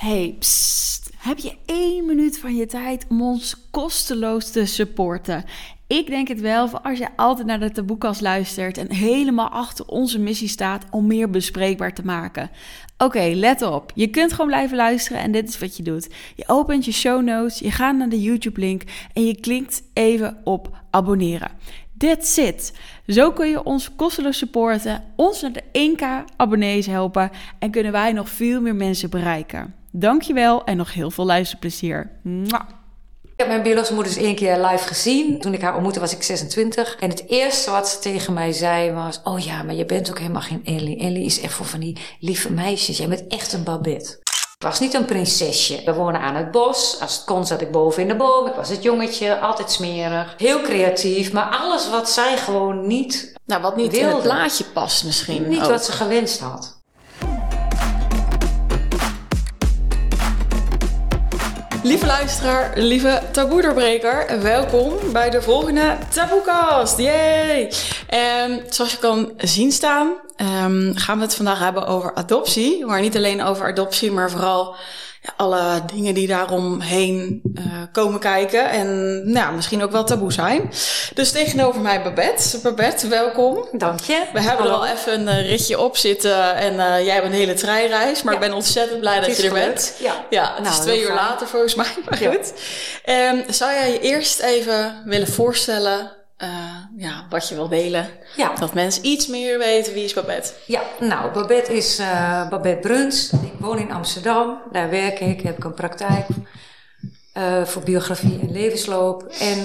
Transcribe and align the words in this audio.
Hey. 0.00 0.38
Heb 1.18 1.38
je 1.38 1.56
één 1.66 2.06
minuut 2.06 2.38
van 2.38 2.56
je 2.56 2.66
tijd 2.66 3.06
om 3.08 3.22
ons 3.22 3.56
kosteloos 3.70 4.50
te 4.50 4.66
supporten? 4.66 5.44
Ik 5.86 6.06
denk 6.06 6.28
het 6.28 6.40
wel, 6.40 6.68
voor 6.68 6.80
als 6.80 6.98
je 6.98 7.08
altijd 7.16 7.46
naar 7.46 7.60
de 7.60 7.70
taboekast 7.70 8.20
luistert 8.20 8.78
en 8.78 8.92
helemaal 8.92 9.48
achter 9.48 9.86
onze 9.86 10.18
missie 10.18 10.48
staat 10.48 10.84
om 10.90 11.06
meer 11.06 11.30
bespreekbaar 11.30 11.94
te 11.94 12.04
maken. 12.04 12.50
Oké, 12.98 13.32
let 13.34 13.62
op. 13.62 13.92
Je 13.94 14.06
kunt 14.06 14.32
gewoon 14.32 14.46
blijven 14.46 14.76
luisteren 14.76 15.22
en 15.22 15.32
dit 15.32 15.48
is 15.48 15.58
wat 15.58 15.76
je 15.76 15.82
doet. 15.82 16.08
Je 16.36 16.44
opent 16.46 16.84
je 16.84 16.92
show 16.92 17.22
notes, 17.22 17.58
je 17.58 17.70
gaat 17.70 17.96
naar 17.96 18.08
de 18.08 18.22
YouTube-link 18.22 18.82
en 19.12 19.26
je 19.26 19.40
klikt 19.40 19.82
even 19.92 20.40
op 20.44 20.76
abonneren. 20.90 21.50
That's 21.98 22.36
it. 22.36 22.78
Zo 23.06 23.32
kun 23.32 23.48
je 23.48 23.64
ons 23.64 23.94
kosteloos 23.94 24.38
supporten, 24.38 25.04
ons 25.16 25.40
naar 25.40 25.52
de 25.52 25.94
1k 25.96 26.34
abonnees 26.36 26.86
helpen 26.86 27.30
en 27.58 27.70
kunnen 27.70 27.92
wij 27.92 28.12
nog 28.12 28.28
veel 28.28 28.60
meer 28.60 28.76
mensen 28.76 29.10
bereiken. 29.10 29.79
Dankjewel 29.90 30.64
en 30.64 30.76
nog 30.76 30.94
heel 30.94 31.10
veel 31.10 31.24
luisterplezier. 31.26 32.10
Mwah. 32.22 32.60
Ik 33.22 33.46
heb 33.46 33.48
mijn 33.48 33.62
biologische 33.62 33.94
moeder 33.94 34.12
dus 34.14 34.22
één 34.22 34.34
keer 34.34 34.56
live 34.66 34.86
gezien. 34.86 35.40
Toen 35.40 35.54
ik 35.54 35.60
haar 35.62 35.74
ontmoette 35.74 36.00
was 36.00 36.12
ik 36.12 36.22
26. 36.22 36.96
En 37.00 37.08
het 37.08 37.24
eerste 37.28 37.70
wat 37.70 37.88
ze 37.88 37.98
tegen 37.98 38.32
mij 38.32 38.52
zei 38.52 38.92
was... 38.92 39.20
Oh 39.24 39.38
ja, 39.38 39.62
maar 39.62 39.74
je 39.74 39.84
bent 39.84 40.10
ook 40.10 40.18
helemaal 40.18 40.40
geen 40.42 40.60
Ellie. 40.64 40.98
Ellie 40.98 41.24
is 41.24 41.40
echt 41.40 41.52
voor 41.52 41.66
van 41.66 41.80
die 41.80 41.96
lieve 42.20 42.52
meisjes. 42.52 42.96
Jij 42.98 43.08
bent 43.08 43.26
echt 43.28 43.52
een 43.52 43.64
babette. 43.64 44.18
Ik 44.58 44.66
was 44.66 44.80
niet 44.80 44.94
een 44.94 45.04
prinsesje. 45.04 45.82
We 45.84 45.94
wonen 45.94 46.20
aan 46.20 46.34
het 46.34 46.50
bos. 46.50 47.00
Als 47.00 47.16
het 47.16 47.24
kon 47.24 47.46
zat 47.46 47.60
ik 47.60 47.70
boven 47.70 48.02
in 48.02 48.08
de 48.08 48.16
boom. 48.16 48.46
Ik 48.46 48.54
was 48.54 48.68
het 48.68 48.82
jongetje, 48.82 49.38
altijd 49.38 49.70
smerig. 49.70 50.34
Heel 50.36 50.60
creatief, 50.60 51.32
maar 51.32 51.56
alles 51.56 51.90
wat 51.90 52.10
zij 52.10 52.36
gewoon 52.38 52.86
niet 52.86 53.34
Nou, 53.46 53.62
wat 53.62 53.76
niet 53.76 53.92
in 53.92 53.98
Wilde. 54.00 54.14
het 54.14 54.22
plaatje 54.22 54.64
past 54.64 55.04
misschien. 55.04 55.48
Niet 55.48 55.62
ook. 55.62 55.70
wat 55.70 55.84
ze 55.84 55.92
gewenst 55.92 56.40
had. 56.40 56.79
Lieve 61.82 62.06
luisteraar, 62.06 62.72
lieve 62.78 63.22
taboe-doorbreker, 63.32 64.42
welkom 64.42 64.92
bij 65.12 65.30
de 65.30 65.42
volgende 65.42 65.98
Taboekast. 66.08 66.98
Yay! 66.98 67.72
En 68.06 68.62
zoals 68.68 68.92
je 68.92 68.98
kan 68.98 69.32
zien 69.36 69.72
staan, 69.72 70.12
ehm, 70.36 70.94
gaan 70.94 71.16
we 71.16 71.24
het 71.24 71.34
vandaag 71.34 71.58
hebben 71.58 71.86
over 71.86 72.14
adoptie. 72.14 72.86
Maar 72.86 73.00
niet 73.00 73.16
alleen 73.16 73.42
over 73.42 73.66
adoptie, 73.66 74.10
maar 74.10 74.30
vooral 74.30 74.76
alle 75.36 75.82
dingen 75.94 76.14
die 76.14 76.26
daaromheen 76.26 77.40
eh 77.54 77.62
komen 77.92 78.20
kijken. 78.20 78.70
En 78.70 79.20
nou, 79.32 79.54
misschien 79.54 79.82
ook 79.82 79.90
wel 79.90 80.04
taboe 80.04 80.32
zijn. 80.32 80.70
Dus 81.14 81.30
tegenover 81.32 81.80
mij 81.80 82.02
Babette. 82.02 82.58
Babette, 82.62 83.08
welkom. 83.08 83.68
Dank 83.72 84.00
je. 84.00 84.22
We 84.32 84.40
hebben 84.40 84.66
er 84.66 84.72
al 84.72 84.86
even 84.86 85.20
een 85.20 85.28
eh, 85.28 85.48
ritje 85.48 85.78
op 85.80 85.96
zitten 85.96 86.54
en 86.56 86.72
eh, 86.80 87.04
jij 87.04 87.14
hebt 87.14 87.26
een 87.26 87.32
hele 87.32 87.54
treinreis. 87.54 88.22
Maar 88.22 88.34
Ja. 88.34 88.40
ik 88.40 88.46
ben 88.46 88.54
ontzettend 88.56 89.00
blij 89.00 89.20
dat 89.20 89.36
je 89.36 89.42
er 89.46 89.52
bent. 89.52 89.94
Ja. 89.98 90.14
Ja, 90.30 90.52
het 90.54 90.62
Nou, 90.62 90.74
is 90.74 90.80
twee 90.80 91.02
uur 91.02 91.14
later 91.14 91.46
volgens 91.46 91.74
mij, 91.74 91.86
maar 92.08 92.22
Ja. 92.22 92.30
goed. 92.30 92.52
Ehm, 93.04 93.36
zou 93.52 93.72
jij 93.72 93.92
je 93.92 94.00
eerst 94.00 94.40
even 94.40 95.02
willen 95.04 95.28
voorstellen 95.28 96.10
eh, 96.40 96.48
ja, 96.96 97.26
wat 97.28 97.48
je 97.48 97.54
wil 97.54 97.68
delen? 97.68 98.08
Ja. 98.36 98.54
Dat 98.54 98.74
mensen 98.74 99.06
iets 99.06 99.26
meer 99.26 99.58
weten 99.58 99.92
wie 99.92 100.04
is 100.04 100.14
Babette. 100.14 100.52
Ja, 100.66 100.82
nou, 101.00 101.32
Babette 101.32 101.76
is 101.76 101.98
eh, 101.98 102.48
Babette 102.48 102.88
Bruns. 102.88 103.32
Ik 103.32 103.52
woon 103.58 103.78
in 103.78 103.92
Amsterdam. 103.92 104.58
Daar 104.72 104.90
werk 104.90 105.20
ik. 105.20 105.40
Heb 105.40 105.56
ik 105.56 105.64
een 105.64 105.74
praktijk 105.74 106.26
eh, 107.32 107.64
voor 107.64 107.82
biografie 107.82 108.38
en 108.40 108.52
levensloop. 108.52 109.22
En 109.22 109.58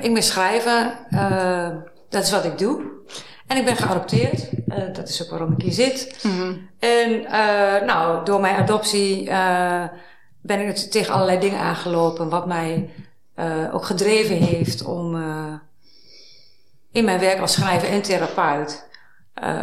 ik 0.00 0.14
ben 0.14 0.22
schrijver. 0.22 0.98
Dat 2.08 2.22
is 2.22 2.30
wat 2.30 2.44
ik 2.44 2.58
doe. 2.58 2.82
En 3.46 3.56
ik 3.56 3.64
ben 3.64 3.76
geadopteerd. 3.76 4.48
Dat 4.92 5.08
is 5.08 5.22
ook 5.22 5.30
waarom 5.30 5.52
ik 5.52 5.62
hier 5.62 5.72
zit. 5.72 6.26
En 6.78 7.24
eh, 7.24 7.86
nou, 7.86 8.24
door 8.24 8.40
mijn 8.40 8.56
adoptie 8.56 9.24
ben 10.42 10.68
ik 10.68 10.76
tegen 10.76 11.14
allerlei 11.14 11.38
dingen 11.38 11.60
aangelopen. 11.60 12.28
Wat 12.28 12.46
mij 12.46 12.90
ook 13.72 13.84
gedreven 13.84 14.36
heeft 14.36 14.84
om 14.84 15.16
in 16.92 17.04
mijn 17.04 17.20
werk 17.20 17.40
als 17.40 17.52
schrijver 17.52 17.88
en 17.88 18.02
therapeut 18.02 18.88
eh 19.34 19.60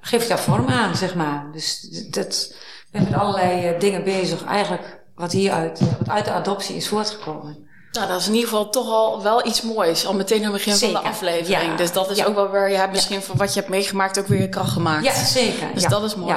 geef 0.00 0.22
ik 0.22 0.28
daar 0.28 0.38
vorm 0.38 0.68
aan, 0.68 0.96
zeg 0.96 1.14
maar. 1.14 1.46
Dus 1.52 1.80
dat, 2.10 2.48
ik 2.86 2.88
ben 2.90 3.02
met 3.04 3.14
allerlei 3.14 3.66
eh, 3.66 3.80
dingen 3.80 4.04
bezig, 4.04 4.44
eigenlijk 4.44 5.00
wat 5.14 5.32
hieruit, 5.32 5.80
wat 5.98 6.08
uit 6.08 6.24
de 6.24 6.30
adoptie 6.30 6.76
is 6.76 6.88
voortgekomen. 6.88 7.68
Nou, 7.92 8.08
dat 8.08 8.20
is 8.20 8.26
in 8.26 8.32
ieder 8.34 8.48
geval 8.48 8.70
toch 8.70 8.88
al 8.88 9.22
wel 9.22 9.46
iets 9.46 9.62
moois. 9.62 10.06
Al 10.06 10.14
meteen 10.14 10.38
aan 10.38 10.52
het 10.52 10.64
begin 10.64 10.74
van 10.76 11.02
de 11.02 11.08
aflevering. 11.08 11.70
Ja. 11.70 11.76
Dus 11.76 11.92
dat 11.92 12.10
is 12.10 12.16
Ja. 12.16 12.24
ook 12.24 12.34
wel 12.34 12.50
weer, 12.50 12.70
je 12.70 12.76
hebt 12.76 12.92
misschien 12.92 13.22
van 13.22 13.36
wat 13.36 13.52
je 13.54 13.58
hebt 13.58 13.70
meegemaakt 13.72 14.18
ook 14.18 14.26
weer 14.26 14.48
kracht 14.48 14.72
gemaakt. 14.72 15.04
Ja, 15.04 15.24
zeker. 15.24 15.66
Dus 15.74 15.84
dat 15.84 16.02
is 16.02 16.14
mooi. 16.14 16.36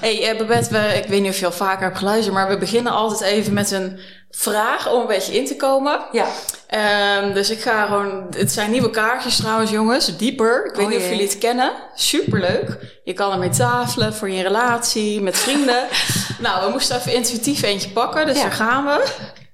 Hey, 0.00 0.30
eh, 0.30 0.38
Babette, 0.38 0.70
we, 0.70 0.78
ik 1.02 1.06
weet 1.06 1.20
niet 1.20 1.30
of 1.30 1.38
je 1.38 1.46
al 1.46 1.52
vaker 1.52 1.84
hebt 1.84 1.98
geluisterd, 1.98 2.34
maar 2.34 2.48
we 2.48 2.58
beginnen 2.58 2.92
altijd 2.92 3.20
even 3.20 3.52
met 3.52 3.70
een 3.70 3.98
vraag 4.36 4.92
om 4.92 5.00
een 5.00 5.06
beetje 5.06 5.32
in 5.34 5.46
te 5.46 5.56
komen. 5.56 6.00
Ja. 6.12 6.26
Ehm, 6.66 7.32
dus 7.32 7.50
ik 7.50 7.60
ga 7.60 7.86
gewoon. 7.86 8.26
Het 8.36 8.52
zijn 8.52 8.70
nieuwe 8.70 8.90
kaartjes 8.90 9.36
trouwens, 9.36 9.70
jongens. 9.70 10.16
Dieper. 10.16 10.64
Ik 10.66 10.74
weet 10.74 10.84
Oh 10.84 10.90
niet 10.92 11.00
of 11.00 11.08
jullie 11.08 11.26
het 11.26 11.38
kennen. 11.38 11.72
Superleuk. 11.94 12.78
Je 13.04 13.12
kan 13.12 13.32
ermee 13.32 13.48
tafelen 13.48 14.14
voor 14.14 14.30
je 14.30 14.42
relatie, 14.42 15.20
met 15.20 15.36
vrienden. 15.36 15.86
nou, 16.38 16.64
we 16.64 16.70
moesten 16.70 16.96
even 16.96 17.12
intuïtief 17.14 17.62
eentje 17.62 17.88
pakken, 17.90 18.26
dus 18.26 18.36
Ja. 18.36 18.42
daar 18.42 18.52
gaan 18.52 18.84
we. 18.84 19.04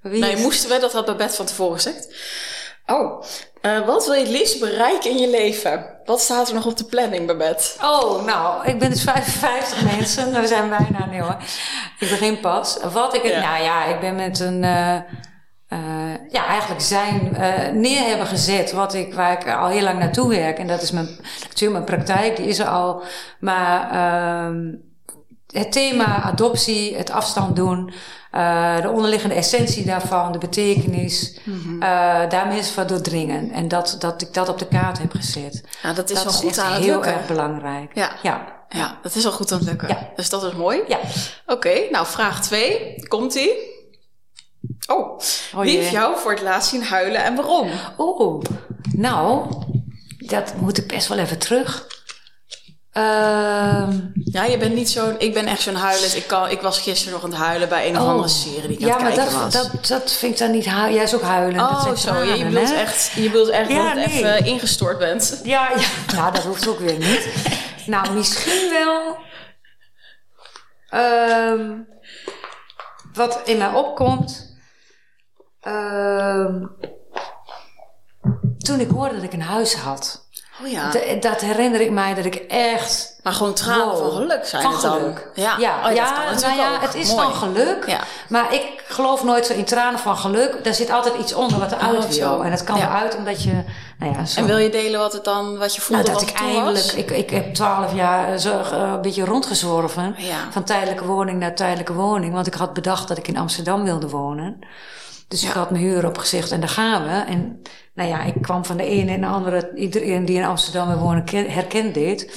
Wie 0.02 0.20
Nee, 0.20 0.36
moesten 0.36 0.70
we, 0.70 0.78
dat 0.78 0.92
had 0.92 1.06
Babette 1.06 1.36
van 1.36 1.46
tevoren 1.46 1.74
gezegd. 1.74 2.08
Oh, 2.86 3.22
eh, 3.60 3.86
wat 3.86 4.06
wil 4.06 4.14
je 4.14 4.20
het 4.20 4.30
liefst 4.30 4.60
bereiken 4.60 5.10
in 5.10 5.18
je 5.18 5.30
leven? 5.30 5.86
Wat 6.04 6.20
staat 6.20 6.48
er 6.48 6.54
nog 6.54 6.66
op 6.66 6.76
de 6.76 6.84
planning, 6.84 7.26
Babette? 7.26 7.64
Oh, 7.82 8.24
nou, 8.24 8.66
ik 8.66 8.78
ben 8.78 8.90
dus 8.90 9.02
55 9.02 9.82
mensen. 9.96 10.40
We 10.40 10.46
zijn 10.46 10.68
bijna, 10.68 11.06
nee 11.10 11.20
hoor. 11.20 11.36
Ik 11.98 12.08
begin 12.08 12.40
pas. 12.40 12.78
Wat 12.92 13.14
ik, 13.14 13.24
Ja. 13.24 13.40
nou 13.40 13.62
ja, 13.62 13.84
ik 13.84 14.00
ben 14.00 14.16
met 14.16 14.40
een, 14.40 14.64
eh, 14.64 14.94
eh, 15.68 16.14
ja, 16.30 16.46
eigenlijk 16.46 16.80
zijn 16.80 17.36
neer 17.80 18.08
hebben 18.08 18.26
gezet 18.26 18.72
wat 18.72 18.94
ik, 18.94 19.14
waar 19.14 19.32
ik 19.32 19.48
al 19.56 19.68
heel 19.68 19.82
lang 19.82 19.98
naartoe 19.98 20.28
werk. 20.28 20.58
En 20.58 20.66
dat 20.66 20.82
is 20.82 20.90
mijn, 20.90 21.08
natuurlijk 21.42 21.72
mijn 21.86 21.98
praktijk, 21.98 22.36
die 22.36 22.46
is 22.46 22.58
er 22.58 22.68
al. 22.68 23.02
Maar 23.40 23.90
ehm, 23.90 24.72
het 25.52 25.72
thema 25.72 26.22
adoptie, 26.22 26.96
het 26.96 27.10
afstand 27.10 27.56
doen, 27.56 27.92
eh, 28.30 28.80
de 28.82 28.88
onderliggende 28.88 29.34
essentie 29.34 29.84
daarvan, 29.84 30.32
de 30.32 30.38
betekenis, 30.38 31.38
Mhm. 31.44 31.82
eh, 31.82 32.28
daarmee 32.30 32.58
is 32.58 32.74
wat 32.74 32.88
doordringen. 32.88 33.50
En 33.50 33.68
dat, 33.68 33.96
dat 33.98 34.22
ik 34.22 34.34
dat 34.34 34.48
op 34.48 34.58
de 34.58 34.66
kaart 34.66 34.98
heb 34.98 35.12
gezet. 35.12 35.64
Nou, 35.82 35.94
dat 35.94 36.10
is 36.10 36.14
dat 36.16 36.24
wel 36.24 36.32
is 36.32 36.38
goed 36.40 36.58
aan 36.58 36.72
het 36.72 36.82
heel 36.82 36.92
lukken. 36.92 37.12
erg 37.14 37.26
belangrijk. 37.26 37.90
Ja. 37.94 38.10
Ja. 38.22 38.58
Ja, 38.68 38.98
dat 39.02 39.14
is 39.14 39.26
al 39.26 39.32
goed 39.32 39.52
aan 39.52 39.58
het 39.58 39.66
lukken. 39.68 39.88
Ja. 39.88 40.08
Dus 40.16 40.28
dat 40.30 40.42
is 40.44 40.52
mooi. 40.52 40.80
Ja. 40.88 40.98
Oké, 41.46 41.72
nou 41.90 42.06
vraag 42.06 42.42
2. 42.42 42.94
Komt-ie. 43.08 43.50
Oh, 44.86 45.18
Oh 45.54 45.60
wie 45.62 45.76
heeft 45.78 45.90
jou 45.90 46.18
voor 46.18 46.30
het 46.30 46.42
laatst 46.42 46.70
zien 46.70 46.82
huilen 46.84 47.24
en 47.24 47.34
waarom? 47.34 47.68
Oeh, 47.98 48.44
nou, 48.96 49.46
dat 50.18 50.54
moet 50.60 50.78
ik 50.78 50.86
best 50.88 51.08
wel 51.08 51.18
even 51.18 51.38
terug. 51.38 51.86
Ehm, 52.92 53.98
Ja, 54.24 54.44
je 54.44 54.56
bent 54.58 54.74
niet 54.74 54.90
zo'n... 54.90 55.14
Ik 55.18 55.34
ben 55.34 55.46
echt 55.46 55.60
zo'n 55.60 55.74
huiler. 55.74 56.16
Ik, 56.16 56.26
kan, 56.26 56.48
ik 56.50 56.60
was 56.60 56.80
gisteren 56.80 57.12
nog 57.12 57.24
aan 57.24 57.30
het 57.30 57.38
huilen 57.38 57.68
bij 57.68 57.88
een 57.88 57.98
of 58.00 58.06
andere 58.06 58.28
serie 58.28 58.68
die 58.68 58.78
ik 58.78 58.80
Oh. 58.82 58.86
ja, 58.88 58.96
aan 58.98 59.04
het 59.04 59.14
kijken 59.14 59.32
dat, 59.32 59.42
was. 59.42 59.52
dat, 59.52 59.86
dat 59.86 60.12
vind 60.12 60.32
ik 60.32 60.38
dan 60.38 60.50
niet 60.50 60.66
huilen. 60.66 60.94
Jij 60.94 61.02
is 61.04 61.14
ook 61.14 61.22
huilen. 61.22 61.60
oh, 61.60 61.94
zo. 61.96 62.14
Ja, 62.22 62.34
je 62.34 62.44
bedoelt 62.44 62.72
echt, 62.72 63.10
je 63.14 63.22
bedoelt 63.30 63.48
echt 63.48 63.70
Ja, 63.70 63.94
dat 63.94 64.06
nee. 64.06 64.06
even 64.06 64.44
ingestort 64.44 64.98
bent. 64.98 65.40
Ja, 65.44 65.70
ja, 65.70 66.14
nou, 66.16 66.32
dat 66.32 66.42
hoeft 66.42 66.68
ook 66.68 66.78
weer 66.78 66.98
niet. 66.98 67.28
nou, 67.86 68.12
misschien 68.12 68.70
wel. 68.70 69.16
ehm, 70.90 71.72
wat 73.12 73.40
in 73.44 73.58
mij 73.58 73.68
opkomt. 73.72 74.56
ehm, 75.60 76.64
toen 78.58 78.80
ik 78.80 78.90
hoorde 78.90 79.14
dat 79.14 79.22
ik 79.24 79.32
een 79.32 79.42
huis 79.42 79.74
had. 79.74 80.28
Oh 80.62 80.68
ja. 80.70 80.88
D- 80.90 81.22
dat 81.22 81.40
herinner 81.40 81.80
ik 81.80 81.90
mij 81.90 82.14
dat 82.14 82.24
ik 82.24 82.34
echt 82.48 83.08
maar 83.22 83.32
gewoon 83.32 83.54
tranen 83.54 83.86
Wow. 83.86 83.98
van 83.98 84.10
geluk 84.10 84.46
zijn 84.46 84.62
van 84.62 84.72
het 84.72 84.80
dan. 84.82 84.92
geluk. 84.92 85.28
Ja, 85.34 85.54
ja, 85.58 85.88
Oh, 85.88 85.94
ja, 85.94 86.12
nou 86.40 86.56
ja 86.56 86.80
het 86.80 86.94
is 86.94 87.10
Mooi. 87.14 87.22
van 87.22 87.34
geluk. 87.34 87.84
Ja. 87.86 88.00
Maar 88.28 88.54
ik 88.54 88.82
geloof 88.88 89.24
nooit 89.24 89.46
zo 89.46 89.52
in 89.52 89.64
tranen 89.64 89.98
van 90.00 90.16
geluk. 90.16 90.64
Daar 90.64 90.74
zit 90.74 90.90
altijd 90.90 91.14
iets 91.18 91.34
onder 91.34 91.58
wat 91.58 91.72
eruit 91.72 92.04
Oh, 92.04 92.10
wil. 92.10 92.44
En 92.44 92.50
dat 92.50 92.64
kan 92.64 92.76
eruit 92.76 93.16
omdat 93.16 93.42
je... 93.42 93.62
Nou 93.98 94.12
ja, 94.14 94.24
zo. 94.24 94.40
En 94.40 94.46
wil 94.46 94.58
je 94.58 94.70
delen 94.70 95.00
wat 95.00 95.12
het 95.12 95.24
dan, 95.24 95.58
wat 95.58 95.74
je 95.74 95.80
voelde 95.80 96.02
nou, 96.02 96.14
dat 96.14 96.22
wat 96.24 96.30
ik 96.34 96.40
eindelijk... 96.40 96.92
Ik, 96.92 97.10
ik 97.10 97.30
heb 97.30 97.54
twaalf 97.54 97.94
jaar 97.94 98.38
zo, 98.38 98.58
eh, 98.60 98.70
een 98.94 99.00
beetje 99.02 99.24
rondgezworven. 99.24 100.16
Van 100.50 100.64
tijdelijke 100.64 101.04
woning 101.04 101.38
naar 101.40 101.54
tijdelijke 101.54 101.92
woning. 101.92 102.32
Want 102.34 102.46
ik 102.46 102.54
had 102.54 102.72
bedacht 102.72 103.08
dat 103.08 103.18
ik 103.18 103.28
in 103.28 103.36
Amsterdam 103.36 103.84
wilde 103.84 104.08
wonen. 104.08 104.58
Dus 105.30 105.42
ik 105.42 105.50
had 105.50 105.70
mijn 105.70 105.82
huur 105.82 106.06
opgezegd 106.06 106.50
en 106.50 106.60
daar 106.60 106.68
gaan 106.68 107.02
we. 107.02 107.32
En 107.32 107.62
nou 107.94 108.08
ja, 108.08 108.22
ik 108.22 108.34
kwam 108.42 108.64
van 108.64 108.76
de 108.76 108.84
ene 108.84 109.12
en 109.12 109.20
de 109.20 109.26
andere... 109.26 109.70
Iedereen 109.74 110.24
die 110.24 110.36
in 110.36 110.44
Amsterdam 110.44 110.88
wil 110.88 110.98
wonen 110.98 111.24
ken- 111.24 111.50
herkent 111.50 111.94
dit. 111.94 112.32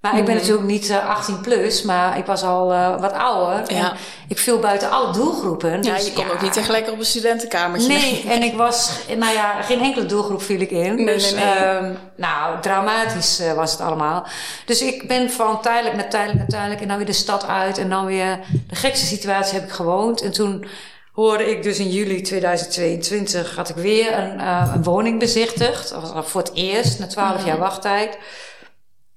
Maar 0.00 0.18
ik 0.18 0.24
ben 0.24 0.34
natuurlijk 0.34 0.66
niet 0.66 0.88
uh, 0.88 1.08
18 1.08 1.40
plus, 1.40 1.82
maar 1.82 2.18
ik 2.18 2.26
was 2.26 2.42
al 2.42 2.72
uh, 2.72 3.00
wat 3.00 3.12
ouder. 3.12 3.74
Ja. 3.74 3.90
En 3.90 3.96
ik 4.28 4.38
viel 4.38 4.58
buiten 4.58 4.90
alle 4.90 5.12
doelgroepen. 5.12 5.82
Ja, 5.82 5.94
dus 5.94 6.06
je 6.06 6.12
kon 6.12 6.30
ook 6.30 6.42
niet 6.42 6.52
tegelijk 6.52 6.90
op 6.90 6.98
een 6.98 7.04
studentenkamertje. 7.04 7.88
Nee, 7.88 8.24
en 8.28 8.42
ik 8.42 8.54
was, 8.56 8.98
nou 9.16 9.32
ja, 9.32 9.62
geen 9.62 9.80
enkele 9.80 10.06
doelgroep 10.06 10.42
viel 10.42 10.60
ik 10.60 10.70
in. 10.70 10.94
Nee, 10.94 11.14
dus, 11.14 11.34
nee, 11.34 11.44
nee. 11.44 11.74
Um, 11.74 11.98
nou, 12.16 12.60
dramatisch 12.60 13.40
uh, 13.40 13.52
was 13.52 13.72
het 13.72 13.80
allemaal. 13.80 14.26
Dus 14.66 14.82
ik 14.82 15.08
ben 15.08 15.30
van 15.30 15.60
tijdelijk 15.60 15.96
naar 15.96 16.10
tijdelijk 16.10 16.38
naar 16.38 16.48
tijdelijk 16.48 16.80
en 16.80 16.88
dan 16.88 16.96
weer 16.96 17.06
de 17.06 17.12
stad 17.12 17.46
uit. 17.46 17.78
En 17.78 17.88
dan 17.88 18.06
weer 18.06 18.38
de 18.68 18.74
gekste 18.74 19.06
situatie 19.06 19.54
heb 19.54 19.68
ik 19.68 19.74
gewoond. 19.74 20.22
En 20.22 20.32
toen 20.32 20.64
hoorde 21.12 21.50
ik 21.50 21.62
dus 21.62 21.78
in 21.78 21.88
juli 21.88 22.20
2022 22.20 23.56
had 23.56 23.68
ik 23.68 23.76
weer 23.76 24.18
een, 24.18 24.38
uh, 24.38 24.72
een 24.74 24.82
woning 24.82 25.18
bezichtigd. 25.18 25.90
Dat 25.90 26.12
was 26.12 26.26
voor 26.26 26.40
het 26.40 26.54
eerst, 26.54 26.98
na 26.98 27.06
twaalf 27.06 27.44
jaar 27.44 27.58
wachttijd. 27.58 28.18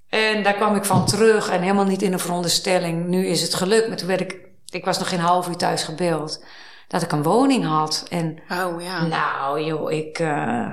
En 0.09 0.43
daar 0.43 0.53
kwam 0.53 0.75
ik 0.75 0.85
van 0.85 1.05
terug 1.05 1.49
en 1.49 1.61
helemaal 1.61 1.85
niet 1.85 2.01
in 2.01 2.13
een 2.13 2.19
veronderstelling. 2.19 3.07
Nu 3.07 3.25
is 3.25 3.41
het 3.41 3.53
gelukt. 3.53 3.87
Maar 3.87 3.97
toen 3.97 4.07
werd 4.07 4.21
ik, 4.21 4.37
ik 4.69 4.85
was 4.85 4.97
nog 4.97 5.09
geen 5.09 5.19
half 5.19 5.47
uur 5.47 5.55
thuis 5.55 5.83
gebeld. 5.83 6.43
Dat 6.87 7.01
ik 7.01 7.11
een 7.11 7.23
woning 7.23 7.65
had. 7.65 8.05
En 8.09 8.39
oh, 8.49 8.81
ja. 8.81 9.05
nou 9.05 9.63
joh, 9.63 9.91
ik... 9.91 10.19
Uh, 10.19 10.67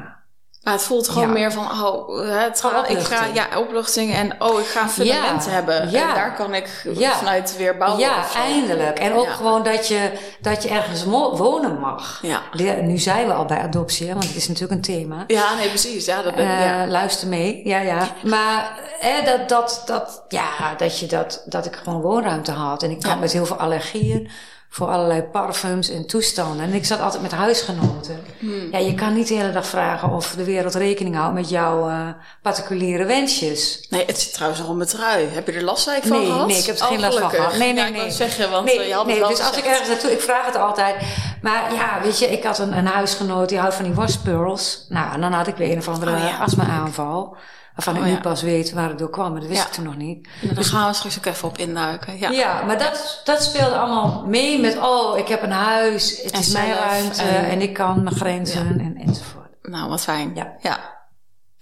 maar 0.62 0.73
het 0.73 0.82
voelt 0.82 1.09
gewoon 1.09 1.26
ja. 1.26 1.32
meer 1.32 1.53
van, 1.53 1.64
oh, 1.64 2.19
het 2.47 2.61
gaat, 2.61 2.91
ik 2.91 2.99
ga, 2.99 3.25
ja, 3.32 3.59
opluchting 3.59 4.14
en 4.14 4.43
oh, 4.43 4.61
ik 4.61 4.67
ga 4.67 4.82
een 4.82 4.88
fundament 4.88 5.44
ja. 5.44 5.50
hebben. 5.50 5.91
Ja. 5.91 6.09
En 6.09 6.14
daar 6.14 6.35
kan 6.35 6.55
ik 6.55 6.85
vanuit 6.97 7.56
weer 7.56 7.76
bouwen. 7.76 8.00
Ja, 8.00 8.25
eindelijk. 8.35 8.99
En 8.99 9.12
ook 9.12 9.29
gewoon 9.29 9.62
dat 9.62 9.88
je, 9.88 10.12
dat 10.41 10.62
je 10.62 10.69
ergens 10.69 11.05
wonen 11.05 11.79
mag. 11.79 12.19
Ja. 12.23 12.43
Nu 12.82 12.99
zijn 12.99 13.26
we 13.26 13.32
al 13.32 13.44
bij 13.44 13.59
adoptie, 13.59 14.12
want 14.12 14.25
het 14.25 14.37
is 14.37 14.49
natuurlijk 14.49 14.75
een 14.75 14.94
thema. 14.94 15.25
Ja, 15.26 15.55
nee, 15.55 15.69
precies. 15.69 16.05
Ja, 16.05 16.23
dat 16.23 16.35
ben, 16.35 16.47
uh, 16.47 16.64
ja. 16.64 16.87
Luister 16.87 17.29
mee, 17.29 17.61
ja, 17.64 17.81
ja. 17.81 18.09
Maar 18.23 18.79
eh, 19.00 19.25
dat, 19.25 19.49
dat, 19.49 19.82
dat, 19.87 20.25
ja, 20.29 20.75
dat, 20.76 20.99
je 20.99 21.06
dat, 21.06 21.43
dat 21.47 21.67
ik 21.67 21.76
gewoon 21.76 22.00
woonruimte 22.00 22.53
had. 22.53 22.82
En 22.82 22.91
ik 22.91 23.05
had 23.05 23.20
met 23.20 23.32
heel 23.32 23.47
veel 23.47 23.56
allergieën 23.56 24.31
voor 24.75 24.87
allerlei 24.87 25.23
parfums 25.23 25.89
en 25.89 26.07
toestanden. 26.07 26.67
En 26.67 26.73
ik 26.73 26.85
zat 26.85 27.01
altijd 27.01 27.23
met 27.23 27.33
huisgenoten. 27.33 28.25
Hmm. 28.39 28.69
Ja, 28.71 28.79
je 28.79 28.95
kan 28.95 29.15
niet 29.15 29.29
de 29.29 29.35
hele 29.35 29.53
dag 29.53 29.67
vragen 29.67 30.11
of 30.11 30.35
de 30.37 30.45
wereld 30.45 30.75
rekening 30.75 31.17
houdt 31.17 31.35
met 31.35 31.49
jouw 31.49 31.89
uh, 31.89 32.09
particuliere 32.43 33.05
wensjes. 33.05 33.87
Nee, 33.91 34.05
het 34.07 34.21
zit 34.21 34.33
trouwens 34.33 34.61
nog 34.61 34.71
op 34.71 34.77
mijn 34.77 34.89
trui. 34.89 35.29
Heb 35.29 35.47
je 35.47 35.53
er 35.53 35.63
last 35.63 35.85
van 35.85 36.11
nee, 36.11 36.27
gehad? 36.27 36.47
Nee, 36.47 36.59
ik 36.59 36.67
heb 36.67 36.77
er 36.77 36.83
oh, 36.83 36.89
geen 36.89 37.01
last 37.01 37.19
van 37.19 37.31
gehad. 37.31 37.57
Nee, 37.57 37.73
nee, 37.73 37.85
ja, 37.85 37.91
nee. 37.91 38.07
Ik 38.07 38.13
zeggen, 38.13 38.51
want 38.51 38.65
nee, 38.65 38.87
je 38.87 38.95
had 38.95 39.07
nee, 39.07 39.19
dus 39.19 39.41
als 39.41 39.57
ik 39.57 39.65
ergens 39.65 39.89
naartoe, 39.89 40.13
ik 40.13 40.21
vraag 40.21 40.47
het 40.47 40.57
altijd. 40.57 40.97
Maar 41.43 41.75
ja, 41.75 42.01
weet 42.03 42.19
je, 42.19 42.27
ik 42.27 42.45
had 42.45 42.59
een, 42.59 42.77
een 42.77 42.87
huisgenoot 42.87 43.49
die 43.49 43.59
houdt 43.59 43.75
van 43.75 43.85
die 43.85 43.95
waspearls. 43.95 44.87
Nou, 44.89 45.13
en 45.13 45.21
dan 45.21 45.33
had 45.33 45.47
ik 45.47 45.57
weer 45.57 45.71
een 45.71 45.79
of 45.79 45.89
andere 45.89 46.13
Oh, 46.13 46.19
ja. 46.19 46.39
astma-aanval. 46.39 47.37
Waarvan 47.75 47.95
ik 47.95 48.01
Oh, 48.01 48.07
nu 48.07 48.13
ja. 48.13 48.21
pas 48.21 48.43
weet 48.43 48.73
waar 48.73 48.89
het 48.89 48.99
door 48.99 49.11
kwam, 49.11 49.31
maar 49.33 49.41
dat 49.41 49.49
wist 49.49 49.61
Ja. 49.61 49.67
ik 49.67 49.73
toen 49.73 49.85
nog 49.85 49.97
niet. 49.97 50.29
Nou, 50.43 50.55
Daar 50.55 50.65
gaan 50.65 50.89
we 50.89 50.95
straks 50.95 51.19
ook 51.19 51.25
even 51.27 51.49
op 51.49 51.59
induiken. 51.59 52.19
Ja. 52.19 52.31
Ja, 52.31 52.63
maar 52.63 52.79
dat, 52.79 53.21
dat 53.25 53.43
speelde 53.43 53.75
allemaal 53.77 54.25
mee 54.27 54.61
met, 54.61 54.79
oh, 54.79 55.19
ik 55.19 55.29
heb 55.29 55.43
een 55.43 55.51
huis, 55.51 56.23
het 56.23 56.33
En 56.33 56.41
is 56.41 56.53
mijn 56.53 56.75
ruimte 56.75 57.23
en- 57.23 57.45
en, 57.51 57.61
ik 57.61 57.73
kan 57.75 58.03
mijn 58.03 58.17
grenzen 58.17 58.81
en, 58.81 58.97
enzovoort. 59.07 59.49
Nou, 59.63 59.89
wat 59.89 60.01
fijn. 60.03 60.33
Ja. 60.61 61.01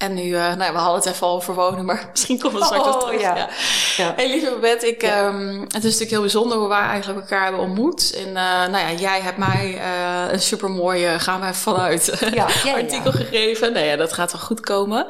En 0.01 0.15
nu, 0.15 0.35
eh, 0.35 0.55
nou, 0.55 0.73
we 0.73 0.79
hadden 0.79 1.01
het 1.03 1.07
even 1.13 1.27
al 1.27 1.35
over 1.35 1.55
wonen, 1.55 1.85
maar 1.85 2.09
misschien 2.13 2.39
komt 2.41 2.53
het 2.55 2.65
straks 2.65 2.87
Oh, 2.87 2.93
nog 2.93 3.05
terug. 3.05 3.21
ja. 3.21 3.37
Ja. 3.37 3.49
Ja. 3.97 4.13
Hey, 4.17 4.29
lieve 4.29 4.51
Babette, 4.51 4.89
ik, 4.89 5.03
Ja. 5.03 5.27
ehm, 5.27 5.61
het 5.61 5.75
is 5.75 5.83
natuurlijk 5.83 6.11
heel 6.11 6.21
bijzonder 6.21 6.59
hoe 6.59 6.69
wij 6.69 6.81
eigenlijk 6.81 7.21
elkaar 7.21 7.43
hebben 7.43 7.61
ontmoet. 7.61 8.15
En 8.15 8.27
eh, 8.27 8.43
nou 8.43 8.77
ja, 8.79 8.93
jij 8.93 9.21
hebt 9.21 9.37
mij 9.39 9.79
eh, 9.79 10.33
een 10.33 10.41
supermooie, 10.41 11.19
gaan 11.19 11.41
we 11.41 11.47
even 11.47 11.57
vanuit, 11.59 12.11
artikel 12.75 13.13
gegeven. 13.13 13.73
Nou 13.73 13.87
ja, 13.87 13.97
dat 13.97 14.13
gaat 14.13 14.33
wel 14.33 14.41
goed 14.41 14.61
komen. 14.61 15.07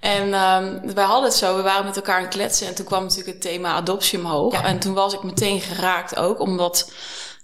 En 0.00 0.34
ehm, 0.34 0.94
wij 0.94 1.04
hadden 1.04 1.24
het 1.24 1.34
zo, 1.38 1.56
we 1.56 1.62
waren 1.62 1.84
met 1.84 1.96
elkaar 1.96 2.16
aan 2.16 2.22
het 2.24 2.34
kletsen 2.34 2.66
en 2.66 2.74
toen 2.74 2.84
kwam 2.86 3.02
natuurlijk 3.02 3.28
het 3.28 3.40
thema 3.40 3.72
adoptie 3.72 4.18
omhoog. 4.18 4.62
En 4.62 4.78
toen 4.78 4.94
was 4.94 5.14
ik 5.14 5.22
meteen 5.22 5.60
geraakt 5.60 6.16
ook, 6.16 6.40
omdat 6.40 6.90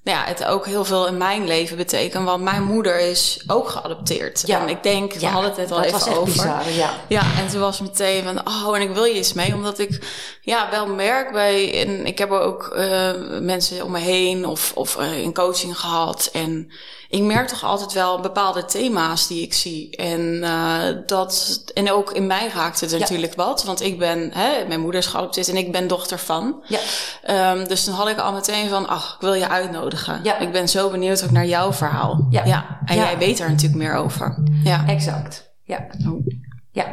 nou 0.03 0.19
ja, 0.19 0.25
het 0.25 0.45
ook 0.45 0.67
heel 0.67 0.85
veel 0.85 1.07
in 1.07 1.17
mijn 1.17 1.47
leven 1.47 1.77
betekent. 1.77 2.25
Want 2.25 2.43
mijn 2.43 2.63
moeder 2.65 3.01
is 3.01 3.45
ook 3.47 3.69
geadopteerd. 3.69 4.43
Ja. 4.47 4.61
En 4.61 4.69
ik 4.69 4.83
denk, 4.83 5.13
we 5.13 5.21
Ja, 5.21 5.31
hadden 5.31 5.51
het 5.51 5.59
net 5.59 5.71
al 5.73 5.83
even 5.83 6.17
over. 6.17 6.25
bizar, 6.33 6.71
ja. 6.73 6.91
Ja, 7.09 7.23
en 7.39 7.49
toen 7.49 7.61
was 7.61 7.81
meteen 7.81 8.23
van, 8.23 8.39
oh, 8.49 8.77
en 8.77 8.83
ik 8.83 8.91
wil 8.95 9.05
je 9.05 9.15
iets 9.19 9.33
mee. 9.33 9.55
Omdat 9.55 9.79
ik 9.79 9.99
ja, 10.41 10.71
wel 10.71 10.87
merk 10.87 11.33
bij, 11.33 11.87
en 11.87 12.07
ik 12.07 12.19
heb 12.19 12.31
ook 12.31 12.69
eh, 12.69 13.11
mensen 13.41 13.85
om 13.85 13.91
me 13.91 13.99
heen 13.99 14.47
of, 14.47 14.73
of 14.75 14.97
eh, 14.97 15.19
in 15.19 15.35
coaching 15.35 15.79
gehad. 15.79 16.29
En 16.33 16.71
ik 17.11 17.23
merk 17.23 17.49
toch 17.49 17.65
altijd 17.65 17.93
wel 17.93 18.21
bepaalde 18.21 18.65
thema's 18.65 19.27
die 19.27 19.43
ik 19.43 19.55
zie. 19.55 19.97
En, 19.97 20.43
eh, 20.43 20.97
dat, 21.07 21.63
en 21.75 21.93
ook 21.93 22.13
in 22.13 22.27
mij 22.27 22.49
raakte 22.55 22.85
het 22.85 22.93
Ja. 22.95 22.99
natuurlijk 22.99 23.35
wat. 23.35 23.65
Want 23.65 23.81
ik 23.83 23.99
ben, 23.99 24.31
hè, 24.33 24.67
mijn 24.69 24.81
moeder 24.81 25.01
is 25.01 25.07
geadopteerd 25.07 25.49
en 25.49 25.57
ik 25.57 25.73
ben 25.73 25.89
dochter 25.89 26.19
van. 26.19 26.63
Ja. 26.67 26.79
Ehm, 27.23 27.67
dus 27.67 27.85
toen 27.85 27.95
had 27.95 28.09
ik 28.09 28.19
al 28.19 28.33
meteen 28.33 28.69
van, 28.69 28.89
ach, 28.89 29.15
ik 29.15 29.21
wil 29.21 29.35
je 29.35 29.49
uitnodigen. 29.49 30.21
Ja. 30.23 30.39
Ik 30.39 30.53
ben 30.53 30.69
zo 30.69 30.91
benieuwd 30.91 31.25
ook 31.25 31.31
naar 31.31 31.47
jouw 31.47 31.73
verhaal. 31.73 32.27
Ja. 32.31 32.43
En 32.85 32.97
Ja. 32.97 33.03
jij 33.05 33.19
weet 33.19 33.41
er 33.41 33.51
natuurlijk 33.51 33.83
meer 33.83 33.95
over. 33.95 34.43
Ja. 34.65 34.85
Exact. 34.87 35.51
Ja. 35.65 35.87
Oh. 36.09 36.27
Ja. 36.73 36.85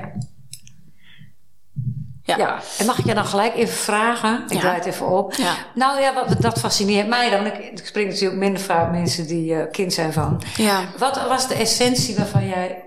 Ja. 2.27 2.37
Ja. 2.37 2.59
En 2.77 2.85
mag 2.85 2.99
ik 2.99 3.05
je 3.05 3.13
dan 3.13 3.25
gelijk 3.25 3.55
even 3.55 3.77
vragen? 3.77 4.43
Ik 4.47 4.53
Ja. 4.53 4.59
draai 4.59 4.75
het 4.75 4.85
even 4.85 5.07
op. 5.07 5.33
Ja. 5.33 5.53
Nou 5.73 6.01
ja, 6.01 6.13
wat, 6.13 6.41
dat 6.41 6.59
fascineert 6.59 7.07
mij 7.07 7.29
dan. 7.29 7.45
Ik, 7.45 7.57
ik 7.57 7.85
spreek 7.85 8.07
natuurlijk 8.07 8.39
minder 8.39 8.61
vaak 8.61 8.91
mensen 8.91 9.27
die 9.27 9.55
eh, 9.55 9.71
kind 9.71 9.93
zijn 9.93 10.13
van. 10.13 10.41
Ja. 10.55 10.83
Wat 10.97 11.27
was 11.27 11.47
de 11.47 11.53
essentie 11.53 12.15
waarvan 12.15 12.47
jij 12.47 12.83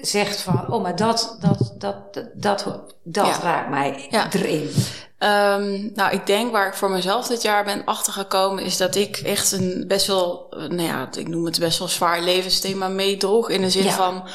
zegt 0.00 0.40
van... 0.40 0.72
Oh, 0.72 0.82
maar 0.82 0.96
dat, 0.96 1.36
dat, 1.40 1.74
dat, 1.78 1.98
dat, 2.34 2.66
dat, 3.02 3.38
raakt 3.42 3.70
mij 3.70 4.08
erin. 4.32 4.70
Ehm, 5.18 5.88
nou, 5.94 6.12
ik 6.12 6.26
denk 6.26 6.52
waar 6.52 6.66
ik 6.66 6.74
voor 6.74 6.90
mezelf 6.90 7.26
dit 7.26 7.42
jaar 7.42 7.64
ben 7.64 7.84
achtergekomen, 7.84 8.64
is 8.64 8.76
dat 8.76 8.94
ik 8.94 9.16
echt 9.16 9.52
een 9.52 9.84
best 9.86 10.06
wel, 10.06 10.46
eh, 10.50 10.58
nou 10.58 10.82
ja, 10.82 11.08
ik 11.18 11.28
noem 11.28 11.44
het 11.44 11.58
best 11.58 11.78
wel 11.78 11.88
zwaar 11.88 12.22
levensthema 12.22 12.88
meedroeg. 12.88 13.50
In 13.50 13.60
de 13.60 13.70
zin 13.70 13.90
van, 13.90 14.28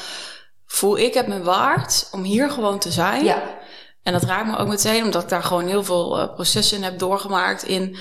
voel 0.66 0.98
ik 0.98 1.14
het 1.14 1.28
me 1.28 1.42
waard 1.42 2.08
om 2.12 2.24
hier 2.24 2.50
gewoon 2.50 2.80
te 2.80 2.92
zijn? 2.92 3.24
Ja. 3.24 3.44
En 4.06 4.14
dat 4.14 4.24
raakt 4.24 4.48
me 4.48 4.58
ook 4.58 4.68
meteen, 4.68 5.04
omdat 5.04 5.24
ik 5.24 5.30
daar 5.30 5.44
gewoon 5.44 5.68
heel 5.68 5.84
veel 5.84 6.20
eh, 6.20 6.34
processen 6.34 6.78
in 6.78 6.84
heb 6.84 7.00
doorgemaakt. 7.00 7.64
In 7.64 7.98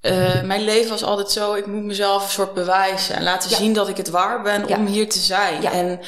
eh, 0.00 0.42
mijn 0.42 0.62
leven 0.64 0.90
was 0.90 1.04
altijd 1.04 1.30
zo, 1.30 1.54
ik 1.54 1.66
moet 1.66 1.82
mezelf 1.84 2.24
een 2.24 2.30
soort 2.30 2.54
bewijzen 2.54 3.14
en 3.16 3.22
laten 3.22 3.50
Ja. 3.50 3.56
zien 3.56 3.72
dat 3.72 3.88
ik 3.88 3.96
het 3.96 4.10
waar 4.10 4.42
ben 4.42 4.64
Ja. 4.66 4.76
om 4.76 4.86
hier 4.86 5.08
te 5.08 5.18
zijn. 5.18 5.62
Ja. 5.62 5.72
En 5.72 6.00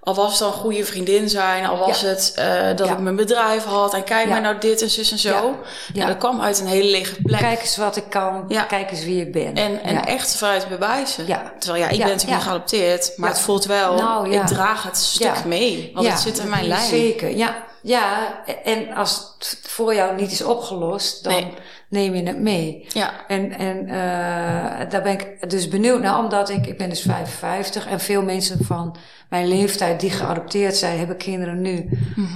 al 0.00 0.14
was 0.14 0.30
het 0.30 0.38
dan 0.38 0.48
een 0.48 0.54
goede 0.54 0.84
vriendin 0.84 1.28
zijn, 1.28 1.66
al 1.66 1.78
was 1.78 2.00
het 2.00 2.32
eh, 2.36 2.76
dat 2.76 2.88
ik 2.90 2.98
mijn 2.98 3.16
bedrijf 3.16 3.64
had 3.64 3.94
en 3.94 4.04
kijk 4.04 4.28
maar 4.28 4.40
nou 4.40 4.58
dit 4.58 4.82
en 4.82 4.90
zus 4.90 5.10
en 5.12 5.18
zo. 5.18 5.56
Ja. 5.92 6.06
Dat 6.06 6.16
kwam 6.18 6.40
uit 6.40 6.60
een 6.60 6.66
hele 6.66 6.90
lege 6.90 7.22
plek. 7.22 7.40
Kijk 7.40 7.60
eens 7.60 7.76
wat 7.76 7.96
ik 7.96 8.04
kan. 8.10 8.44
Ja. 8.48 8.62
Kijk 8.62 8.90
eens 8.90 9.04
wie 9.04 9.20
ik 9.20 9.32
ben. 9.32 9.56
en 9.56 10.04
echt 10.04 10.36
vanuit 10.36 10.68
bewijzen. 10.68 11.26
Ja. 11.26 11.52
Terwijl 11.58 11.84
ja, 11.84 11.90
ik 11.90 11.98
ben 11.98 12.08
natuurlijk 12.08 12.42
geadopteerd, 12.42 13.12
maar 13.16 13.28
het 13.30 13.40
voelt 13.40 13.64
wel, 13.64 13.94
Nou, 13.94 14.30
ja. 14.30 14.40
ik 14.40 14.46
draag 14.46 14.82
het 14.82 14.96
stuk 14.96 15.44
mee. 15.44 15.90
Want 15.94 16.08
het 16.08 16.20
zit 16.20 16.38
in 16.38 16.48
mijn 16.48 16.66
lijn. 16.66 16.88
Zeker, 16.88 17.36
ja. 17.36 17.65
Ja, 17.86 18.40
en 18.64 18.94
als 18.94 19.34
het 19.38 19.58
voor 19.62 19.94
jou 19.94 20.16
niet 20.16 20.32
is 20.32 20.42
opgelost, 20.42 21.24
dan 21.24 21.32
Nee. 21.32 21.52
neem 21.88 22.14
je 22.14 22.22
het 22.22 22.38
mee. 22.38 22.86
Ja. 22.88 23.10
En, 23.28 23.52
en 23.58 23.88
eh, 23.88 24.90
daar 24.90 25.02
ben 25.02 25.12
ik 25.12 25.50
dus 25.50 25.68
benieuwd 25.68 26.00
naar, 26.00 26.18
omdat 26.18 26.48
ik, 26.50 26.66
ik 26.66 26.78
ben 26.78 26.88
dus 26.88 27.00
55 27.00 27.86
en 27.86 28.00
veel 28.00 28.22
mensen 28.22 28.58
van 28.64 28.96
mijn 29.28 29.48
leeftijd 29.48 30.00
die 30.00 30.10
geadopteerd 30.10 30.76
zijn, 30.76 30.98
hebben 30.98 31.16
kinderen 31.16 31.60
nu 31.60 31.88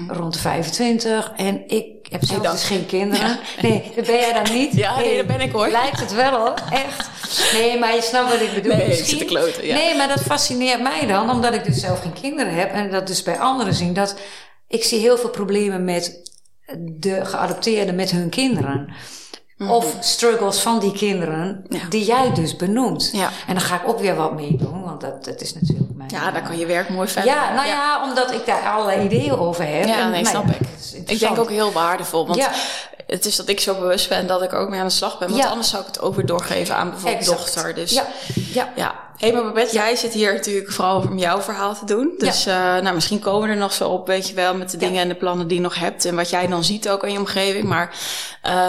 rond 0.08 0.32
de 0.32 0.38
25. 0.38 1.32
En 1.36 1.68
ik 1.68 2.06
heb 2.10 2.24
zelf 2.24 2.46
dus 2.50 2.64
geen 2.64 2.86
kinderen. 2.86 3.38
Nee, 3.62 3.92
dat 3.96 4.06
ben 4.06 4.14
jij 4.14 4.32
dan 4.32 4.52
niet? 4.54 4.72
Ja, 4.74 4.98
nee, 4.98 5.16
dat 5.16 5.26
ben 5.26 5.40
ik, 5.40 5.52
hoor. 5.52 5.68
Lijkt 5.68 6.00
het 6.00 6.14
wel 6.14 6.30
hoor, 6.38 6.54
echt. 6.72 7.08
Nee, 7.52 7.78
maar 7.78 7.94
je 7.94 8.02
snapt 8.02 8.30
wat 8.30 8.40
ik 8.40 8.54
bedoel. 8.54 8.76
Nee, 8.76 8.86
Misschien. 8.88 9.18
zit 9.18 9.18
te 9.18 9.24
kloten, 9.34 9.66
ja. 9.66 9.74
Nee, 9.74 9.96
maar 9.96 10.08
dat 10.08 10.20
fascineert 10.22 10.82
mij 10.82 11.06
dan, 11.06 11.30
omdat 11.30 11.54
ik 11.54 11.64
dus 11.64 11.80
zelf 11.80 12.00
geen 12.00 12.12
kinderen 12.20 12.54
heb 12.54 12.72
en 12.72 12.90
dat 12.90 13.06
dus 13.06 13.22
bij 13.22 13.38
anderen 13.38 13.74
zie. 13.74 13.92
Dat 13.92 14.14
ik 14.70 14.84
zie 14.84 15.00
heel 15.00 15.18
veel 15.18 15.30
problemen 15.30 15.84
met 15.84 16.30
de 16.78 17.24
geadopteerden 17.24 17.94
met 17.94 18.10
hun 18.10 18.28
kinderen. 18.28 18.92
Of 19.68 19.96
struggles 20.00 20.58
van 20.60 20.78
die 20.78 20.92
kinderen, 20.92 21.64
Mhm. 21.68 21.74
Ja. 21.76 21.88
die 21.88 22.04
jij 22.04 22.32
dus 22.34 22.56
benoemt. 22.56 23.10
Ja. 23.12 23.28
En 23.46 23.54
dan 23.54 23.60
ga 23.62 23.74
ik 23.74 23.88
ook 23.88 23.98
weer 23.98 24.14
wat 24.16 24.32
mee 24.34 24.56
doen, 24.56 24.82
want 24.82 25.00
dat, 25.00 25.24
dat 25.24 25.40
is 25.40 25.54
natuurlijk 25.54 25.90
mijn... 25.94 26.10
Ja, 26.12 26.30
daar 26.30 26.42
kan 26.42 26.58
je 26.58 26.66
werk 26.66 26.88
mooi 26.88 27.08
verder. 27.08 27.30
Ja, 27.32 27.54
nou 27.54 27.66
ja. 27.68 28.02
omdat 28.08 28.32
ik 28.32 28.46
daar 28.46 28.62
allerlei 28.62 29.04
ideeën 29.04 29.32
over 29.38 29.66
heb. 29.66 29.84
Ja, 29.86 29.98
En, 29.98 30.10
nee, 30.10 30.26
snap 30.26 30.46
ik. 30.46 30.58
Ik 31.06 31.18
denk 31.18 31.38
ook 31.38 31.50
heel 31.50 31.72
waardevol. 31.72 32.26
Want 32.26 32.38
Ja. 32.38 32.50
Het 33.10 33.26
is 33.26 33.36
dat 33.36 33.48
ik 33.48 33.60
zo 33.60 33.74
bewust 33.74 34.08
ben 34.08 34.26
dat 34.26 34.42
ik 34.42 34.52
ook 34.52 34.68
mee 34.68 34.80
aan 34.80 34.86
de 34.86 34.92
slag 34.92 35.18
ben. 35.18 35.28
Want 35.28 35.42
Ja. 35.42 35.48
anders 35.48 35.68
zou 35.68 35.80
ik 35.82 35.86
het 35.86 36.00
ook 36.00 36.14
weer 36.14 36.26
doorgeven 36.26 36.76
aan 36.76 36.90
bijvoorbeeld 36.90 37.20
Exact. 37.22 37.38
dochter. 37.38 37.74
Dus 37.74 37.90
Ja, 37.90 38.06
ja. 38.52 38.72
ja. 38.76 38.94
Hé, 39.16 39.32
maar 39.32 39.42
Babette, 39.42 39.74
jij 39.74 39.96
zit 39.96 40.12
hier 40.12 40.32
natuurlijk 40.32 40.72
vooral 40.72 41.00
om 41.00 41.18
jouw 41.18 41.40
verhaal 41.40 41.74
te 41.74 41.84
doen. 41.84 42.14
Dus 42.18 42.44
ja. 42.44 42.80
nou, 42.80 42.94
misschien 42.94 43.18
komen 43.18 43.48
we 43.48 43.54
er 43.54 43.60
nog 43.60 43.72
zo 43.72 43.88
op, 43.88 44.06
weet 44.06 44.28
je 44.28 44.34
wel, 44.34 44.54
met 44.54 44.70
de 44.70 44.76
dingen 44.76 45.02
en 45.02 45.08
de 45.08 45.14
plannen 45.14 45.48
die 45.48 45.56
je 45.56 45.62
nog 45.62 45.74
hebt. 45.74 46.04
En 46.04 46.16
wat 46.16 46.30
jij 46.30 46.46
dan 46.46 46.64
ziet 46.64 46.88
ook 46.88 47.04
in 47.04 47.12
je 47.12 47.18
omgeving. 47.18 47.64
Maar 47.64 47.94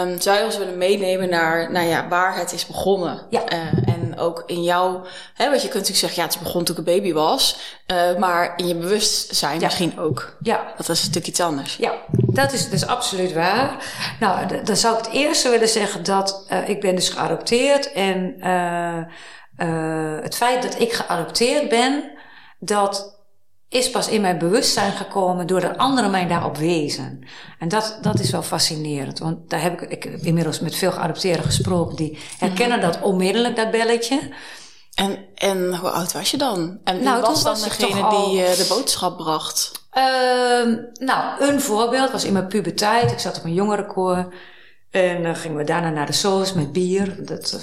um, 0.02 0.20
zou 0.20 0.38
je 0.38 0.44
ons 0.44 0.58
willen 0.58 0.78
meenemen 0.78 1.28
naar 1.28 1.72
nou 1.72 1.86
ja, 1.86 2.08
waar 2.08 2.36
het 2.36 2.52
is 2.52 2.66
begonnen? 2.66 3.20
Ja. 3.30 3.42
Uh, 3.52 3.58
en 3.94 4.18
ook 4.18 4.42
in 4.46 4.62
jouw, 4.62 5.02
hè, 5.34 5.48
want 5.50 5.62
je 5.62 5.68
kunt 5.68 5.88
natuurlijk 5.88 5.98
zeggen, 5.98 6.18
ja, 6.18 6.24
het 6.24 6.34
is 6.34 6.42
begonnen 6.42 6.64
toen 6.64 6.76
ik 6.84 6.86
een 6.88 6.94
baby 6.94 7.12
was. 7.12 7.56
Uh, 7.86 8.18
maar 8.18 8.52
in 8.56 8.66
je 8.66 8.74
bewustzijn 8.74 9.60
misschien 9.60 9.98
ook. 9.98 10.36
Ja. 10.40 10.72
Dat 10.76 10.88
is 10.88 10.98
natuurlijk 10.98 11.26
iets 11.26 11.40
anders. 11.40 11.76
Ja, 11.76 11.92
dat 12.10 12.52
is, 12.52 12.64
dat 12.64 12.72
is 12.72 12.86
absoluut 12.86 13.32
waar. 13.32 13.76
Nou, 14.20 14.31
dan 14.64 14.76
zou 14.76 14.98
ik 14.98 15.04
het 15.04 15.14
eerste 15.14 15.50
willen 15.50 15.68
zeggen 15.68 16.04
dat 16.04 16.46
uh, 16.52 16.68
ik 16.68 16.80
ben 16.80 16.94
dus 16.94 17.08
geadopteerd. 17.08 17.92
En 17.92 18.34
het 20.22 20.34
feit 20.34 20.62
dat 20.62 20.80
ik 20.80 20.92
geadopteerd 20.92 21.68
ben, 21.68 22.10
dat 22.58 23.20
is 23.72 23.90
pas 23.90 24.08
in 24.08 24.20
mijn 24.20 24.38
bewustzijn 24.38 24.92
gekomen 24.92 25.46
doordat 25.46 25.76
anderen 25.76 26.10
mij 26.10 26.26
daarop 26.26 26.56
wezen. 26.56 27.26
En 27.58 27.68
dat, 27.68 27.98
dat 28.02 28.20
is 28.20 28.30
wel 28.30 28.42
fascinerend. 28.42 29.18
Want 29.18 29.50
daar 29.50 29.62
heb 29.62 29.82
ik, 29.82 29.90
ik 29.90 30.02
heb 30.02 30.20
inmiddels 30.20 30.60
met 30.60 30.74
veel 30.74 30.92
geadopteerden 30.92 31.44
gesproken. 31.44 31.96
Die 31.96 32.18
herkennen 32.38 32.80
dat 32.80 33.00
onmiddellijk, 33.00 33.56
dat 33.56 33.70
belletje. 33.70 34.30
En, 34.94 35.24
en 35.34 35.76
hoe 35.76 35.90
oud 35.90 36.12
was 36.12 36.30
je 36.30 36.36
dan? 36.36 36.78
En 36.84 36.94
wie 36.94 37.04
nou, 37.04 37.20
was 37.20 37.42
dan 37.42 37.52
was 37.52 37.62
degene 37.78 38.10
die 38.10 38.40
uh, 38.40 38.52
de 38.52 38.66
boodschap 38.68 39.16
bracht? 39.16 39.81
Uh, 39.98 40.76
nou, 40.94 41.42
een 41.42 41.60
voorbeeld 41.60 42.10
was 42.10 42.24
in 42.24 42.32
mijn 42.32 42.46
puberteit. 42.46 43.10
Ik 43.10 43.18
zat 43.18 43.38
op 43.38 43.44
een 43.44 43.54
jongerenkoor. 43.54 44.32
En 44.90 45.22
dan 45.22 45.36
gingen 45.36 45.56
we 45.56 45.64
daarna 45.64 45.90
naar 45.90 46.06
de 46.06 46.12
soos 46.12 46.52
met 46.52 46.72
bier. 46.72 47.16
Dat, 47.18 47.60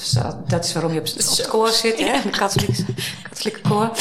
dat 0.47 0.65
is 0.65 0.73
waarom 0.73 0.93
je 0.93 0.99
op, 0.99 1.07
op 1.07 1.17
het 1.17 1.47
koor 1.47 1.69
zit, 1.69 1.99
hè? 1.99 2.13
Een 2.13 2.29
katholieke, 2.29 2.85
katholieke 3.23 3.61
koor. 3.69 3.91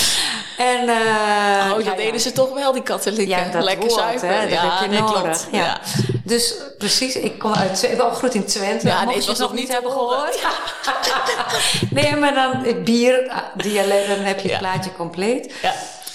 En, 0.58 0.88
uh, 0.88 1.66
oh, 1.68 1.74
dat 1.74 1.84
ja, 1.84 1.94
deden 1.94 2.12
ja. 2.12 2.18
ze 2.18 2.32
toch 2.32 2.54
wel, 2.54 2.72
die 2.72 2.82
katholieken. 2.82 3.28
Ja, 3.28 3.50
dat 3.50 3.64
Lekker 3.64 3.90
zuipen. 3.90 4.28
Hè? 4.28 4.40
Dat 4.40 4.50
ja, 4.50 4.78
heb 4.80 4.92
je 4.92 4.98
nodig. 4.98 5.46
Ja. 5.52 5.80
Dus 6.24 6.54
precies, 6.78 7.16
ik 7.16 7.38
kom 7.38 7.52
uit 7.52 7.82
ik 7.82 7.96
ben 7.96 8.06
opgegroeid 8.06 8.34
in 8.34 8.44
Twente. 8.44 8.86
Ja, 8.86 9.04
nee, 9.04 9.22
je 9.22 9.28
het 9.28 9.38
nog 9.38 9.52
niet 9.52 9.72
hebben 9.72 9.92
gehoord. 9.92 10.46
nee, 11.90 12.16
maar 12.16 12.34
dan 12.34 12.84
bier, 12.84 13.42
dialect, 13.54 14.08
dan 14.08 14.18
heb 14.18 14.40
je 14.40 14.48
het 14.48 14.58
plaatje 14.58 14.92
compleet. 14.92 15.54
Ja. 15.62 15.74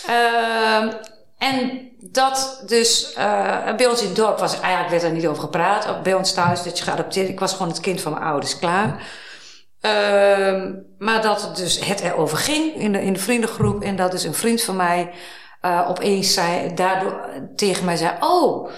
Uh, 0.09 0.93
en 1.37 1.91
dat 2.11 2.63
dus, 2.65 3.15
uh, 3.17 3.75
bij 3.75 3.87
ons 3.87 4.01
in 4.01 4.07
het 4.07 4.15
dorp 4.15 4.39
was, 4.39 4.59
eigenlijk 4.59 4.89
werd 4.89 5.03
er 5.03 5.11
niet 5.11 5.27
over 5.27 5.43
gepraat. 5.43 6.03
Bij 6.03 6.13
ons 6.13 6.33
thuis, 6.33 6.63
dat 6.63 6.77
je 6.77 6.83
geadopteerd. 6.83 7.29
Ik 7.29 7.39
was 7.39 7.51
gewoon 7.51 7.67
het 7.67 7.79
kind 7.79 8.01
van 8.01 8.11
mijn 8.11 8.23
ouders, 8.23 8.59
klaar. 8.59 8.87
Uh, 9.81 10.71
maar 10.97 11.21
dat 11.21 11.41
het 11.41 11.55
dus 11.55 11.85
het 11.85 11.99
erover 11.99 12.37
ging 12.37 12.75
in 12.75 12.91
de, 12.91 13.01
in 13.01 13.13
de 13.13 13.19
vriendengroep. 13.19 13.81
En 13.81 13.95
dat 13.95 14.11
dus 14.11 14.23
een 14.23 14.33
vriend 14.33 14.63
van 14.63 14.75
mij 14.75 15.13
uh, 15.61 15.89
opeens 15.89 16.33
zei, 16.33 16.73
daardoor 16.73 17.29
tegen 17.55 17.85
mij 17.85 17.95
zei: 17.95 18.11
Oh, 18.19 18.69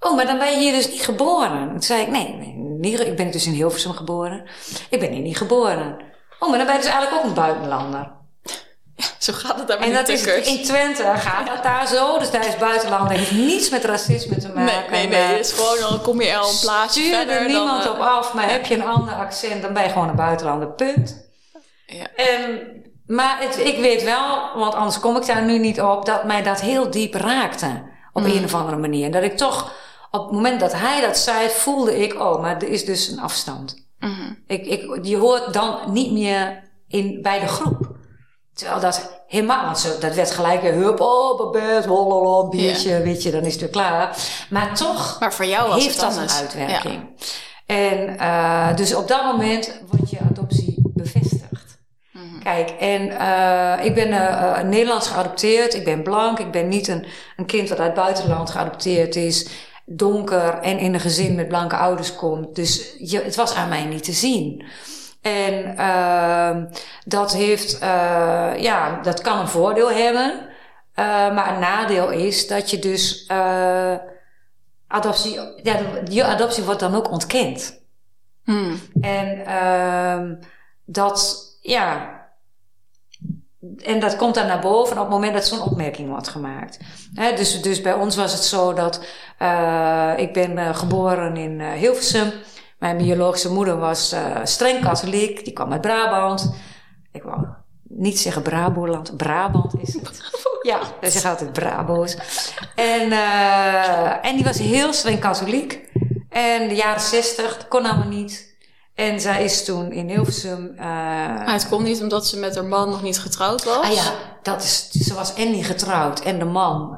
oh, 0.00 0.16
maar 0.16 0.26
dan 0.26 0.38
ben 0.38 0.50
je 0.50 0.58
hier 0.58 0.72
dus 0.72 0.90
niet 0.90 1.04
geboren. 1.04 1.68
Toen 1.70 1.82
zei 1.82 2.02
ik: 2.02 2.08
Nee, 2.08 2.34
nee 2.78 3.06
ik 3.06 3.16
ben 3.16 3.30
dus 3.30 3.46
in 3.46 3.52
Hilversum 3.52 3.92
geboren. 3.92 4.48
Ik 4.90 5.00
ben 5.00 5.12
hier 5.12 5.22
niet 5.22 5.36
geboren. 5.36 5.96
Oh, 6.38 6.48
maar 6.48 6.58
dan 6.58 6.66
ben 6.66 6.76
je 6.76 6.82
dus 6.82 6.90
eigenlijk 6.90 7.22
ook 7.22 7.28
een 7.28 7.34
buitenlander. 7.34 8.19
Zo 9.18 9.32
gaat 9.32 9.58
het 9.58 9.68
daar 9.68 9.78
met 9.78 9.88
En 9.88 9.94
dat 9.94 10.08
is 10.08 10.24
in 10.26 10.64
Twente 10.64 11.02
gaat 11.16 11.46
dat 11.46 11.62
daar 11.62 11.86
zo. 11.86 12.18
Dus 12.18 12.30
daar 12.30 12.46
is 12.46 12.56
buitenlander 12.56 13.16
heeft 13.16 13.30
niets 13.30 13.70
met 13.70 13.84
racisme 13.84 14.36
te 14.36 14.48
maken. 14.48 14.90
Nee, 14.90 15.06
nee, 15.06 15.08
nee. 15.08 15.36
Het 15.36 15.46
is 15.46 15.52
gewoon, 15.52 15.90
dan 15.90 16.00
kom 16.02 16.20
je 16.20 16.36
al 16.36 16.50
een 16.50 16.58
plaatsje 16.60 17.00
Stuur 17.00 17.14
verder. 17.16 17.36
er 17.40 17.46
niemand 17.46 17.84
dan, 17.84 17.92
op 17.92 17.98
af, 18.00 18.34
maar 18.34 18.50
heb 18.50 18.66
je 18.66 18.74
een 18.74 18.86
ander 18.86 19.14
accent, 19.14 19.62
dan 19.62 19.72
ben 19.72 19.82
je 19.82 19.88
gewoon 19.88 20.08
een 20.08 20.16
buitenlander, 20.16 20.68
punt. 20.68 21.28
Ja. 21.86 22.06
En, 22.16 22.60
maar 23.06 23.36
het, 23.40 23.58
ik 23.58 23.78
weet 23.80 24.02
wel, 24.02 24.50
want 24.54 24.74
anders 24.74 25.00
kom 25.00 25.16
ik 25.16 25.26
daar 25.26 25.42
nu 25.44 25.58
niet 25.58 25.80
op, 25.80 26.06
dat 26.06 26.24
mij 26.24 26.42
dat 26.42 26.60
heel 26.60 26.90
diep 26.90 27.14
raakte. 27.14 27.88
Op 28.12 28.22
Mm. 28.22 28.30
een 28.30 28.44
of 28.44 28.54
andere 28.54 28.76
manier. 28.76 29.10
Dat 29.12 29.22
ik 29.22 29.36
toch, 29.36 29.72
op 30.10 30.22
het 30.22 30.32
moment 30.32 30.60
dat 30.60 30.72
hij 30.72 31.00
dat 31.00 31.18
zei, 31.18 31.48
voelde 31.48 31.98
ik, 32.02 32.14
oh, 32.20 32.40
maar 32.40 32.56
er 32.56 32.68
is 32.68 32.84
dus 32.84 33.08
een 33.08 33.20
afstand. 33.20 33.88
Mhm. 33.98 34.32
Ik, 34.46 34.66
ik, 34.66 34.98
je 35.02 35.16
hoort 35.16 35.52
dan 35.52 35.78
niet 35.86 36.12
meer 36.12 36.62
in, 36.88 37.22
bij 37.22 37.40
de 37.40 37.46
groep. 37.46 37.89
Terwijl 38.60 38.80
dat 38.80 39.22
helemaal, 39.26 39.64
want 39.64 39.78
zo, 39.78 39.88
dat 40.00 40.14
werd 40.14 40.30
gelijk 40.30 40.62
een 40.62 40.74
hup, 40.74 41.00
oh, 41.00 41.38
babet, 41.38 41.84
hololo, 41.84 42.48
biertje, 42.48 43.02
weet 43.02 43.22
je, 43.22 43.30
dan 43.30 43.42
is 43.42 43.52
het 43.52 43.60
weer 43.60 43.70
klaar. 43.70 44.16
Maar 44.50 44.74
toch 44.74 45.16
Maar 45.20 45.34
voor 45.34 45.44
jou 45.44 45.68
was 45.68 45.82
heeft 45.82 46.00
het 46.00 46.04
dat 46.04 46.16
anders. 46.16 46.32
een 46.32 46.40
uitwerking. 46.40 47.02
En 47.66 48.16
uh, 48.20 48.76
dus 48.76 48.94
op 48.94 49.08
dat 49.08 49.24
moment 49.24 49.80
wordt 49.90 50.10
je 50.10 50.18
adoptie 50.30 50.74
bevestigd. 50.94 51.78
Mhm. 52.12 52.42
Kijk, 52.42 52.70
en 52.70 53.06
uh, 53.06 53.84
ik 53.84 53.94
ben 53.94 54.08
uh, 54.08 54.60
Nederlands 54.62 55.08
geadopteerd, 55.08 55.74
ik 55.74 55.84
ben 55.84 56.02
blank, 56.02 56.38
ik 56.38 56.50
ben 56.50 56.68
niet 56.68 56.88
een, 56.88 57.06
een 57.36 57.46
kind 57.46 57.68
dat 57.68 57.78
uit 57.78 57.86
het 57.86 58.04
buitenland 58.04 58.50
geadopteerd 58.50 59.16
is, 59.16 59.48
donker 59.84 60.54
en 60.54 60.78
in 60.78 60.94
een 60.94 61.00
gezin 61.00 61.34
met 61.34 61.48
blanke 61.48 61.76
ouders 61.76 62.16
komt. 62.16 62.54
Dus 62.54 62.94
je, 62.98 63.22
het 63.22 63.36
was 63.36 63.54
aan 63.54 63.68
mij 63.68 63.84
niet 63.84 64.04
te 64.04 64.12
zien. 64.12 64.64
En 65.20 65.74
uh, 65.78 66.56
dat 67.04 67.32
heeft, 67.32 67.74
uh, 67.82 68.52
ja, 68.56 69.00
dat 69.02 69.20
kan 69.20 69.38
een 69.38 69.48
voordeel 69.48 69.90
hebben. 69.90 70.48
Uh, 71.00 71.06
maar 71.34 71.54
een 71.54 71.60
nadeel 71.60 72.10
is 72.10 72.46
dat 72.46 72.70
je 72.70 72.78
dus, 72.78 73.28
uh, 73.30 73.94
adoptie, 74.86 75.40
ja, 75.62 75.78
je 76.08 76.24
adoptie 76.24 76.64
wordt 76.64 76.80
dan 76.80 76.94
ook 76.94 77.10
ontkend. 77.10 77.80
Hmm. 78.44 78.80
En 79.00 79.38
uh, 79.38 80.36
dat, 80.84 81.38
ja, 81.60 82.18
en 83.84 84.00
dat 84.00 84.16
komt 84.16 84.34
dan 84.34 84.46
naar 84.46 84.60
boven 84.60 84.96
op 84.96 85.02
het 85.02 85.12
moment 85.12 85.32
dat 85.32 85.46
zo'n 85.46 85.62
opmerking 85.62 86.08
wordt 86.08 86.28
gemaakt. 86.28 86.78
He, 87.14 87.34
dus, 87.34 87.62
dus 87.62 87.80
bij 87.80 87.94
ons 87.94 88.16
was 88.16 88.32
het 88.32 88.44
zo 88.44 88.72
dat 88.72 89.04
ik 90.16 90.32
ben 90.32 90.74
geboren 90.74 91.36
in 91.36 91.60
Hilversum. 91.60 92.32
Mijn 92.80 92.96
biologische 92.96 93.52
moeder 93.52 93.78
was 93.78 94.12
uh, 94.12 94.36
streng 94.44 94.80
katholiek. 94.82 95.44
Die 95.44 95.52
kwam 95.52 95.72
uit 95.72 95.80
Brabant. 95.80 96.54
Ik 97.12 97.22
wou 97.22 97.46
niet 97.82 98.20
zeggen 98.20 98.42
Braboland. 98.42 99.16
Brabant 99.16 99.74
is 99.80 99.94
het. 99.94 100.20
ja, 100.70 100.80
ze 101.02 101.10
zeggen 101.10 101.30
altijd 101.30 101.52
Brabo's. 101.52 102.16
En, 102.74 103.10
uh, 103.10 104.24
en 104.26 104.34
die 104.34 104.44
was 104.44 104.58
heel 104.58 104.92
streng 104.92 105.20
katholiek. 105.20 105.88
En 106.28 106.68
de 106.68 106.74
jaren 106.74 107.00
zestig 107.00 107.68
kon 107.68 107.84
allemaal 107.84 108.08
niet. 108.08 108.58
En 108.94 109.20
zij 109.20 109.44
is 109.44 109.64
toen 109.64 109.92
in 109.92 110.08
Hilversum... 110.08 110.72
Uh, 110.74 110.78
maar 110.78 111.52
het 111.52 111.68
kon 111.68 111.82
niet 111.82 112.00
omdat 112.00 112.26
ze 112.26 112.38
met 112.38 112.54
haar 112.54 112.64
man 112.64 112.88
nog 112.88 113.02
niet 113.02 113.18
getrouwd 113.18 113.64
was? 113.64 113.84
Ah 113.84 113.92
ja, 113.92 114.12
dat 114.42 114.62
is, 114.62 114.90
ze 114.90 115.14
was 115.14 115.34
en 115.34 115.50
niet 115.50 115.66
getrouwd. 115.66 116.20
En 116.20 116.38
de 116.38 116.44
man 116.44 116.96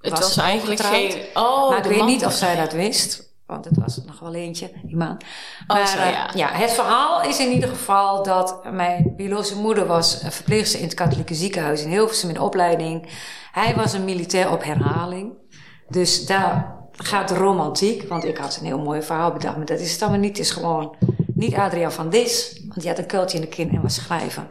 het 0.00 0.10
was, 0.10 0.20
was 0.20 0.36
eigenlijk 0.36 0.80
getrouwd. 0.80 1.12
geen... 1.12 1.24
Oh, 1.34 1.68
maar 1.68 1.78
ik 1.78 1.84
weet 1.84 2.04
niet 2.04 2.24
of 2.24 2.32
zij 2.32 2.56
dat 2.56 2.72
wist 2.72 3.29
want 3.50 3.64
het 3.64 3.78
was 3.78 4.00
nog 4.06 4.20
wel 4.20 4.34
eentje, 4.34 4.70
die 4.82 4.96
man. 4.96 5.20
Oh, 5.66 5.76
maar 5.76 5.88
zo, 5.88 5.98
ja. 5.98 6.30
ja, 6.34 6.48
het 6.52 6.70
verhaal 6.70 7.22
is 7.22 7.38
in 7.38 7.50
ieder 7.50 7.68
geval 7.68 8.22
dat 8.22 8.72
mijn 8.72 9.12
biologische 9.16 9.56
moeder 9.56 9.86
was 9.86 10.22
verpleegster 10.28 10.80
in 10.80 10.84
het 10.84 10.94
katholieke 10.94 11.34
ziekenhuis 11.34 11.82
in 11.82 11.90
Hilversum 11.90 12.28
in 12.28 12.40
opleiding. 12.40 13.08
Hij 13.52 13.74
was 13.74 13.92
een 13.92 14.04
militair 14.04 14.50
op 14.50 14.64
herhaling. 14.64 15.32
Dus 15.88 16.26
daar 16.26 16.78
gaat 16.92 17.28
de 17.28 17.34
romantiek, 17.34 18.08
want 18.08 18.24
ik 18.24 18.36
had 18.36 18.56
een 18.60 18.66
heel 18.66 18.78
mooi 18.78 19.02
verhaal 19.02 19.32
bedacht, 19.32 19.56
maar 19.56 19.66
dat 19.66 19.80
is 19.80 19.92
het 19.92 20.02
allemaal 20.02 20.20
niet. 20.20 20.36
Het 20.36 20.46
is 20.46 20.52
gewoon 20.52 20.96
niet 21.34 21.54
Adriaan 21.54 21.92
van 21.92 22.10
Dis, 22.10 22.60
want 22.68 22.80
die 22.80 22.88
had 22.88 22.98
een 22.98 23.06
kuiltje 23.06 23.36
in 23.36 23.44
de 23.44 23.48
kin 23.48 23.70
en 23.70 23.82
was 23.82 23.94
schrijven. 23.94 24.48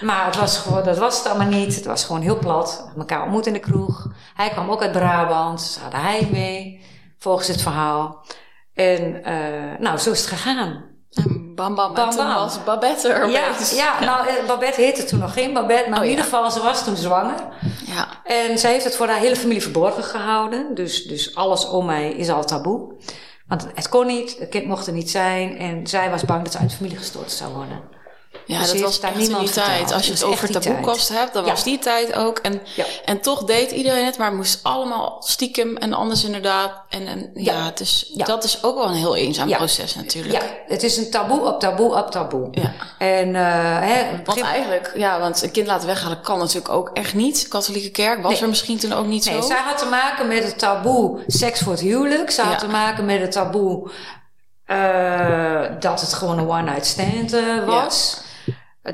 Maar 0.00 0.26
het 0.26 0.36
was 0.36 0.58
gewoon, 0.58 0.84
dat 0.84 0.98
was 0.98 1.18
het 1.18 1.26
allemaal 1.26 1.58
niet. 1.58 1.74
Het 1.74 1.84
was 1.84 2.04
gewoon 2.04 2.22
heel 2.22 2.38
plat. 2.38 2.90
Elkaar 2.98 3.22
ontmoet 3.22 3.46
in 3.46 3.52
de 3.52 3.58
kroeg. 3.58 4.12
Hij 4.34 4.50
kwam 4.50 4.70
ook 4.70 4.82
uit 4.82 4.92
Brabant. 4.92 5.60
Ze 5.60 5.80
hadden 5.80 6.00
hij 6.00 6.28
mee 6.30 6.77
volgens 7.18 7.48
het 7.48 7.62
verhaal. 7.62 8.24
En 8.74 9.20
uh, 9.26 9.78
nou, 9.78 9.98
zo 9.98 10.10
is 10.10 10.18
het 10.18 10.28
gegaan. 10.28 10.84
Bam, 11.54 11.74
bam, 11.74 11.94
bam. 11.94 12.08
En 12.08 12.10
toen 12.10 12.26
bam. 12.26 12.34
was 12.34 12.64
Babette 12.64 13.08
er 13.08 13.30
Ja, 13.30 13.54
ja, 13.74 14.04
nou, 14.04 14.46
Babette 14.46 14.80
heette 14.80 15.04
toen 15.04 15.18
nog 15.18 15.32
geen 15.32 15.52
Babette. 15.52 15.90
Maar 15.90 15.98
Oh, 15.98 16.04
in 16.04 16.10
ieder 16.10 16.24
geval, 16.24 16.50
ze 16.50 16.62
was 16.62 16.84
toen 16.84 16.96
zwanger. 16.96 17.40
Ja. 17.86 18.08
En 18.24 18.58
zij 18.58 18.72
heeft 18.72 18.84
het 18.84 18.96
voor 18.96 19.06
haar 19.06 19.18
hele 19.18 19.36
familie 19.36 19.62
verborgen 19.62 20.02
gehouden. 20.02 20.74
Dus, 20.74 21.04
dus 21.04 21.34
alles 21.34 21.68
om 21.68 21.86
mij 21.86 22.10
is 22.10 22.28
al 22.28 22.44
taboe. 22.44 22.94
Want 23.46 23.66
het 23.74 23.88
kon 23.88 24.06
niet, 24.06 24.38
het 24.38 24.48
kind 24.48 24.66
mocht 24.66 24.86
er 24.86 24.92
niet 24.92 25.10
zijn. 25.10 25.58
En 25.58 25.86
zij 25.86 26.10
was 26.10 26.24
bang 26.24 26.42
dat 26.42 26.52
ze 26.52 26.58
uit 26.58 26.70
de 26.70 26.76
familie 26.76 26.96
gestort 26.96 27.32
zou 27.32 27.52
worden. 27.52 27.82
Ja, 28.48 28.58
Dus 28.58 28.72
dat 28.72 28.80
was 28.80 29.00
daar 29.00 29.12
in 29.12 29.18
die 29.18 29.26
niemand 29.28 29.52
tijd. 29.52 29.92
Als 29.92 30.06
je 30.06 30.12
het 30.12 30.24
over 30.24 30.50
taboekast 30.60 31.08
hebt, 31.08 31.32
dan 31.34 31.44
Ja. 31.44 31.50
was 31.50 31.64
die 31.64 31.78
tijd 31.78 32.14
ook. 32.14 32.38
En, 32.38 32.60
Ja. 32.76 32.84
en 33.04 33.20
toch 33.20 33.44
deed 33.44 33.70
iedereen 33.70 34.04
het, 34.04 34.18
maar 34.18 34.26
het 34.26 34.36
moest 34.36 34.58
allemaal 34.62 35.16
stiekem 35.24 35.76
en 35.76 35.92
anders 35.92 36.24
inderdaad. 36.24 36.72
En, 36.88 37.06
en 37.06 37.30
ja, 37.34 37.52
Ja. 37.52 37.70
dus 37.74 38.10
dat 38.14 38.44
is 38.44 38.62
ook 38.64 38.74
wel 38.74 38.86
een 38.88 38.94
heel 38.94 39.16
eenzaam 39.16 39.48
proces 39.50 39.94
natuurlijk. 39.94 40.34
Ja, 40.42 40.48
het 40.66 40.82
is 40.82 40.96
een 40.96 41.10
taboe 41.10 41.40
op 41.40 41.60
taboe 41.60 41.94
op 41.94 42.10
taboe. 42.10 42.48
Ja. 42.50 42.72
En, 42.98 43.28
uh, 43.28 43.78
hè, 43.80 44.10
Want 44.10 44.24
begin- 44.24 44.44
eigenlijk, 44.44 44.92
ja, 44.96 45.20
want 45.20 45.42
een 45.42 45.50
kind 45.50 45.66
laten 45.66 45.86
weghalen 45.86 46.20
kan 46.20 46.38
natuurlijk 46.38 46.68
ook 46.68 46.90
echt 46.94 47.14
niet. 47.14 47.48
Katholieke 47.48 47.90
kerk 47.90 48.22
was 48.22 48.32
Nee. 48.32 48.40
er 48.42 48.48
misschien 48.48 48.78
toen 48.78 48.92
ook 48.92 49.06
niet 49.06 49.24
Nee, 49.24 49.40
zo. 49.40 49.46
zij 49.46 49.60
had 49.60 49.78
te 49.78 49.86
maken 49.86 50.28
met 50.28 50.44
het 50.44 50.58
taboe 50.58 51.20
seks 51.26 51.60
voor 51.60 51.72
het 51.72 51.80
huwelijk. 51.80 52.30
Zij 52.30 52.44
had 52.44 52.58
te 52.58 52.68
maken 52.68 53.04
met 53.04 53.20
het 53.20 53.32
taboe 53.32 53.90
uh, 54.66 55.62
dat 55.80 56.00
het 56.00 56.12
gewoon 56.12 56.38
een 56.38 56.48
one-night 56.48 56.86
stand 56.86 57.34
uh, 57.34 57.64
was. 57.66 58.20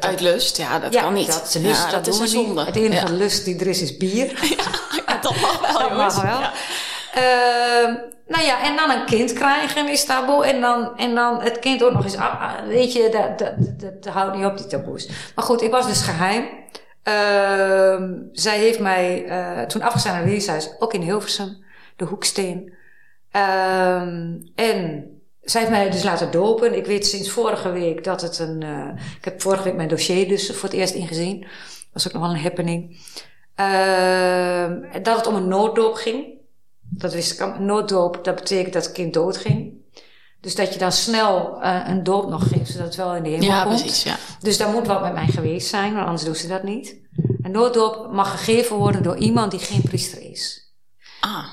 Dat- 0.01 0.11
Uit 0.11 0.21
lust, 0.21 0.57
ja, 0.57 0.79
dat 0.79 0.93
ja, 0.93 1.03
kan 1.03 1.13
niet. 1.13 1.27
Dat, 1.27 1.57
lust, 1.61 1.85
ja, 1.85 1.91
dat, 1.91 2.05
dat 2.05 2.15
is 2.15 2.21
een 2.21 2.29
zonde. 2.29 2.65
Het 2.65 2.77
enige 2.77 3.07
Ja. 3.07 3.13
lust 3.13 3.45
die 3.45 3.59
er 3.61 3.67
is, 3.67 3.83
is 3.83 3.97
bier. 3.97 4.33
Ja, 5.07 5.19
dat 5.21 5.41
mag 5.41 5.61
wel, 5.61 5.79
Dat 5.89 5.97
mag 5.97 6.23
wel. 6.23 6.41
Ja. 6.41 6.53
Ehm, 7.15 7.95
nou 8.27 8.45
ja, 8.45 8.63
en 8.63 8.77
dan 8.77 8.91
een 8.91 9.05
kind 9.05 9.33
krijgen 9.33 9.89
is 9.89 10.05
taboe. 10.05 10.45
En 10.47 10.61
dan, 10.61 10.97
en 10.99 11.15
dan 11.15 11.41
het 11.43 11.59
kind 11.59 11.83
ook 11.83 11.93
nog 11.93 12.05
eens... 12.05 12.17
ah, 12.17 12.53
weet 12.67 12.93
je, 12.93 13.09
dat, 13.13 13.39
dat, 13.39 13.81
dat, 13.81 14.03
dat 14.03 14.13
houdt 14.13 14.37
niet 14.37 14.45
op, 14.47 14.57
die 14.57 14.67
taboes. 14.67 15.09
Maar 15.35 15.45
goed, 15.45 15.63
ik 15.63 15.71
was 15.71 15.87
dus 15.87 16.03
geheim. 16.03 16.49
Ehm, 17.03 18.13
zij 18.33 18.59
heeft 18.59 18.79
mij 18.81 19.25
eh, 19.27 19.63
toen 19.67 19.83
afgestaan 19.83 20.13
naar 20.13 20.23
het 20.23 20.31
weeshuis. 20.31 20.71
Ook 20.79 20.95
in 20.95 21.01
Hilversum. 21.01 21.65
De 21.97 22.05
Hoeksteen. 22.05 22.75
Ehm, 23.31 24.33
en 24.55 25.05
zij 25.45 25.61
heeft 25.61 25.73
mij 25.73 25.91
dus 25.91 26.03
laten 26.03 26.31
dopen. 26.31 26.77
Ik 26.77 26.87
weet 26.87 27.07
sinds 27.07 27.31
vorige 27.31 27.71
week 27.71 28.05
dat 28.05 28.21
het 28.23 28.39
een... 28.39 28.63
eh, 28.63 29.05
ik 29.19 29.25
heb 29.25 29.43
vorige 29.43 29.63
week 29.63 29.75
mijn 29.75 29.89
dossier 29.89 30.29
dus 30.29 30.51
voor 30.51 30.69
het 30.69 30.79
eerst 30.79 30.95
ingezien. 30.95 31.41
Dat 31.41 31.49
was 31.93 32.07
ook 32.07 32.13
nog 32.13 32.23
wel 32.23 32.31
een 32.31 32.43
happening. 32.43 33.01
Ehm, 33.55 35.03
dat 35.03 35.17
het 35.17 35.27
om 35.27 35.35
een 35.35 35.49
nooddoop 35.49 35.95
ging. 35.95 36.27
Dat 36.81 37.13
wist 37.13 37.33
ik 37.33 37.41
al. 37.41 37.55
Nooddoop, 37.59 38.25
dat 38.25 38.35
betekent 38.35 38.73
dat 38.73 38.85
het 38.85 38.93
kind 38.93 39.15
doodging. 39.15 39.73
Dus 40.41 40.55
dat 40.55 40.73
je 40.73 40.79
dan 40.79 40.93
snel 40.93 41.63
eh, 41.63 41.81
een 41.87 42.03
doop 42.03 42.29
nog 42.29 42.49
geeft, 42.49 42.71
zodat 42.71 42.87
het 42.87 42.97
wel 42.97 43.15
in 43.15 43.23
de 43.23 43.29
hemel 43.29 43.47
Ja, 43.47 43.63
komt. 43.65 43.81
precies, 43.81 44.03
ja. 44.03 44.17
Dus 44.41 44.57
daar 44.59 44.71
moet 44.71 44.87
wat 44.87 45.03
met 45.03 45.13
mij 45.15 45.27
geweest 45.27 45.69
zijn, 45.69 45.95
want 45.95 46.05
anders 46.05 46.25
doen 46.25 46.35
ze 46.35 46.49
dat 46.49 46.63
niet. 46.63 46.97
Een 47.43 47.51
nooddoop 47.51 48.13
mag 48.13 48.31
gegeven 48.31 48.77
worden 48.77 49.03
door 49.03 49.17
iemand 49.17 49.51
die 49.51 49.61
geen 49.61 49.83
priester 49.83 50.21
is. 50.31 50.73
Ah, 51.21 51.47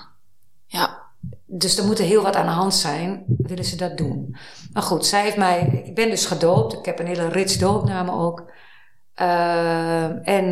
ja. 0.66 1.01
Dus 1.54 1.78
er 1.78 1.86
moet 1.86 2.00
er 2.00 2.06
heel 2.06 2.22
wat 2.22 2.36
aan 2.36 2.46
de 2.46 2.52
hand 2.52 2.74
zijn, 2.76 3.24
willen 3.38 3.66
ze 3.66 3.76
dat 3.76 3.98
doen. 3.98 4.36
Maar 4.74 4.84
goed, 4.84 5.06
zij 5.06 5.22
heeft 5.24 5.38
mij, 5.38 5.84
ik 5.86 5.96
ben 5.96 6.10
dus 6.10 6.26
gedoopt. 6.26 6.74
Ik 6.74 6.86
heb 6.86 7.00
een 7.00 7.06
hele 7.08 7.28
rits 7.28 7.58
doopnamen 7.58 8.14
ook. 8.14 8.52
Ehm, 9.14 10.12
en, 10.24 10.46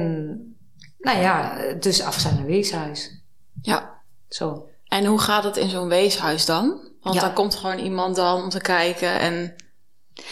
nou 1.00 1.20
ja, 1.20 1.58
dus 1.80 2.02
afstaan 2.04 2.36
naar 2.36 2.46
weeshuis. 2.46 3.22
ja. 3.62 3.98
Zo. 4.30 4.68
En 4.88 5.06
hoe 5.06 5.20
gaat 5.20 5.44
het 5.44 5.58
in 5.58 5.70
zo'n 5.70 5.88
weeshuis 5.88 6.46
dan? 6.46 6.80
Want 7.02 7.16
Ja. 7.16 7.22
dan 7.22 7.34
komt 7.34 7.56
gewoon 7.56 7.78
iemand 7.78 8.16
dan 8.16 8.44
om 8.44 8.50
te 8.50 8.60
kijken 8.62 9.20
en 9.20 9.56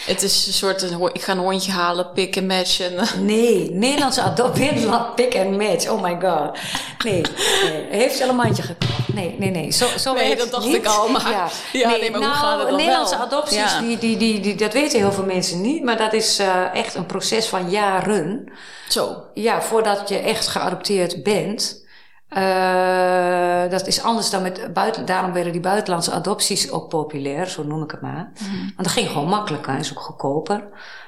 het 0.05 0.21
is 0.23 0.47
een 0.47 0.53
soort, 0.53 0.81
een, 0.81 1.09
ik 1.13 1.21
ga 1.21 1.31
een 1.31 1.37
hondje 1.37 1.71
halen, 1.71 2.11
pick 2.11 2.35
en 2.35 2.45
match 2.45 2.79
en... 2.79 2.93
Nee, 3.25 3.71
Nederlandse 3.71 4.21
adoptie, 4.21 4.71
Nederland 4.71 5.15
pick 5.15 5.35
and 5.35 5.57
match. 5.57 5.89
Oh 5.89 6.01
my 6.01 6.17
god. 6.21 6.59
Nee, 7.03 7.21
nee. 7.63 7.85
heeft 7.89 8.15
ze 8.15 8.23
al 8.23 8.29
een 8.29 8.35
mandje 8.35 8.63
gekocht? 8.63 9.06
Nee, 9.17 9.35
nee, 9.39 9.51
nee. 9.51 9.71
Zo, 9.71 9.87
zo 9.97 10.13
Nee, 10.13 10.35
dat 10.35 10.51
dacht 10.51 10.65
niet. 10.65 10.75
ik 10.75 10.85
al, 10.85 11.09
maar- 11.09 11.49
ja, 11.73 11.89
nee, 11.89 12.11
maar 12.11 12.19
hoe 12.19 12.27
nou, 12.27 12.33
gaat 12.39 12.59
het 12.59 12.67
dan 12.67 12.77
Nederlandse 12.77 13.17
wel? 13.17 13.25
adopties, 13.25 13.57
Ja. 13.57 13.79
die, 13.79 13.97
die, 13.97 14.17
die, 14.17 14.39
die, 14.39 14.55
dat 14.55 14.73
weten 14.73 14.99
heel 14.99 15.11
veel 15.11 15.25
mensen 15.25 15.61
niet. 15.61 15.83
Maar 15.83 15.97
dat 15.97 16.13
is 16.13 16.39
eh, 16.39 16.73
echt 16.75 16.95
een 16.95 17.05
proces 17.05 17.47
van 17.47 17.69
jaren. 17.69 18.51
Zo. 18.87 19.23
Ja, 19.33 19.61
voordat 19.61 20.09
je 20.09 20.17
echt 20.17 20.47
geadopteerd 20.47 21.23
bent. 21.23 21.85
Eh, 22.29 23.69
dat 23.69 23.87
is 23.87 24.01
anders 24.03 24.29
dan 24.29 24.41
met 24.41 24.73
buiten. 24.73 25.05
Daarom 25.05 25.33
werden 25.33 25.51
die 25.51 25.61
buitenlandse 25.61 26.11
adopties 26.11 26.71
ook 26.71 26.89
populair, 26.89 27.47
zo 27.47 27.63
noem 27.63 27.83
ik 27.83 27.91
het 27.91 28.01
maar. 28.01 28.31
Want 28.61 28.73
dat 28.77 28.87
ging 28.87 29.07
gewoon 29.09 29.27
makkelijker, 29.27 29.77
is 29.79 29.91
ook 29.91 29.99
goedkoper, 29.99 30.63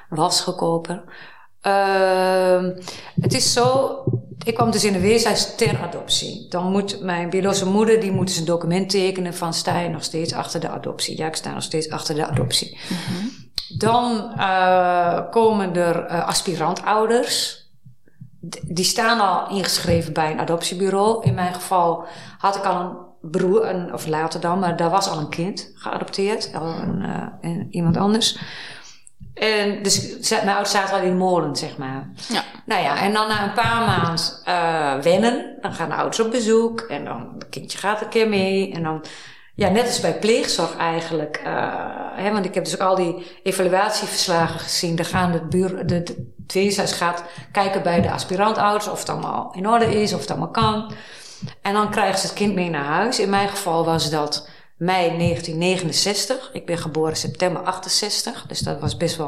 was 0.08 0.40
goedkoper. 0.40 1.02
Ehm, 1.60 2.70
het 3.20 3.34
is 3.34 3.52
zo. 3.52 3.94
Ik 4.44 4.54
kwam 4.54 4.70
dus 4.70 4.84
in 4.84 4.94
een 4.94 5.00
weeshuis 5.00 5.54
ter 5.56 5.78
adoptie. 5.82 6.46
Dan 6.48 6.70
moet 6.70 7.00
mijn 7.02 7.30
biologische 7.30 7.66
moeder, 7.66 8.00
die 8.00 8.12
moet 8.12 8.26
dus 8.26 8.36
een 8.36 8.44
document 8.44 8.90
tekenen 8.90 9.34
van 9.34 9.54
sta 9.54 9.78
je 9.78 9.88
nog 9.88 10.02
steeds 10.04 10.32
achter 10.32 10.60
de 10.60 10.68
adoptie. 10.68 11.16
Ja, 11.16 11.26
ik 11.26 11.36
sta 11.36 11.52
nog 11.52 11.62
steeds 11.62 11.90
achter 11.90 12.14
de 12.14 12.26
adoptie. 12.26 12.78
Dan 13.78 14.32
eh, 14.38 15.20
komen 15.30 15.74
er 15.76 16.04
eh, 16.04 16.26
aspirantouders. 16.26 17.58
Die 18.66 18.84
staan 18.84 19.20
al 19.20 19.56
ingeschreven 19.56 20.12
bij 20.12 20.30
een 20.30 20.40
adoptiebureau. 20.40 21.24
In 21.26 21.34
mijn 21.34 21.54
geval 21.54 22.04
had 22.38 22.56
ik 22.56 22.64
al 22.64 22.80
een 22.80 22.96
broer, 23.30 23.68
een, 23.68 23.92
of 23.94 24.06
later 24.06 24.40
dan, 24.40 24.58
maar 24.58 24.76
daar 24.76 24.90
was 24.90 25.08
al 25.08 25.18
een 25.18 25.28
kind 25.28 25.70
geadopteerd. 25.74 26.50
Al 26.54 26.66
een, 26.66 27.02
eh, 27.02 27.26
een- 27.40 27.66
iemand 27.70 27.96
anders. 27.96 28.38
En 29.40 29.82
dus 29.82 30.30
mijn 30.30 30.48
ouders 30.48 30.70
zaten 30.70 30.94
al 30.94 31.02
in 31.02 31.08
de 31.08 31.16
molen, 31.16 31.56
zeg 31.56 31.76
maar. 31.76 32.08
Ja. 32.28 32.42
Nou 32.64 32.82
ja, 32.82 32.98
en 33.02 33.12
dan 33.12 33.28
na 33.28 33.42
een 33.42 33.52
paar 33.52 33.86
maanden 33.86 34.24
eh, 34.44 34.94
wennen, 35.02 35.56
dan 35.60 35.72
gaan 35.72 35.88
de 35.88 35.94
ouders 35.94 36.20
op 36.20 36.30
bezoek 36.30 36.80
en 36.80 37.04
dan 37.04 37.34
het 37.38 37.48
kindje 37.48 37.78
gaat 37.78 38.00
een 38.00 38.08
keer 38.08 38.28
mee. 38.28 38.72
En 38.72 38.82
dan, 38.82 39.04
ja, 39.54 39.68
net 39.68 39.86
als 39.86 40.00
bij 40.00 40.18
pleegzorg 40.18 40.76
eigenlijk. 40.76 41.36
eh, 41.44 41.74
hè, 42.14 42.32
want 42.32 42.44
ik 42.44 42.54
heb 42.54 42.64
dus 42.64 42.74
ook 42.74 42.88
al 42.88 42.96
die 42.96 43.26
evaluatieverslagen 43.42 44.60
gezien. 44.60 44.96
Daar 44.96 45.06
gaan 45.06 45.32
de 45.32 45.40
buur, 45.46 45.86
de, 45.86 46.28
gaat 46.74 47.24
kijken 47.52 47.82
bij 47.82 48.00
de 48.00 48.10
aspirantouders 48.10 48.88
of 48.88 48.98
het 48.98 49.08
allemaal 49.08 49.52
in 49.56 49.68
orde 49.68 50.00
is, 50.02 50.12
of 50.12 50.20
het 50.20 50.30
allemaal 50.30 50.50
kan. 50.50 50.92
En 51.62 51.72
dan 51.72 51.90
krijgen 51.90 52.18
ze 52.18 52.26
het 52.26 52.34
kind 52.34 52.54
mee 52.54 52.70
naar 52.70 52.84
huis. 52.84 53.18
In 53.20 53.30
mijn 53.30 53.48
geval 53.48 53.84
was 53.84 54.10
dat 54.10 54.48
mei 54.80 55.16
1969. 55.18 56.50
Ik 56.52 56.66
ben 56.66 56.78
geboren 56.78 57.16
september 57.16 57.62
68, 57.62 58.46
dus 58.46 58.58
dat 58.60 58.80
was 58.80 58.96
best 58.96 59.16
wel 59.16 59.26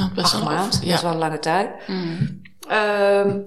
Oh, 0.00 0.14
best 0.14 0.34
acht 0.34 0.44
maanden. 0.44 0.58
over- 0.58 0.70
Dat 0.70 0.82
is 0.82 0.88
ja. 0.88 1.02
wel 1.02 1.12
een 1.12 1.18
lange 1.18 1.38
tijd. 1.38 1.70
Mm. 1.86 2.40
Ehm, 2.68 3.38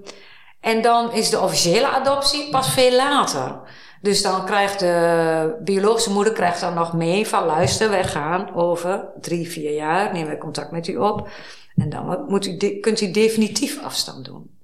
en 0.60 0.82
dan 0.82 1.14
is 1.14 1.30
de 1.30 1.40
officiële 1.40 1.88
adoptie 1.88 2.50
pas 2.50 2.70
veel 2.70 2.96
later. 2.96 3.60
Dus 4.02 4.22
dan 4.22 4.46
krijgt 4.46 4.80
de 4.80 5.58
biologische 5.64 6.12
moeder 6.12 6.34
krijgt 6.34 6.62
dan 6.62 6.74
nog 6.74 6.94
mee 6.94 7.28
van 7.28 7.46
luister, 7.46 7.90
wij 7.90 8.04
gaan 8.04 8.56
over 8.56 9.08
drie, 9.22 9.50
vier 9.50 9.74
jaar, 9.74 10.14
nemen 10.14 10.30
we 10.30 10.38
contact 10.38 10.72
met 10.72 10.88
u 10.88 10.98
op. 10.98 11.30
En 11.76 11.90
dan 11.90 12.26
moet 12.28 12.46
u, 12.48 12.80
kunt 12.80 13.02
u 13.02 13.12
definitief 13.12 13.84
afstand 13.84 14.26
doen. 14.26 14.57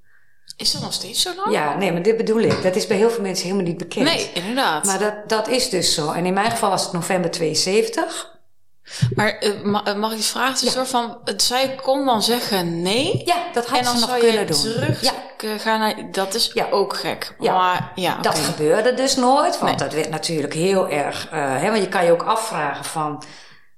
Is 0.57 0.71
dat 0.71 0.81
nog 0.81 0.93
steeds 0.93 1.21
zo 1.21 1.29
lang? 1.35 1.51
Ja, 1.53 1.75
nee, 1.77 1.91
maar 1.91 2.01
dit 2.01 2.17
bedoel 2.17 2.39
ik. 2.39 2.63
Dat 2.63 2.75
is 2.75 2.87
bij 2.87 2.97
heel 2.97 3.09
veel 3.09 3.21
mensen 3.21 3.45
helemaal 3.45 3.65
niet 3.67 3.77
bekend. 3.77 4.05
Nee, 4.05 4.31
inderdaad. 4.33 4.85
Maar 4.85 4.99
dat, 4.99 5.13
dat 5.27 5.47
is 5.47 5.69
dus 5.69 5.93
zo. 5.93 6.11
En 6.11 6.25
in 6.25 6.33
mijn 6.33 6.51
geval 6.51 6.69
was 6.69 6.83
het 6.83 6.91
november 6.93 7.31
72. 7.31 8.31
Maar 9.15 9.37
eh, 9.37 9.49
eh, 9.49 9.95
mag 9.95 10.11
ik 10.11 10.17
eens 10.17 10.29
vragen? 10.29 10.57
Soort 10.71 10.87
van, 10.87 11.17
zij 11.37 11.75
kon 11.81 12.05
dan 12.05 12.23
zeggen 12.23 12.81
nee. 12.81 13.21
Ja, 13.25 13.35
dat 13.53 13.65
had 13.67 13.77
en 13.79 13.83
dan 13.85 13.97
ze 13.97 14.05
nog 14.05 14.17
kunnen 14.17 14.47
doen. 14.47 14.61
terug 14.61 15.01
Ja. 15.01 15.13
gaan 15.57 15.79
naar... 15.79 16.11
Dat 16.11 16.33
is 16.33 16.51
Ja. 16.53 16.67
ook 16.71 16.95
gek. 16.95 17.35
Ja. 17.39 17.53
Maar 17.53 17.91
ja, 17.95 18.17
Dat 18.21 18.39
gebeurde 18.39 18.93
dus 18.93 19.15
nooit, 19.15 19.59
want 19.59 19.69
Nee. 19.69 19.75
dat 19.87 19.93
werd 19.93 20.09
natuurlijk 20.09 20.53
heel 20.53 20.89
erg. 20.89 21.27
eh 21.31 21.57
hè, 21.61 21.69
want 21.71 21.83
je 21.83 21.89
kan 21.89 22.05
je 22.05 22.11
ook 22.11 22.23
afvragen 22.23 22.85
van 22.85 23.23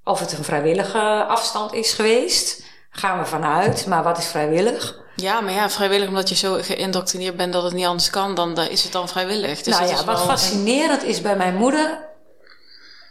of 0.04 0.20
het 0.20 0.38
een 0.38 0.44
vrijwillige 0.44 1.26
afstand 1.28 1.74
is 1.74 1.94
geweest. 1.94 2.64
Gaan 2.96 3.20
we 3.20 3.26
vanuit, 3.26 3.86
maar 3.86 4.04
wat 4.04 4.18
is 4.18 4.26
vrijwillig? 4.26 5.00
Ja, 5.16 5.42
maar 5.42 5.54
ja, 5.54 5.70
vrijwillig 5.70 6.08
omdat 6.08 6.30
je 6.30 6.36
zo 6.36 6.58
geïndoctrineerd 6.62 7.36
bent 7.38 7.54
dat 7.54 7.64
het 7.64 7.74
niet 7.74 7.86
anders 7.86 8.10
kan, 8.10 8.36
dan 8.36 8.58
is 8.60 8.84
het 8.84 8.92
dan 8.92 9.08
vrijwillig. 9.10 9.62
Dus 9.62 9.78
nou 9.78 9.88
ja, 9.90 9.96
wat 9.96 10.06
wel- 10.06 10.26
fascinerend 10.26 11.04
is 11.04 11.22
bij 11.22 11.36
mijn 11.36 11.56
moeder. 11.56 12.04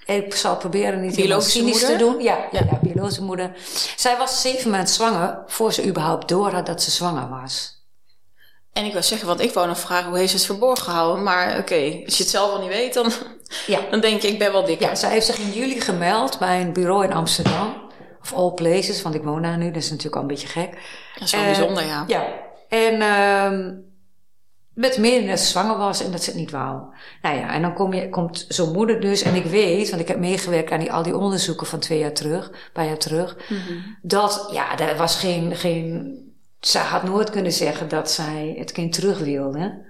Ik 0.06 0.34
zal 0.34 0.56
proberen 0.56 1.00
niet 1.00 1.16
Biologische 1.16 1.50
cynisch 1.58 1.78
te 1.80 1.86
moeder? 1.88 2.06
doen. 2.06 2.22
Ja, 2.22 2.38
ja. 2.50 2.60
Ja. 2.70 2.78
biologische 2.82 3.22
moeder. 3.22 3.52
Zij 3.96 4.16
was 4.16 4.40
zeven 4.40 4.70
maanden 4.70 4.88
zwanger 4.94 5.38
voor 5.46 5.72
ze 5.72 5.86
überhaupt 5.86 6.28
door 6.28 6.50
had 6.52 6.66
dat 6.66 6.82
ze 6.82 6.90
zwanger 6.90 7.28
was. 7.28 7.82
En 8.72 8.84
ik 8.84 8.92
wil 8.92 9.02
zeggen, 9.02 9.26
want 9.26 9.40
ik 9.40 9.52
wou 9.52 9.66
nog 9.66 9.78
vragen, 9.78 10.08
hoe 10.08 10.18
heeft 10.18 10.30
ze 10.30 10.36
het 10.36 10.46
verborgen 10.46 10.84
gehouden? 10.84 11.22
Maar 11.24 11.58
oké, 11.58 11.74
als 12.04 12.16
je 12.16 12.22
het 12.22 12.30
zelf 12.32 12.50
al 12.52 12.58
niet 12.60 12.68
weet, 12.68 12.94
dan, 12.94 13.12
Ja. 13.66 13.80
dan 13.90 14.00
denk 14.00 14.22
je, 14.22 14.28
ik 14.28 14.38
ben 14.38 14.52
wel 14.52 14.64
dik. 14.64 14.80
Ja, 14.80 14.94
zij 14.94 15.10
heeft 15.10 15.26
zich 15.26 15.38
in 15.38 15.52
juli 15.52 15.80
gemeld 15.80 16.38
bij 16.38 16.60
een 16.60 16.72
bureau 16.72 17.04
in 17.04 17.12
Amsterdam. 17.12 17.82
Of 18.24 18.32
all 18.32 18.50
places, 18.52 19.02
want 19.02 19.14
ik 19.14 19.22
woon 19.22 19.42
daar 19.42 19.58
nu, 19.58 19.66
dat 19.66 19.82
is 19.82 19.88
natuurlijk 19.90 20.16
al 20.16 20.22
een 20.22 20.28
beetje 20.28 20.46
gek. 20.48 20.70
Dat 21.14 21.22
is 21.22 21.32
wel 21.32 21.40
Eh, 21.40 21.46
bijzonder, 21.46 21.84
ja. 21.84 22.04
Ja, 22.06 22.26
en 22.68 23.00
ehm 23.00 23.72
met 24.74 24.98
meer 24.98 25.26
dat 25.26 25.38
ze 25.40 25.46
zwanger 25.46 25.76
was 25.76 26.04
en 26.04 26.10
dat 26.10 26.22
ze 26.22 26.30
het 26.30 26.38
niet 26.38 26.50
wou. 26.50 26.82
Nou 27.22 27.36
ja, 27.36 27.52
en 27.54 27.62
dan 27.62 27.74
kom 27.74 27.92
je, 27.92 28.08
komt 28.08 28.44
zo'n 28.48 28.72
moeder 28.72 29.00
dus, 29.00 29.22
en 29.22 29.34
ik 29.34 29.44
weet, 29.44 29.90
want 29.90 30.02
ik 30.02 30.08
heb 30.08 30.18
meegewerkt 30.18 30.70
aan 30.70 30.78
die, 30.80 30.92
al 30.92 31.02
die 31.02 31.16
onderzoeken 31.16 31.66
van 31.66 31.78
twee 31.78 31.98
jaar 31.98 32.12
terug, 32.12 32.48
een 32.48 32.54
paar 32.72 32.86
jaar 32.86 32.98
terug, 32.98 33.36
dat, 34.02 34.48
ja, 34.52 34.78
er 34.78 34.96
was 34.96 35.16
geen, 35.16 35.56
geen, 35.56 36.18
zij 36.60 36.82
had 36.82 37.02
nooit 37.02 37.30
kunnen 37.30 37.52
zeggen 37.52 37.88
dat 37.88 38.10
zij 38.10 38.54
het 38.58 38.72
kind 38.72 38.92
terug 38.92 39.18
wilde. 39.18 39.84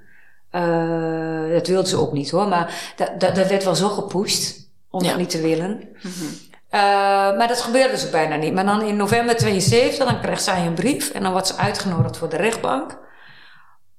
Eh, 0.50 1.48
dat 1.52 1.66
wilde 1.66 1.88
ze 1.88 1.96
ook 1.96 2.12
niet 2.12 2.30
hoor, 2.30 2.48
maar 2.48 2.92
dat, 2.96 3.20
dat, 3.20 3.34
dat 3.34 3.48
werd 3.48 3.64
wel 3.64 3.74
zo 3.74 3.88
gepusht 3.88 4.68
om 4.90 5.02
Ja. 5.02 5.08
dat 5.08 5.18
niet 5.18 5.30
te 5.30 5.40
willen. 5.40 5.88
Eh, 6.74 6.80
maar 7.38 7.48
dat 7.48 7.60
gebeurde 7.60 7.90
dus 7.90 8.10
bijna 8.10 8.36
niet. 8.36 8.52
Maar 8.54 8.64
dan 8.66 8.82
in 8.82 8.96
november 8.96 9.36
72, 9.36 10.06
dan 10.06 10.20
krijgt 10.20 10.42
zij 10.42 10.66
een 10.66 10.74
brief 10.74 11.10
en 11.10 11.22
dan 11.22 11.32
wordt 11.32 11.46
ze 11.46 11.56
uitgenodigd 11.56 12.16
voor 12.16 12.28
de 12.28 12.36
rechtbank. 12.36 13.02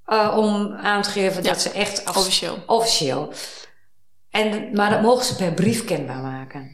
eh, 0.05 0.35
om 0.37 0.73
aan 0.73 1.01
te 1.01 1.09
geven 1.09 1.43
Ja, 1.43 1.49
dat 1.49 1.61
ze 1.61 1.69
echt 1.69 2.05
af- 2.05 2.17
officieel. 2.17 2.57
officieel. 2.65 3.33
En, 4.29 4.69
maar 4.73 4.89
dat 4.89 5.01
mogen 5.01 5.25
ze 5.25 5.35
per 5.35 5.51
brief 5.53 5.85
kenbaar 5.85 6.21
maken. 6.21 6.71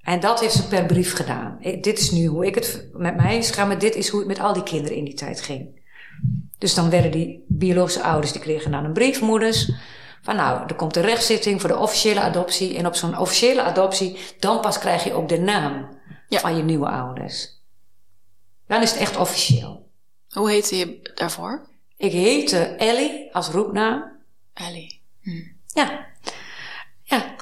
En 0.00 0.20
dat 0.20 0.40
heeft 0.40 0.54
ze 0.54 0.68
per 0.68 0.86
brief 0.86 1.14
gedaan. 1.14 1.56
Ik- 1.60 1.82
dit 1.82 1.98
is 1.98 2.10
nu 2.10 2.26
hoe 2.26 2.46
ik 2.46 2.54
het 2.54 2.88
met 2.92 3.16
mij 3.16 3.36
is 3.36 3.50
gaan, 3.50 3.68
maar 3.68 3.78
dit 3.78 3.94
is 3.94 4.08
hoe 4.08 4.18
het 4.18 4.28
met 4.28 4.40
al 4.40 4.52
die 4.52 4.62
kinderen 4.62 4.96
in 4.96 5.04
die 5.04 5.14
tijd 5.14 5.40
ging. 5.40 5.80
Dus 6.58 6.74
dan 6.74 6.90
werden 6.90 7.10
die 7.10 7.44
biologische 7.48 8.02
ouders, 8.02 8.32
die 8.32 8.40
kregen 8.40 8.70
dan 8.70 8.84
een 8.84 8.92
brief, 8.92 9.20
moeders. 9.20 9.72
Van 10.22 10.36
nou, 10.36 10.62
er 10.66 10.74
komt 10.74 10.96
een 10.96 11.02
rechtszitting 11.02 11.60
voor 11.60 11.70
de 11.70 11.76
officiële 11.78 12.20
adoptie. 12.20 12.76
En 12.76 12.86
op 12.86 12.94
zo'n 12.94 13.18
officiële 13.18 13.62
adoptie, 13.62 14.18
dan 14.38 14.60
pas 14.60 14.78
krijg 14.78 15.04
je 15.04 15.12
ook 15.12 15.28
de 15.28 15.38
naam 15.40 15.98
Ja. 16.28 16.38
van 16.40 16.56
je 16.56 16.62
nieuwe 16.62 16.88
ouders. 16.88 17.60
Dan 18.66 18.82
is 18.82 18.90
het 18.90 19.00
echt 19.00 19.16
officieel. 19.16 19.88
Hoe 20.28 20.50
heette 20.50 20.76
je 20.76 21.10
daarvoor? 21.14 21.66
Ik 21.96 22.12
heette 22.12 22.58
Ellie 22.58 23.28
als 23.34 23.48
roepnaam. 23.48 24.12
Ellie. 24.54 25.02
Hm. 25.22 25.42
Ja. 25.66 26.06
Ja. 27.02 27.34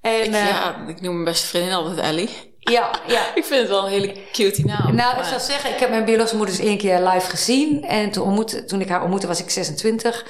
En, 0.00 0.24
ik, 0.24 0.32
ja, 0.32 0.86
ik 0.88 1.00
noem 1.00 1.12
mijn 1.12 1.24
beste 1.24 1.46
vriendin 1.46 1.72
altijd 1.72 1.98
Ellie. 1.98 2.54
Ja, 2.58 2.90
ja. 3.06 3.22
ik 3.34 3.44
vind 3.44 3.60
het 3.60 3.68
wel 3.68 3.84
een 3.84 3.90
hele 3.90 4.16
cute 4.32 4.64
naam. 4.64 4.94
Nou, 4.94 5.18
ik 5.18 5.24
zou 5.24 5.40
zeggen, 5.40 5.70
ik 5.72 5.78
heb 5.78 5.90
mijn 5.90 6.04
biologische 6.04 6.36
moeder 6.36 6.54
eens 6.54 6.64
één 6.64 6.78
keer 6.78 7.08
live 7.08 7.30
gezien. 7.30 7.84
En 7.84 8.10
toen, 8.10 8.44
toen 8.66 8.80
ik 8.80 8.88
haar 8.88 9.00
ontmoette 9.00 9.26
was 9.26 9.40
ik 9.40 9.50
26. 9.50 10.26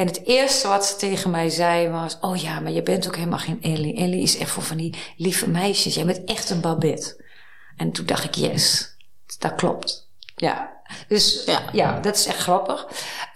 En 0.00 0.06
het 0.06 0.26
eerste 0.26 0.68
wat 0.68 0.86
ze 0.86 0.96
tegen 0.96 1.30
mij 1.30 1.48
zei 1.48 1.88
was... 1.88 2.18
Oh 2.20 2.36
ja, 2.36 2.60
maar 2.60 2.72
je 2.72 2.82
bent 2.82 3.06
ook 3.06 3.16
helemaal 3.16 3.38
geen 3.38 3.62
Ellie. 3.62 3.96
Ellie 3.96 4.22
is 4.22 4.38
echt 4.38 4.50
voor 4.50 4.62
van 4.62 4.76
die 4.76 4.94
lieve 5.16 5.48
meisjes. 5.48 5.94
Jij 5.94 6.04
bent 6.04 6.24
echt 6.24 6.50
een 6.50 6.60
babette. 6.60 7.24
En 7.76 7.92
toen 7.92 8.06
dacht 8.06 8.24
ik, 8.24 8.34
yes, 8.34 8.96
dat 9.38 9.54
klopt. 9.54 10.10
Ja, 10.36 10.80
dus 11.08 11.42
ja, 11.46 11.62
ja 11.72 12.00
dat 12.00 12.16
is 12.16 12.26
echt 12.26 12.38
grappig. 12.38 12.86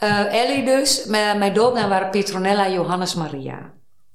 Uh, 0.01 0.35
Ellie 0.35 0.65
dus, 0.65 1.05
mijn, 1.05 1.39
mijn 1.39 1.55
doopnaam 1.55 1.89
waren 1.89 2.11
Petronella 2.11 2.71
Johannes 2.71 3.15
Maria. 3.15 3.73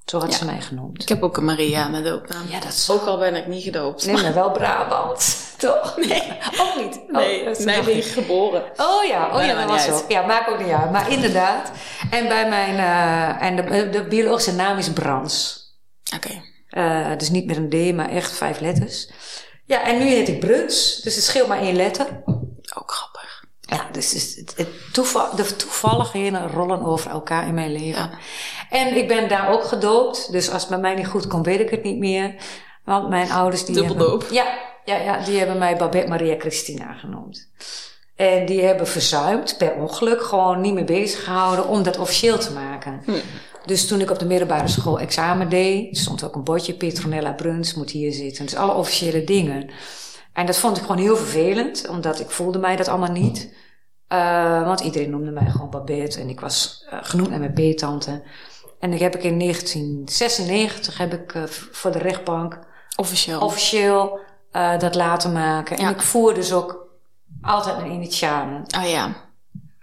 Zo 0.10 0.20
had 0.20 0.34
ze 0.34 0.46
mij 0.46 0.62
genoemd. 0.62 1.02
Ik 1.02 1.10
heb 1.10 1.24
ook 1.24 1.38
een 1.38 1.46
Maria 1.46 1.88
met 1.88 2.04
doopnaam. 2.04 2.48
Ja, 2.50 2.60
dat 2.60 2.72
is... 2.74 2.90
Ook 2.90 3.06
al 3.06 3.18
ben 3.18 3.36
ik 3.36 3.48
niet 3.48 3.64
gedoopt. 3.64 4.06
Nee, 4.06 4.22
maar 4.22 4.34
wel 4.34 4.52
Brabant. 4.52 5.38
Toch? 5.58 5.98
Nee. 5.98 6.38
Ook 6.60 6.76
niet? 6.84 7.00
Oh, 7.08 7.14
nee, 7.14 7.56
nee 7.58 7.84
ben 7.84 8.04
geboren. 8.04 8.64
Oh 8.78 9.04
ja, 9.04 9.30
oh 9.36 9.46
ja, 9.46 9.56
dat 9.56 9.70
was 9.70 9.86
zo. 9.86 10.06
Ja, 10.08 10.26
maakt 10.26 10.50
ook 10.50 10.60
niet 10.60 10.72
uit. 10.72 10.92
Maar 10.92 11.12
inderdaad. 11.12 11.72
En 12.10 12.28
bij 12.28 12.50
mijn... 12.50 12.76
Uh, 12.76 13.42
en 13.42 13.56
de, 13.56 13.90
de, 13.90 14.04
biologische 14.04 14.54
naam 14.54 14.78
is 14.78 14.94
Brans. 14.94 15.64
Oké. 16.16 16.28
Okay. 16.28 17.12
Uh, 17.12 17.18
dus 17.18 17.30
niet 17.30 17.46
met 17.46 17.58
een 17.58 17.70
D, 17.70 17.96
maar 17.96 18.10
echt 18.10 18.32
vijf 18.32 18.60
letters. 18.60 19.10
Ja, 19.66 19.84
en 19.84 19.98
nu 19.98 20.06
heet 20.06 20.28
ik 20.28 20.40
Bruns. 20.40 21.00
Dus 21.04 21.16
het 21.16 21.24
scheelt 21.24 21.48
maar 21.48 21.62
één 21.62 21.76
letter. 21.76 22.24
Ook 22.76 22.92
grappig. 22.92 23.19
Ja, 23.70 23.88
dus 23.92 24.12
het, 24.12 24.54
het 24.58 24.94
toeval, 24.94 25.36
de 25.36 25.56
toevalligheden 25.56 26.52
rollen 26.52 26.82
over 26.82 27.12
elkaar 27.12 27.48
in 27.48 27.54
mijn 27.54 27.72
leven. 27.72 28.10
En 28.70 28.98
ik 28.98 29.08
ben 29.08 29.30
daar 29.30 29.50
ook 29.50 29.64
gedoopt. 29.64 30.32
Dus 30.32 30.50
als 30.50 30.62
het 30.62 30.70
bij 30.70 30.80
mij 30.80 30.96
niet 30.96 31.08
goed 31.08 31.28
komt, 31.28 31.46
weet 31.46 31.60
ik 31.60 31.70
het 31.70 31.84
niet 31.84 31.98
meer. 31.98 32.36
Want 32.84 33.10
mijn 33.10 33.32
ouders 33.32 33.66
die 33.66 33.76
Dubbeldoop. 33.76 34.20
hebben... 34.20 34.38
Ja, 34.38 34.58
ja, 34.86 34.98
ja, 34.98 35.26
die 35.26 35.38
hebben 35.38 35.58
mij 35.58 35.78
Babette 35.78 36.08
Maria 36.08 36.36
Christina 36.40 36.94
genoemd. 36.94 37.50
En 38.16 38.46
die 38.46 38.62
hebben 38.62 38.88
verzuimd, 38.88 39.58
per 39.58 39.74
ongeluk, 39.74 40.22
gewoon 40.22 40.62
niet 40.62 40.74
meer 40.74 40.86
bezig 40.86 41.24
gehouden 41.24 41.68
om 41.68 41.84
dat 41.84 41.98
officieel 41.98 42.38
te 42.38 42.54
maken. 42.54 43.02
Hm. 43.06 43.12
Dus 43.66 43.88
toen 43.88 44.02
ik 44.02 44.12
op 44.12 44.20
de 44.20 44.26
middelbare 44.26 44.68
school 44.68 45.00
examen 45.00 45.50
deed, 45.50 45.98
stond 45.98 46.24
ook 46.24 46.36
een 46.36 46.44
bordje 46.44 46.74
Petronella 46.74 47.32
Bruns 47.32 47.74
moet 47.74 47.92
hier 47.92 48.14
zitten. 48.14 48.46
Dus 48.46 48.56
alle 48.56 48.74
officiële 48.74 49.24
dingen. 49.24 49.70
En 50.40 50.46
dat 50.46 50.58
vond 50.58 50.78
ik 50.78 50.82
gewoon 50.82 50.98
heel 50.98 51.18
vervelend, 51.18 51.88
omdat 51.88 52.20
ik 52.20 52.30
voelde 52.30 52.60
mij 52.60 52.76
dat 52.76 52.88
allemaal 52.88 53.12
niet. 53.12 53.54
Uh, 54.10 54.66
want 54.66 54.80
iedereen 54.80 55.10
noemde 55.10 55.32
mij 55.32 55.50
gewoon 55.50 55.70
Babette 55.70 56.20
en 56.20 56.30
ik 56.30 56.40
was 56.40 56.86
uh, 56.94 57.00
genoemd 57.02 57.30
naar 57.30 57.40
mijn 57.40 57.54
peetante. 57.54 58.24
En 58.80 58.94
ik 58.94 59.00
heb 59.00 59.16
ik 59.16 59.24
in 59.24 59.40
1996 59.40 60.98
heb 60.98 61.14
ik 61.14 61.34
uh, 61.34 61.44
voor 61.48 61.92
de 61.92 61.98
rechtbank 61.98 62.60
officieel, 62.96 63.40
officieel 63.42 64.20
dat 64.80 64.96
laten 64.96 65.32
maken. 65.32 65.78
En 65.78 65.90
ik 65.90 66.02
voer 66.02 66.34
dus 66.34 66.54
ook 66.54 66.88
altijd 67.42 67.78
mijn 67.78 67.92
initialen. 67.92 68.64
Oh 68.78 68.90
ja. 68.90 69.16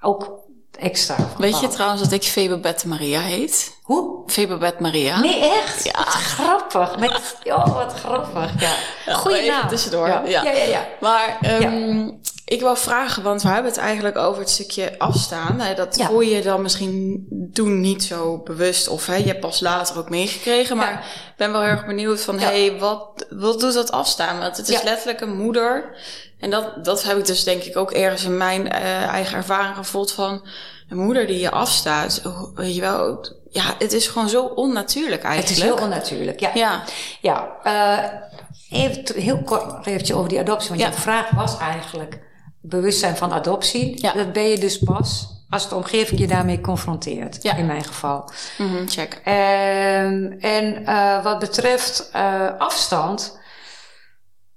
Ook 0.00 0.40
extra. 0.78 1.16
Weet 1.38 1.60
je 1.60 1.68
trouwens 1.68 2.02
dat 2.02 2.12
ik 2.12 2.22
Febabette 2.22 2.88
Maria 2.88 3.20
heet? 3.20 3.75
Hoe? 3.86 4.22
Febabette 4.26 4.82
Maria. 4.82 5.20
Nee, 5.20 5.40
echt? 5.40 5.84
Ja. 5.84 5.92
Wat 5.98 6.06
grappig. 6.06 6.98
Met, 6.98 7.36
oh, 7.44 7.74
wat 7.74 7.92
grappig. 7.92 8.60
Ja. 8.60 9.14
Goeie 9.14 9.50
naam. 9.50 9.68
tussendoor. 9.68 10.08
Ja, 10.08 10.22
ja, 10.26 10.42
ja. 10.42 10.64
ja, 10.64 10.86
Maar 11.00 11.38
um, 11.62 12.20
ik 12.44 12.60
wil 12.60 12.76
vragen, 12.76 13.22
want 13.22 13.42
we 13.42 13.48
hebben 13.48 13.70
het 13.70 13.80
eigenlijk 13.80 14.16
over 14.16 14.40
het 14.40 14.50
stukje 14.50 14.98
afstaan. 14.98 15.60
Hè, 15.60 15.74
dat 15.74 16.02
voel 16.02 16.20
je 16.20 16.42
dan 16.42 16.62
misschien 16.62 17.26
toen 17.52 17.80
niet 17.80 18.04
zo 18.04 18.38
bewust 18.38 18.88
of 18.88 19.06
hè, 19.06 19.14
je 19.14 19.26
hebt 19.26 19.40
pas 19.40 19.60
later 19.60 19.98
ook 19.98 20.10
meegekregen. 20.10 20.76
Maar 20.76 20.92
ik 20.92 21.34
ben 21.36 21.52
wel 21.52 21.60
heel 21.60 21.70
erg 21.70 21.86
benieuwd 21.86 22.20
van, 22.20 22.38
hé, 22.38 22.66
hey, 22.66 22.78
wat, 22.78 23.26
wat 23.30 23.60
doet 23.60 23.74
dat 23.74 23.92
afstaan? 23.92 24.38
Want 24.38 24.56
het 24.56 24.68
is 24.68 24.82
letterlijk 24.82 25.20
een 25.20 25.36
moeder 25.36 25.96
en 26.38 26.50
dat, 26.50 26.84
dat 26.84 27.02
heb 27.02 27.18
ik 27.18 27.26
dus 27.26 27.44
denk 27.44 27.62
ik 27.62 27.76
ook 27.76 27.90
ergens 27.90 28.24
in 28.24 28.36
mijn 28.36 28.66
uh, 28.66 29.02
eigen 29.02 29.36
ervaring 29.36 29.76
gevoeld 29.76 30.12
van 30.12 30.46
een 30.88 30.98
moeder 30.98 31.26
die 31.26 31.38
je 31.38 31.50
afstaat. 31.50 32.22
Weet 32.54 32.74
je 32.74 32.80
wel, 32.80 33.26
ja, 33.50 33.74
het 33.78 33.92
is 33.92 34.06
gewoon 34.06 34.28
zo 34.28 34.44
onnatuurlijk 34.44 35.22
eigenlijk. 35.22 35.48
Het 35.48 35.58
is 35.58 35.74
heel 35.74 35.84
onnatuurlijk, 35.84 36.40
ja. 36.40 36.50
Ja. 36.54 36.82
ja 37.20 37.56
uh, 37.64 38.78
even 38.80 39.22
heel 39.22 39.42
kort 39.42 39.86
eventjes 39.86 40.16
over 40.16 40.28
die 40.28 40.38
adoptie. 40.38 40.68
Want 40.68 40.80
ja. 40.80 40.86
je 40.86 40.92
vraag 40.92 41.30
was 41.30 41.58
eigenlijk 41.58 42.20
bewustzijn 42.60 43.16
van 43.16 43.32
adoptie. 43.32 44.02
Ja. 44.02 44.12
Dat 44.12 44.32
ben 44.32 44.48
je 44.48 44.58
dus 44.58 44.78
pas 44.78 45.34
als 45.50 45.68
de 45.68 45.74
omgeving 45.74 46.20
je 46.20 46.26
daarmee 46.26 46.60
confronteert. 46.60 47.42
Ja. 47.42 47.54
In 47.56 47.66
mijn 47.66 47.84
geval. 47.84 48.30
Mm 48.58 48.68
-hmm, 48.68 48.88
check. 48.88 49.20
En, 49.24 50.36
en 50.40 50.82
uh, 50.82 51.22
wat 51.22 51.38
betreft 51.38 52.10
uh, 52.16 52.48
afstand. 52.58 53.38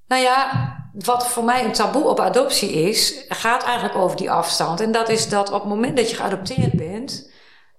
Nou 0.08 0.22
ja, 0.22 0.50
wat 0.94 1.28
voor 1.28 1.44
mij 1.44 1.66
een 1.66 1.72
taboe 1.72 2.04
op 2.04 2.20
adoptie 2.20 2.72
is, 2.72 3.26
gaat 3.28 3.64
eigenlijk 3.64 3.98
over 3.98 4.18
die 4.18 4.32
afstand. 4.32 4.82
En 4.82 4.92
dat 4.92 5.10
is 5.10 5.30
dat 5.30 5.52
op 5.52 5.60
het 5.60 5.70
moment 5.70 5.98
dat 5.98 6.10
je 6.10 6.16
geadopteerd 6.16 6.74
bent, 6.74 7.29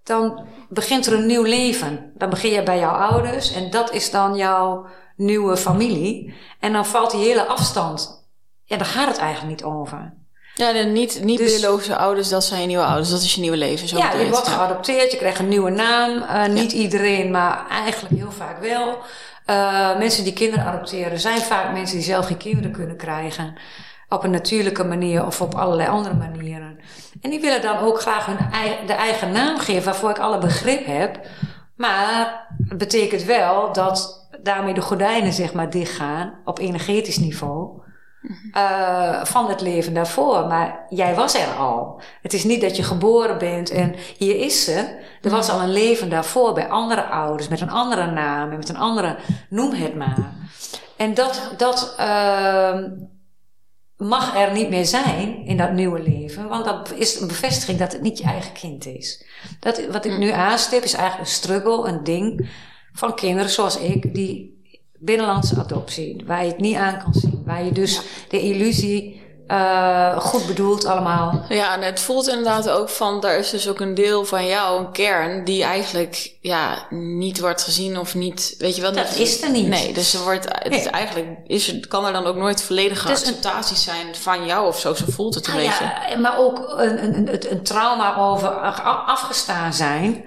dan 0.02 0.46
begint 0.68 1.06
er 1.06 1.12
een 1.12 1.26
nieuw 1.26 1.42
leven. 1.42 2.12
Dan 2.14 2.30
begin 2.30 2.52
je 2.52 2.62
bij 2.62 2.78
jouw 2.78 2.94
ouders 2.94 3.52
en 3.52 3.70
dat 3.70 3.92
is 3.92 4.10
dan 4.10 4.36
jouw 4.36 4.86
nieuwe 5.16 5.56
familie. 5.56 6.34
En 6.60 6.72
dan 6.72 6.86
valt 6.86 7.10
die 7.10 7.20
hele 7.20 7.46
afstand. 7.46 8.28
Ja, 8.64 8.76
daar 8.76 8.86
gaat 8.86 9.08
het 9.08 9.18
eigenlijk 9.18 9.50
niet 9.50 9.64
over. 9.64 10.18
Ja, 10.54 10.72
de 10.72 10.78
niet, 10.78 11.20
niet 11.22 11.38
dus, 11.38 11.60
biologische 11.60 11.96
ouders, 11.96 12.28
dat 12.28 12.44
zijn 12.44 12.60
je 12.60 12.66
nieuwe 12.66 12.84
ouders. 12.84 13.10
Dat 13.10 13.20
is 13.20 13.34
je 13.34 13.40
nieuwe 13.40 13.56
leven. 13.56 13.88
Zo 13.88 13.96
ja, 13.96 14.12
je 14.12 14.28
wordt 14.28 14.48
geadopteerd, 14.48 15.10
je 15.10 15.16
krijgt 15.16 15.38
een 15.38 15.48
nieuwe 15.48 15.70
naam. 15.70 16.10
Uh, 16.10 16.46
niet 16.46 16.72
ja. 16.72 16.78
iedereen, 16.78 17.30
maar 17.30 17.66
eigenlijk 17.68 18.14
heel 18.14 18.32
vaak 18.32 18.60
wel. 18.60 18.98
Uh, 19.46 19.98
mensen 19.98 20.24
die 20.24 20.32
kinderen 20.32 20.64
adopteren 20.64 21.20
zijn 21.20 21.40
vaak 21.40 21.72
mensen 21.72 21.96
die 21.96 22.04
zelf 22.04 22.26
geen 22.26 22.36
kinderen 22.36 22.72
kunnen 22.72 22.96
krijgen. 22.96 23.54
Op 24.08 24.24
een 24.24 24.30
natuurlijke 24.30 24.84
manier 24.84 25.26
of 25.26 25.40
op 25.40 25.54
allerlei 25.54 25.88
andere 25.88 26.14
manieren. 26.14 26.78
En 27.20 27.30
die 27.30 27.40
willen 27.40 27.62
dan 27.62 27.78
ook 27.78 28.00
graag 28.00 28.26
hun 28.26 28.38
eigen, 28.52 28.86
de 28.86 28.92
eigen 28.92 29.32
naam 29.32 29.58
geven 29.58 29.84
waarvoor 29.84 30.10
ik 30.10 30.18
alle 30.18 30.38
begrip 30.38 30.86
heb. 30.86 31.20
Maar 31.76 32.46
het 32.68 32.78
betekent 32.78 33.22
wel 33.22 33.72
dat 33.72 34.28
daarmee 34.42 34.74
de 34.74 34.80
gordijnen 34.80 35.32
zeg 35.32 35.52
maar 35.52 35.70
dichtgaan 35.70 36.34
op 36.44 36.58
energetisch 36.58 37.18
niveau. 37.18 37.78
Uh, 38.56 39.24
van 39.24 39.48
het 39.48 39.60
leven 39.60 39.94
daarvoor. 39.94 40.46
Maar 40.46 40.86
jij 40.88 41.14
was 41.14 41.34
er 41.34 41.54
al. 41.58 42.00
Het 42.22 42.32
is 42.32 42.44
niet 42.44 42.60
dat 42.60 42.76
je 42.76 42.82
geboren 42.82 43.38
bent 43.38 43.70
en 43.70 43.94
hier 44.16 44.36
is 44.36 44.64
ze. 44.64 44.98
Er 45.22 45.30
was 45.30 45.50
al 45.50 45.60
een 45.60 45.72
leven 45.72 46.10
daarvoor 46.10 46.54
bij 46.54 46.68
andere 46.68 47.04
ouders, 47.04 47.48
met 47.48 47.60
een 47.60 47.70
andere 47.70 48.10
naam 48.10 48.50
en 48.50 48.56
met 48.56 48.68
een 48.68 48.76
andere, 48.76 49.16
noem 49.48 49.72
het 49.72 49.94
maar. 49.94 50.32
En 50.96 51.14
dat, 51.14 51.54
dat 51.56 51.94
uh, 52.00 52.78
mag 54.00 54.36
er 54.36 54.52
niet 54.52 54.68
meer 54.68 54.86
zijn 54.86 55.46
in 55.46 55.56
dat 55.56 55.72
nieuwe 55.72 56.02
leven, 56.02 56.48
want 56.48 56.64
dat 56.64 56.92
is 56.96 57.20
een 57.20 57.28
bevestiging 57.28 57.78
dat 57.78 57.92
het 57.92 58.02
niet 58.02 58.18
je 58.18 58.24
eigen 58.24 58.52
kind 58.52 58.86
is. 58.86 59.24
Dat, 59.60 59.86
wat 59.86 60.04
ik 60.04 60.18
nu 60.18 60.30
aanstip 60.30 60.82
is 60.82 60.92
eigenlijk 60.92 61.28
een 61.28 61.34
struggle, 61.34 61.88
een 61.88 62.04
ding 62.04 62.48
van 62.92 63.14
kinderen 63.14 63.50
zoals 63.50 63.78
ik, 63.78 64.14
die 64.14 64.58
binnenlandse 64.98 65.60
adoptie, 65.60 66.22
waar 66.26 66.44
je 66.44 66.50
het 66.50 66.60
niet 66.60 66.76
aan 66.76 66.98
kan 66.98 67.14
zien. 67.14 67.42
Waar 67.44 67.64
je 67.64 67.72
dus 67.72 68.00
de 68.28 68.40
illusie 68.40 69.19
uh, 69.50 70.18
goed 70.18 70.46
bedoeld 70.46 70.84
allemaal. 70.84 71.44
Ja, 71.48 71.74
en 71.74 71.82
het 71.82 72.00
voelt 72.00 72.28
inderdaad 72.28 72.68
ook 72.68 72.88
van, 72.88 73.20
daar 73.20 73.38
is 73.38 73.50
dus 73.50 73.68
ook 73.68 73.80
een 73.80 73.94
deel 73.94 74.24
van 74.24 74.46
jou, 74.46 74.80
een 74.80 74.92
kern, 74.92 75.44
die 75.44 75.62
eigenlijk 75.62 76.36
ja, 76.40 76.86
niet 76.90 77.40
wordt 77.40 77.62
gezien 77.62 77.98
of 77.98 78.14
niet, 78.14 78.54
weet 78.58 78.76
je 78.76 78.82
wel. 78.82 78.92
Dat 78.92 79.16
is 79.16 79.42
er 79.42 79.50
niet. 79.50 79.66
Nee, 79.66 79.92
dus 79.92 80.14
er 80.14 80.22
wordt, 80.22 80.46
het 80.48 80.74
is 80.74 80.86
eigenlijk 80.86 81.28
is 81.46 81.66
het, 81.66 81.86
kan 81.86 82.06
er 82.06 82.12
dan 82.12 82.26
ook 82.26 82.36
nooit 82.36 82.62
volledige 82.62 83.06
dus 83.06 83.18
acceptatie 83.18 83.76
zijn 83.76 84.14
van 84.14 84.46
jou 84.46 84.66
of 84.66 84.78
zo, 84.78 84.94
zo 84.94 85.04
voelt 85.08 85.34
het 85.34 85.46
een 85.46 85.52
ah, 85.52 85.58
beetje. 85.58 85.84
Ja, 85.84 86.18
maar 86.18 86.38
ook 86.38 86.74
een, 86.76 87.04
een, 87.04 87.14
een, 87.14 87.50
een 87.50 87.62
trauma 87.62 88.16
over 88.16 88.48
afgestaan 89.06 89.72
zijn. 89.72 90.24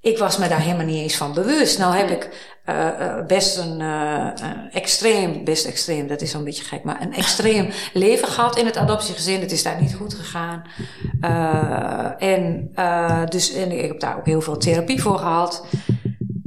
Ik 0.00 0.18
was 0.18 0.36
me 0.36 0.48
daar 0.48 0.60
helemaal 0.60 0.86
niet 0.86 1.02
eens 1.02 1.16
van 1.16 1.34
bewust. 1.34 1.78
Nou 1.78 1.96
heb 1.96 2.10
ik 2.10 2.28
uh, 2.66 3.26
best 3.26 3.58
een 3.58 3.80
uh, 3.80 4.28
extreem, 4.72 5.44
best 5.44 5.66
extreem, 5.66 6.06
dat 6.06 6.20
is 6.20 6.30
zo'n 6.30 6.44
beetje 6.44 6.64
gek, 6.64 6.84
maar 6.84 7.00
een 7.00 7.14
extreem 7.14 7.68
leven 7.92 8.28
gehad 8.28 8.58
in 8.58 8.66
het 8.66 8.76
adoptiegezin. 8.76 9.40
Het 9.40 9.52
is 9.52 9.62
daar 9.62 9.80
niet 9.80 9.94
goed 9.94 10.14
gegaan. 10.14 10.62
en, 12.18 12.70
dus, 13.28 13.52
en 13.52 13.72
ik 13.72 13.86
heb 13.88 14.00
daar 14.00 14.16
ook 14.16 14.26
heel 14.26 14.40
veel 14.40 14.56
therapie 14.56 15.02
voor 15.02 15.18
gehad. 15.18 15.66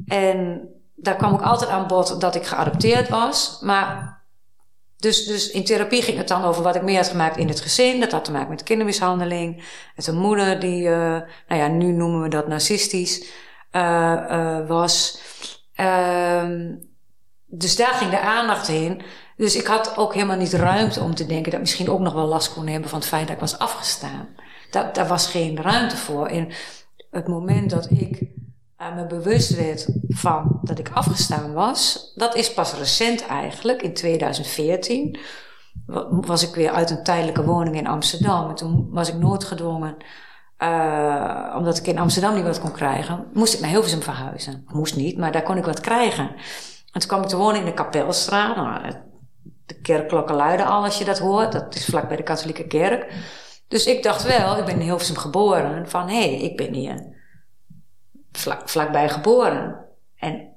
En 0.07 0.69
daar 0.95 1.15
kwam 1.15 1.33
ook 1.33 1.41
altijd 1.41 1.69
aan 1.69 1.87
bod 1.87 2.21
dat 2.21 2.35
ik 2.35 2.45
geadopteerd 2.45 3.09
was. 3.09 3.59
Maar 3.61 4.19
dus, 4.99 5.25
dus 5.25 5.51
in 5.51 5.63
therapie 5.63 6.01
ging 6.01 6.17
het 6.17 6.27
dan 6.27 6.43
over 6.43 6.63
wat 6.63 6.75
ik 6.75 6.81
mee 6.81 6.95
had 6.95 7.07
gemaakt 7.07 7.37
in 7.37 7.47
het 7.47 7.59
gezin. 7.59 7.99
Dat 7.99 8.11
had 8.11 8.25
te 8.25 8.31
maken 8.31 8.49
met 8.49 8.63
kindermishandeling. 8.63 9.63
Met 9.95 10.07
een 10.07 10.17
moeder 10.17 10.59
die, 10.59 10.83
uh, 10.83 10.97
nou 11.47 11.61
ja, 11.61 11.67
nu 11.67 11.91
noemen 11.91 12.21
we 12.21 12.29
dat 12.29 12.47
narcistisch, 12.47 13.25
uh, 13.71 13.81
uh, 14.31 14.67
was. 14.67 15.21
Ehm, 15.79 16.75
dus 17.45 17.75
daar 17.75 17.93
ging 17.93 18.11
de 18.11 18.19
aandacht 18.19 18.67
heen. 18.67 19.01
Dus 19.37 19.55
ik 19.55 19.65
had 19.65 19.97
ook 19.97 20.13
helemaal 20.13 20.37
niet 20.37 20.53
ruimte 20.53 21.01
om 21.01 21.15
te 21.15 21.25
denken 21.25 21.43
dat 21.43 21.53
ik 21.53 21.59
misschien 21.59 21.89
ook 21.89 21.99
nog 21.99 22.13
wel 22.13 22.25
last 22.25 22.53
kon 22.53 22.67
hebben 22.67 22.89
van 22.89 22.99
het 22.99 23.07
feit 23.07 23.27
dat 23.27 23.35
ik 23.35 23.41
was 23.41 23.59
afgestaan. 23.59 24.27
daar, 24.71 25.07
was 25.07 25.27
geen 25.27 25.61
ruimte 25.61 25.97
voor. 25.97 26.27
En 26.27 26.51
het 27.11 27.27
moment 27.27 27.69
dat 27.69 27.91
ik 27.91 28.21
me 28.77 29.05
bewust 29.07 29.55
werd 29.55 29.87
van 30.07 30.59
dat 30.63 30.79
ik 30.79 30.89
afgestaan 30.93 31.53
was, 31.53 32.11
dat 32.15 32.35
is 32.35 32.53
pas 32.53 32.73
recent 32.73 33.25
eigenlijk, 33.25 33.81
in 33.81 33.93
2014. 33.93 35.19
Was 36.09 36.47
ik 36.47 36.55
weer 36.55 36.71
uit 36.71 36.89
een 36.89 37.03
tijdelijke 37.03 37.45
woning 37.45 37.75
in 37.75 37.87
Amsterdam. 37.87 38.49
En 38.49 38.55
toen 38.55 38.87
was 38.91 39.09
ik 39.09 39.15
noodgedwongen, 39.15 39.97
uh, 40.59 41.55
omdat 41.57 41.77
ik 41.77 41.87
in 41.87 41.99
Amsterdam 41.99 42.35
niet 42.35 42.43
wat 42.43 42.59
kon 42.59 42.71
krijgen, 42.71 43.27
moest 43.33 43.53
ik 43.53 43.59
naar 43.59 43.69
Hilversum 43.69 44.01
verhuizen. 44.01 44.65
Moest 44.67 44.95
niet, 44.95 45.17
maar 45.17 45.31
daar 45.31 45.43
kon 45.43 45.57
ik 45.57 45.65
wat 45.65 45.79
krijgen. 45.79 46.29
En 46.91 46.99
toen 46.99 47.09
kwam 47.09 47.21
ik 47.21 47.27
te 47.27 47.37
wonen 47.37 47.59
in 47.59 47.65
de 47.65 47.73
Kapelstraat. 47.73 48.55
Nou, 48.55 48.93
de 49.65 49.81
kerkklokken 49.81 50.35
luiden 50.35 50.65
al 50.65 50.83
als 50.83 50.97
je 50.97 51.05
dat 51.05 51.19
hoort. 51.19 51.51
Dat 51.51 51.75
is 51.75 51.85
vlak 51.85 52.07
bij 52.07 52.17
de 52.17 52.23
katholieke 52.23 52.67
kerk. 52.67 53.13
Dus 53.67 53.85
ik 53.85 54.03
dacht 54.03 54.23
wel, 54.23 54.57
ik 54.57 54.65
ben 54.65 54.75
in 54.75 54.81
Hilversum 54.81 55.15
geboren, 55.15 55.89
van 55.89 56.07
hé, 56.07 56.19
hey, 56.19 56.41
ik 56.41 56.57
ben 56.57 56.73
hier 56.73 57.17
vlak, 58.31 58.69
vlakbij 58.69 59.09
geboren. 59.09 59.85
En 60.15 60.47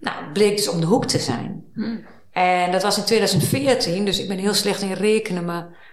nou, 0.00 0.24
het 0.24 0.32
bleek 0.32 0.56
dus 0.56 0.68
om 0.68 0.80
de 0.80 0.86
hoek 0.86 1.04
te 1.04 1.18
zijn. 1.18 1.64
Hmm. 1.74 2.06
En 2.30 2.72
dat 2.72 2.82
was 2.82 2.98
in 2.98 3.04
2014, 3.04 4.04
dus 4.04 4.20
ik 4.20 4.28
ben 4.28 4.38
heel 4.38 4.54
slecht 4.54 4.82
in 4.82 4.92
rekenen, 4.92 5.44
maar 5.44 5.83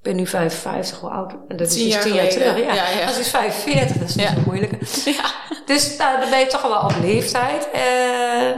ik 0.00 0.06
ben 0.06 0.16
nu 0.16 0.26
55, 0.26 1.00
hoe 1.00 1.10
oud? 1.10 1.34
Dat 1.48 1.60
is 1.60 1.72
tien 1.72 1.86
jaar, 1.86 2.02
tien 2.02 2.14
jaar 2.14 2.28
terug. 2.28 2.58
Ja. 2.58 2.74
Ja, 2.74 2.88
ja. 2.88 3.06
Dat 3.06 3.18
is 3.18 3.28
45, 3.28 3.96
dat 3.96 4.08
is 4.08 4.14
niet 4.14 4.26
zo 4.26 4.42
moeilijk. 4.46 4.72
Ja. 5.04 5.30
Dus 5.66 5.96
nou, 5.96 6.20
dan 6.20 6.30
ben 6.30 6.38
je 6.38 6.46
toch 6.46 6.62
wel 6.62 6.80
op 6.80 6.94
leeftijd. 7.00 7.68
Uh, 7.74 8.50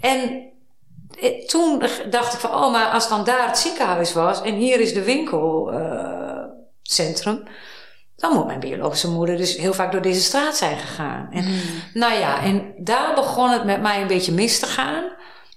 en 0.00 0.50
eh, 1.20 1.46
toen 1.46 1.82
dacht 2.10 2.34
ik 2.34 2.40
van, 2.40 2.50
oh, 2.50 2.72
maar 2.72 2.90
als 2.90 3.08
dan 3.08 3.24
daar 3.24 3.46
het 3.46 3.58
ziekenhuis 3.58 4.12
was 4.12 4.42
en 4.42 4.54
hier 4.54 4.80
is 4.80 4.94
de 4.94 5.02
winkelcentrum, 5.02 7.34
uh, 7.34 7.46
dan 8.16 8.32
moet 8.32 8.46
mijn 8.46 8.60
biologische 8.60 9.10
moeder 9.10 9.36
dus 9.36 9.56
heel 9.56 9.74
vaak 9.74 9.92
door 9.92 10.02
deze 10.02 10.20
straat 10.20 10.56
zijn 10.56 10.78
gegaan. 10.78 11.28
En 11.30 11.44
mm. 11.44 11.60
nou 11.94 12.12
ja, 12.12 12.42
en 12.42 12.74
daar 12.78 13.14
begon 13.14 13.50
het 13.50 13.64
met 13.64 13.82
mij 13.82 14.00
een 14.00 14.06
beetje 14.06 14.32
mis 14.32 14.58
te 14.58 14.66
gaan. 14.66 15.04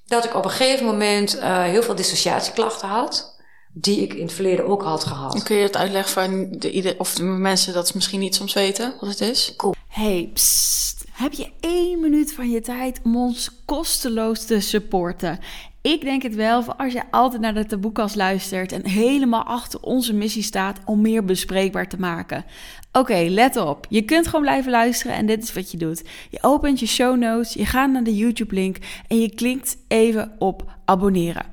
Dat 0.06 0.26
ik 0.26 0.36
op 0.36 0.43
een 0.43 0.52
gegeven 0.52 0.86
moment 0.86 1.36
uh, 1.36 1.63
heel 1.63 1.84
veel 1.84 1.95
dissociatieklachten 1.95 2.88
had. 2.88 3.37
Die 3.79 4.01
ik 4.01 4.13
in 4.13 4.25
het 4.25 4.33
verleden 4.33 4.67
ook 4.67 4.83
had 4.83 5.03
gehad. 5.03 5.43
Kun 5.43 5.55
je 5.55 5.63
het 5.63 5.77
uitleggen 5.77 6.11
van 6.11 6.47
de, 6.49 6.95
of 6.97 7.15
de 7.15 7.23
mensen 7.23 7.73
dat 7.73 7.93
misschien 7.93 8.19
niet 8.19 8.35
soms 8.35 8.53
weten 8.53 8.93
wat 8.99 9.09
het 9.09 9.21
is? 9.21 9.53
Cool. 9.57 9.75
Hey, 9.87 10.29
psst. 10.33 11.05
Heb 11.11 11.33
je 11.33 11.49
één 11.59 11.99
minuut 11.99 12.33
van 12.33 12.49
je 12.49 12.61
tijd 12.61 12.99
om 13.03 13.17
ons 13.17 13.49
kosteloos 13.65 14.45
te 14.45 14.59
supporten? 14.59 15.39
Ik 15.81 16.01
denk 16.01 16.23
het 16.23 16.35
wel, 16.35 16.63
voor 16.63 16.75
als 16.75 16.93
je 16.93 17.11
altijd 17.11 17.41
naar 17.41 17.53
de 17.53 17.65
taboekas 17.65 18.15
luistert 18.15 18.71
en 18.71 18.85
helemaal 18.85 19.43
achter 19.43 19.81
onze 19.81 20.13
missie 20.13 20.43
staat 20.43 20.79
om 20.85 21.01
meer 21.01 21.25
bespreekbaar 21.25 21.87
te 21.87 21.99
maken. 21.99 22.45
Oké, 22.91 23.25
let 23.29 23.55
op. 23.55 23.85
Je 23.89 24.01
kunt 24.01 24.25
gewoon 24.25 24.41
blijven 24.41 24.71
luisteren 24.71 25.15
en 25.15 25.25
dit 25.25 25.43
is 25.43 25.53
wat 25.53 25.71
je 25.71 25.77
doet. 25.77 26.03
Je 26.29 26.37
opent 26.41 26.79
je 26.79 26.85
show 26.85 27.17
notes, 27.17 27.53
je 27.53 27.65
gaat 27.65 27.91
naar 27.91 28.03
de 28.03 28.15
YouTube-link 28.15 28.77
en 29.07 29.19
je 29.19 29.35
klikt 29.35 29.77
even 29.87 30.31
op 30.39 30.71
abonneren. 30.85 31.45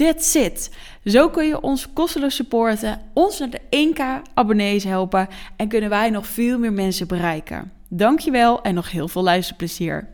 That's 0.00 0.34
it. 0.34 0.70
Zo 1.04 1.28
kun 1.28 1.46
je 1.46 1.60
ons 1.60 1.92
kosteloos 1.92 2.34
supporten, 2.34 3.00
ons 3.14 3.38
naar 3.38 3.50
de 3.50 3.60
1k 3.60 4.32
abonnees 4.34 4.84
helpen 4.84 5.28
en 5.56 5.68
kunnen 5.68 5.90
wij 5.90 6.10
nog 6.10 6.26
veel 6.26 6.58
meer 6.58 6.72
mensen 6.72 7.08
bereiken. 7.08 7.72
Dankjewel 7.88 8.62
en 8.62 8.74
nog 8.74 8.90
heel 8.90 9.08
veel 9.08 9.22
luisterplezier. 9.22 10.08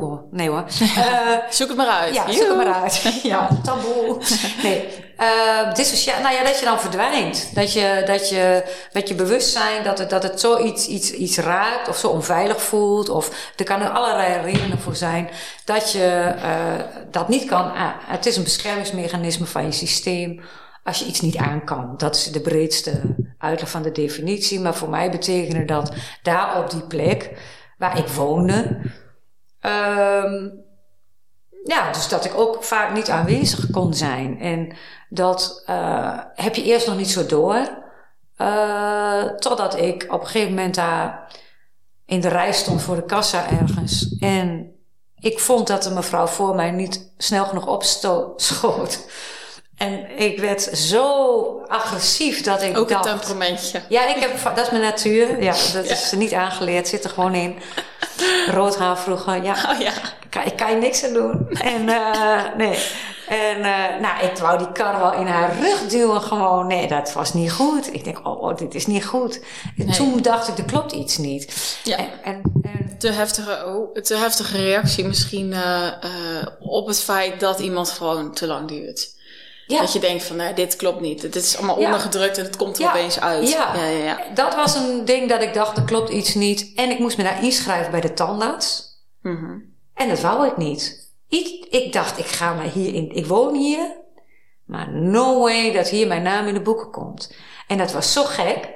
Oh, 0.00 0.32
nee 0.32 0.48
hoor. 0.48 0.64
Uh, 0.80 1.36
zoek 1.50 1.68
het 1.68 1.76
maar 1.76 1.86
uit. 1.86 2.14
Ja, 2.14 2.32
zoek 2.32 2.48
het 2.48 2.56
maar 2.56 2.74
uit. 2.74 3.02
ja, 3.22 3.48
taboe. 3.62 4.16
Nee. 4.62 4.88
Uh, 5.20 5.74
dissociatie, 5.74 6.22
nou 6.22 6.34
ja, 6.34 6.44
dat 6.44 6.58
je 6.58 6.64
dan 6.64 6.80
verdwijnt. 6.80 7.50
Dat 7.54 7.72
je, 7.72 8.02
dat 8.06 8.28
je 8.28 8.62
met 8.92 9.08
je 9.08 9.14
bewustzijn, 9.14 9.84
dat 9.84 9.98
het, 9.98 10.10
dat 10.10 10.22
het 10.22 10.40
zoiets 10.40 10.86
iets, 10.86 11.12
iets 11.12 11.38
raakt 11.38 11.88
of 11.88 11.96
zo 11.96 12.08
onveilig 12.08 12.62
voelt. 12.62 13.08
Of 13.08 13.52
er 13.56 13.64
kan 13.64 13.80
er 13.80 13.90
allerlei 13.90 14.42
redenen 14.42 14.78
voor 14.78 14.96
zijn 14.96 15.30
dat 15.64 15.92
je 15.92 16.34
uh, 16.36 16.84
dat 17.10 17.28
niet 17.28 17.44
kan. 17.44 17.74
Uh, 17.74 17.90
het 18.06 18.26
is 18.26 18.36
een 18.36 18.42
beschermingsmechanisme 18.42 19.46
van 19.46 19.64
je 19.64 19.72
systeem 19.72 20.40
als 20.84 20.98
je 20.98 21.04
iets 21.04 21.20
niet 21.20 21.36
aan 21.36 21.64
kan. 21.64 21.94
Dat 21.96 22.16
is 22.16 22.24
de 22.24 22.40
breedste 22.40 23.00
uitleg 23.38 23.70
van 23.70 23.82
de 23.82 23.92
definitie. 23.92 24.60
Maar 24.60 24.74
voor 24.74 24.90
mij 24.90 25.10
betekende 25.10 25.64
dat 25.64 25.92
daar 26.22 26.58
op 26.58 26.70
die 26.70 26.86
plek 26.86 27.30
waar 27.78 27.98
ik 27.98 28.06
woonde. 28.08 28.80
Um, 29.60 30.66
ja, 31.64 31.92
dus 31.92 32.08
dat 32.08 32.24
ik 32.24 32.34
ook 32.34 32.64
vaak 32.64 32.92
niet 32.92 33.10
aanwezig 33.10 33.70
kon 33.70 33.94
zijn. 33.94 34.40
En 34.40 34.76
dat 35.08 35.62
uh, 35.70 36.18
heb 36.34 36.54
je 36.54 36.62
eerst 36.62 36.86
nog 36.86 36.96
niet 36.96 37.10
zo 37.10 37.26
door. 37.26 37.86
Uh, 38.38 39.24
totdat 39.24 39.76
ik 39.76 40.06
op 40.08 40.20
een 40.20 40.26
gegeven 40.26 40.54
moment 40.54 40.74
daar 40.74 41.32
in 42.06 42.20
de 42.20 42.28
rij 42.28 42.52
stond 42.52 42.82
voor 42.82 42.96
de 42.96 43.04
kassa 43.04 43.44
ergens. 43.50 44.16
En 44.20 44.72
ik 45.18 45.38
vond 45.38 45.66
dat 45.66 45.82
de 45.82 45.90
mevrouw 45.90 46.26
voor 46.26 46.54
mij 46.54 46.70
niet 46.70 47.12
snel 47.16 47.44
genoeg 47.44 47.66
opschoot. 47.66 49.06
En 49.76 50.18
ik 50.18 50.38
werd 50.38 50.62
zo 50.62 51.60
agressief 51.66 52.42
dat 52.42 52.62
ik 52.62 52.78
Ook 52.78 52.88
dacht... 52.88 53.06
een 53.06 53.10
temperamentje. 53.10 53.82
Ja, 53.88 54.14
ik 54.14 54.22
heb, 54.22 54.54
dat 54.54 54.64
is 54.64 54.70
mijn 54.70 54.82
natuur. 54.82 55.42
Ja, 55.42 55.54
dat 55.72 55.84
is 55.84 56.12
niet 56.12 56.32
aangeleerd. 56.32 56.88
Zit 56.88 57.04
er 57.04 57.10
gewoon 57.10 57.34
in. 57.34 57.58
Rood 58.50 58.78
haar 58.78 58.98
vroeger. 58.98 59.42
Ja, 59.42 59.52
oh, 59.52 59.80
ja. 59.80 59.92
Ik, 59.92 60.30
kan, 60.30 60.44
ik 60.44 60.56
kan 60.56 60.70
je 60.70 60.76
niks 60.76 61.04
aan 61.04 61.12
doen. 61.12 61.48
En 61.50 61.82
uh, 61.82 62.54
nee. 62.56 62.78
En 63.28 63.58
uh, 63.58 64.00
nou, 64.00 64.24
ik 64.24 64.38
wou 64.38 64.58
die 64.58 64.72
kar 64.72 64.98
wel 64.98 65.12
in 65.12 65.26
haar 65.26 65.56
rug 65.60 65.86
duwen 65.86 66.20
gewoon. 66.20 66.66
Nee, 66.66 66.88
dat 66.88 67.12
was 67.12 67.34
niet 67.34 67.52
goed. 67.52 67.94
Ik 67.94 68.04
denk, 68.04 68.26
oh, 68.26 68.42
oh 68.42 68.56
dit 68.56 68.74
is 68.74 68.86
niet 68.86 69.04
goed. 69.04 69.40
En 69.76 69.86
nee. 69.86 69.96
toen 69.96 70.22
dacht 70.22 70.48
ik, 70.48 70.58
er 70.58 70.64
klopt 70.64 70.92
iets 70.92 71.18
niet. 71.18 71.76
Ja. 71.84 71.96
En, 71.96 72.10
en, 72.22 72.42
en 72.62 72.94
te, 72.98 73.10
heftige, 73.10 73.64
oh, 73.66 73.94
te 73.94 74.16
heftige 74.16 74.56
reactie 74.56 75.04
misschien 75.04 75.52
uh, 75.52 75.92
op 76.60 76.86
het 76.86 77.00
feit 77.00 77.40
dat 77.40 77.58
iemand 77.58 77.90
gewoon 77.90 78.32
te 78.34 78.46
lang 78.46 78.68
duurt. 78.68 79.16
Ja. 79.68 79.80
Dat 79.80 79.92
je 79.92 79.98
denkt 79.98 80.24
van, 80.24 80.36
nou, 80.36 80.54
dit 80.54 80.76
klopt 80.76 81.00
niet. 81.00 81.22
Het 81.22 81.36
is 81.36 81.56
allemaal 81.56 81.76
ondergedrukt 81.76 82.38
en 82.38 82.44
het 82.44 82.56
komt 82.56 82.76
er 82.76 82.82
ja. 82.82 82.90
opeens 82.90 83.20
uit. 83.20 83.50
Ja. 83.50 83.74
Ja, 83.74 83.86
ja. 83.86 84.20
dat 84.34 84.54
was 84.54 84.74
een 84.74 85.04
ding 85.04 85.28
dat 85.28 85.42
ik 85.42 85.54
dacht, 85.54 85.76
er 85.76 85.84
klopt 85.84 86.10
iets 86.10 86.34
niet. 86.34 86.72
En 86.74 86.90
ik 86.90 86.98
moest 86.98 87.16
me 87.16 87.22
daar 87.22 87.44
inschrijven 87.44 87.90
bij 87.90 88.00
de 88.00 88.12
tandarts. 88.12 88.96
Mm 89.22 89.36
-hmm. 89.36 89.74
En 89.94 90.08
dat 90.08 90.20
wou 90.20 90.46
ik 90.46 90.56
niet. 90.56 91.12
Ik, 91.28 91.66
ik 91.70 91.92
dacht, 91.92 92.18
ik 92.18 92.26
ga 92.26 92.54
maar 92.54 92.70
hier 92.70 92.94
in, 92.94 93.10
ik 93.10 93.26
woon 93.26 93.54
hier. 93.54 93.96
Maar 94.64 94.92
no 94.92 95.40
way 95.40 95.72
dat 95.72 95.88
hier 95.88 96.06
mijn 96.06 96.22
naam 96.22 96.46
in 96.46 96.54
de 96.54 96.62
boeken 96.62 96.90
komt. 96.90 97.34
En 97.66 97.78
dat 97.78 97.92
was 97.92 98.12
zo 98.12 98.24
gek. 98.24 98.68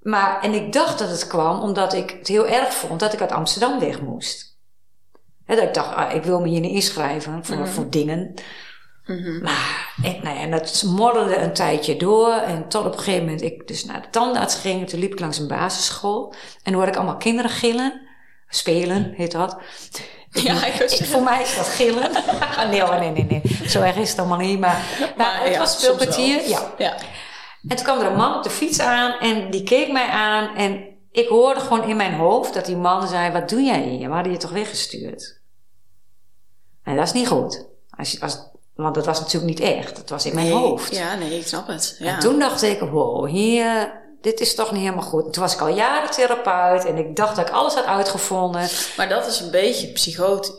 Maar, 0.00 0.42
en 0.42 0.52
ik 0.52 0.72
dacht 0.72 0.98
dat 0.98 1.08
het 1.08 1.26
kwam 1.26 1.60
omdat 1.60 1.92
ik 1.92 2.10
het 2.10 2.28
heel 2.28 2.46
erg 2.46 2.74
vond 2.74 3.00
dat 3.00 3.12
ik 3.12 3.20
uit 3.20 3.32
Amsterdam 3.32 3.80
weg 3.80 4.00
moest. 4.00 4.58
Dat 5.46 5.58
ik 5.58 5.74
dacht, 5.74 5.94
ah, 5.94 6.14
ik 6.14 6.22
wil 6.22 6.40
me 6.40 6.48
hier 6.48 6.60
niet 6.60 6.74
inschrijven 6.74 7.44
voor, 7.44 7.56
mm 7.56 7.62
-hmm. 7.62 7.72
voor 7.72 7.90
dingen. 7.90 8.34
Mm-hmm. 9.06 9.42
Maar 9.42 9.94
ik, 10.02 10.22
nou 10.22 10.36
ja, 10.36 10.42
en 10.42 10.50
dat 10.50 10.82
modderde 10.86 11.36
een 11.36 11.52
tijdje 11.52 11.96
door. 11.96 12.32
En 12.32 12.68
tot 12.68 12.86
op 12.86 12.92
een 12.92 12.98
gegeven 12.98 13.24
moment 13.24 13.42
ik 13.42 13.68
dus 13.68 13.84
naar 13.84 14.02
de 14.02 14.10
tandarts 14.10 14.54
ging. 14.54 14.88
Toen 14.88 15.00
liep 15.00 15.12
ik 15.12 15.20
langs 15.20 15.38
een 15.38 15.48
basisschool. 15.48 16.34
En 16.62 16.72
hoorde 16.72 16.90
ik 16.90 16.96
allemaal 16.96 17.16
kinderen 17.16 17.50
gillen. 17.50 18.00
Spelen 18.48 19.12
heet 19.16 19.32
dat. 19.32 19.56
Ja, 20.42 20.66
ik 20.66 20.74
ik, 20.74 21.04
voor 21.06 21.22
mij 21.22 21.42
is 21.42 21.56
dat 21.56 21.66
gillen. 21.66 22.10
nee 22.70 22.82
hoor, 22.82 22.98
nee, 22.98 23.10
nee, 23.10 23.24
nee. 23.24 23.68
Zo 23.68 23.82
erg 23.82 23.96
is 23.96 24.10
het 24.10 24.18
allemaal 24.18 24.38
niet. 24.38 24.58
Maar, 24.58 24.82
maar 25.16 25.42
het 25.42 25.52
ja, 25.52 25.58
was 25.58 25.78
speelkwartier. 25.78 26.48
Ja. 26.48 26.72
ja. 26.78 26.94
En 27.68 27.76
toen 27.76 27.84
kwam 27.84 28.00
er 28.00 28.06
een 28.06 28.16
man 28.16 28.36
op 28.36 28.42
de 28.42 28.50
fiets 28.50 28.80
aan. 28.80 29.18
En 29.18 29.50
die 29.50 29.62
keek 29.62 29.92
mij 29.92 30.08
aan. 30.08 30.56
En 30.56 30.84
ik 31.10 31.28
hoorde 31.28 31.60
gewoon 31.60 31.88
in 31.88 31.96
mijn 31.96 32.14
hoofd 32.14 32.54
dat 32.54 32.64
die 32.64 32.76
man 32.76 33.08
zei... 33.08 33.32
Wat 33.32 33.48
doe 33.48 33.62
jij 33.62 33.82
hier? 33.82 34.08
We 34.08 34.14
hadden 34.14 34.32
je 34.32 34.38
toch 34.38 34.50
weggestuurd? 34.50 35.40
En 36.82 36.96
dat 36.96 37.04
is 37.04 37.12
niet 37.12 37.28
goed. 37.28 37.66
Als, 37.90 38.12
je, 38.12 38.20
als 38.20 38.53
want 38.74 38.94
dat 38.94 39.06
was 39.06 39.20
natuurlijk 39.20 39.58
niet 39.58 39.60
echt. 39.60 39.96
Dat 39.96 40.08
was 40.08 40.26
in 40.26 40.34
mijn 40.34 40.46
nee, 40.46 40.56
hoofd. 40.56 40.96
Ja, 40.96 41.14
nee, 41.14 41.38
ik 41.38 41.46
snap 41.46 41.66
het. 41.66 41.96
Ja. 41.98 42.14
En 42.14 42.18
toen 42.18 42.38
dacht 42.38 42.62
ik, 42.62 42.80
wow, 42.80 43.28
hier, 43.28 43.92
dit 44.20 44.40
is 44.40 44.54
toch 44.54 44.72
niet 44.72 44.82
helemaal 44.82 45.04
goed. 45.04 45.32
Toen 45.32 45.42
was 45.42 45.54
ik 45.54 45.60
al 45.60 45.68
jaren 45.68 46.10
therapeut 46.10 46.84
en 46.84 46.96
ik 46.96 47.16
dacht 47.16 47.36
dat 47.36 47.48
ik 47.48 47.54
alles 47.54 47.74
had 47.74 47.84
uitgevonden. 47.84 48.68
Maar 48.96 49.08
dat 49.08 49.26
is 49.26 49.40
een 49.40 49.50
beetje 49.50 49.86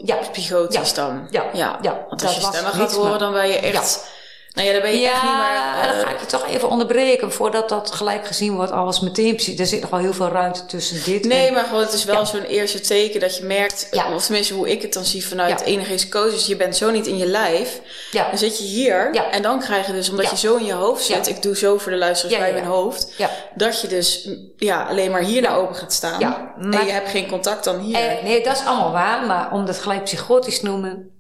ja. 0.04 0.16
psychotisch 0.32 0.90
ja. 0.90 0.96
dan. 0.96 1.28
Ja. 1.30 1.46
ja. 1.54 1.80
ja. 1.82 2.06
Want 2.10 2.24
als 2.24 2.36
je 2.36 2.42
stemmen 2.42 2.72
gaat 2.72 2.94
horen, 2.94 3.20
dan 3.20 3.34
ben 3.34 3.48
je 3.48 3.58
echt... 3.60 4.14
Nou 4.56 4.68
ja, 4.68 4.74
dan 4.74 4.82
ben 4.82 4.92
je 4.92 5.00
ja, 5.00 5.12
echt 5.12 5.24
niet 5.24 5.32
meer... 5.32 5.86
Uh, 5.86 5.92
dan 5.92 6.06
ga 6.06 6.14
ik 6.14 6.20
je 6.20 6.26
toch 6.26 6.48
even 6.48 6.70
onderbreken 6.70 7.32
voordat 7.32 7.70
dat 7.70 7.92
gelijk 7.92 8.28
gezien 8.28 8.56
wordt 8.56 8.72
als 8.72 9.00
meteen... 9.00 9.58
Er 9.58 9.66
zit 9.66 9.82
nog 9.82 9.90
wel 9.90 10.00
heel 10.00 10.14
veel 10.14 10.28
ruimte 10.28 10.66
tussen 10.66 11.04
dit 11.04 11.26
Nee, 11.26 11.48
en, 11.48 11.54
maar 11.54 11.64
gewoon 11.64 11.82
het 11.82 11.94
is 11.94 12.04
wel 12.04 12.16
ja. 12.16 12.26
zo'n 12.26 12.44
eerste 12.44 12.80
teken 12.80 13.20
dat 13.20 13.38
je 13.38 13.44
merkt... 13.44 13.88
Ja. 13.92 14.14
Of 14.14 14.26
tenminste 14.26 14.54
hoe 14.54 14.70
ik 14.70 14.82
het 14.82 14.94
dan 14.94 15.04
zie 15.04 15.28
vanuit 15.28 15.60
ja. 15.60 15.66
energetisch 15.66 16.46
je 16.46 16.56
bent 16.56 16.76
zo 16.76 16.92
niet 16.92 17.08
in 17.08 17.18
je 17.18 17.26
lijf. 17.26 17.82
Ja. 18.12 18.30
Dan 18.30 18.38
zit 18.38 18.58
je 18.58 18.64
hier 18.64 19.16
en 19.32 19.42
dan 19.42 19.60
krijg 19.60 19.88
je 19.88 19.94
dus, 19.94 20.10
omdat 20.10 20.30
je 20.30 20.38
zo 20.38 20.56
in 20.56 20.66
je 20.66 20.74
hoofd 20.74 21.04
zit... 21.04 21.28
Ik 21.28 21.42
doe 21.42 21.58
zo 21.58 21.78
voor 21.78 21.92
de 21.92 21.98
luisteraars 21.98 22.40
bij 22.40 22.54
mijn 22.54 22.66
hoofd. 22.66 23.14
Dat 23.56 23.82
je 23.82 23.88
dus 23.88 24.30
ja, 24.58 24.84
alleen 24.84 25.12
maar 25.12 25.22
hier 25.22 25.42
naar 25.42 25.58
open 25.58 25.76
gaat 25.76 25.94
staan. 25.94 26.20
Maar, 26.20 26.80
en 26.80 26.86
je 26.86 26.92
hebt 26.92 27.10
geen 27.10 27.28
contact 27.28 27.64
dan 27.64 27.80
hier. 27.80 27.96
En, 27.96 28.24
nee, 28.24 28.44
dat 28.44 28.56
is 28.56 28.66
allemaal 28.66 28.92
waar. 28.92 29.26
Maar 29.26 29.52
om 29.52 29.66
dat 29.66 29.80
gelijk 29.80 30.04
psychotisch 30.04 30.60
te 30.60 30.66
noemen... 30.66 31.15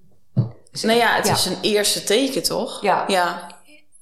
Nou 0.82 0.98
ja, 1.00 1.16
het 1.16 1.30
is 1.30 1.46
een 1.46 1.58
eerste 1.62 2.04
teken 2.04 2.44
toch? 2.44 2.82
Ja. 2.82 3.04
ja 3.08 3.48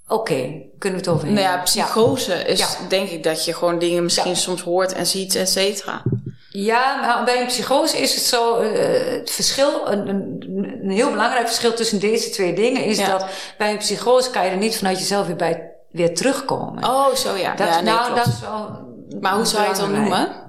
oké, 0.08 0.62
kunnen 0.80 1.00
we 1.00 1.06
het 1.06 1.08
over 1.08 1.28
Nou 1.28 1.40
ja, 1.40 1.58
psychose 1.58 2.34
is 2.34 2.66
denk 2.88 3.10
ik 3.10 3.24
dat 3.24 3.46
je 3.46 3.54
gewoon 3.54 3.80
dingen 3.80 4.04
misschien 4.04 4.36
soms 4.36 4.62
hoort 4.62 4.94
en 4.94 5.06
ziet, 5.06 5.36
et 5.36 5.50
cetera. 5.50 6.04
Ja, 6.50 7.00
maar 7.02 7.24
bij 7.26 7.42
een 7.42 7.48
psychose 7.48 7.98
is 7.98 8.16
het 8.16 8.24
zo, 8.24 8.58
eh, 8.58 9.12
het 9.12 9.32
verschil, 9.32 9.88
een, 9.88 10.08
een, 10.08 10.46
een 10.84 10.90
heel 10.90 11.12
belangrijk 11.12 11.46
verschil 11.48 11.74
tussen 11.74 12.00
deze 12.00 12.30
twee 12.30 12.54
dingen 12.54 12.84
is 12.84 13.06
dat 13.06 13.26
bij 13.58 13.72
een 13.72 13.78
psychose 13.78 14.30
kan 14.30 14.46
je 14.46 14.52
er 14.52 14.58
niet 14.58 14.78
vanuit 14.78 15.00
jezelf 15.00 15.28
weer 15.28 15.36
bij 15.36 15.72
weer 15.92 16.16
terugkomen. 16.16 16.84
Oh, 16.84 17.16
zo 17.16 17.36
ja. 17.36 17.56
dat, 17.56 17.70
nee, 17.70 17.82
nou, 17.82 18.06
klopt. 18.06 18.26
dat 18.26 18.34
is 18.34 18.40
wel 18.40 18.84
maar 19.22 19.36
hoe 19.36 19.46
zou 19.46 19.62
je 19.62 19.70
het 19.70 19.78
dan 19.78 19.92
noemen? 19.92 20.42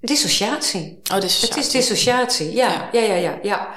Dissociatie. 0.00 1.00
Oh, 1.14 1.22
is 1.22 1.42
Het 1.42 1.56
is 1.56 1.70
dissociatie. 1.70 2.52
Ja. 2.52 2.88
Ja, 2.92 3.00
ja, 3.00 3.14
ja, 3.14 3.38
ja. 3.42 3.68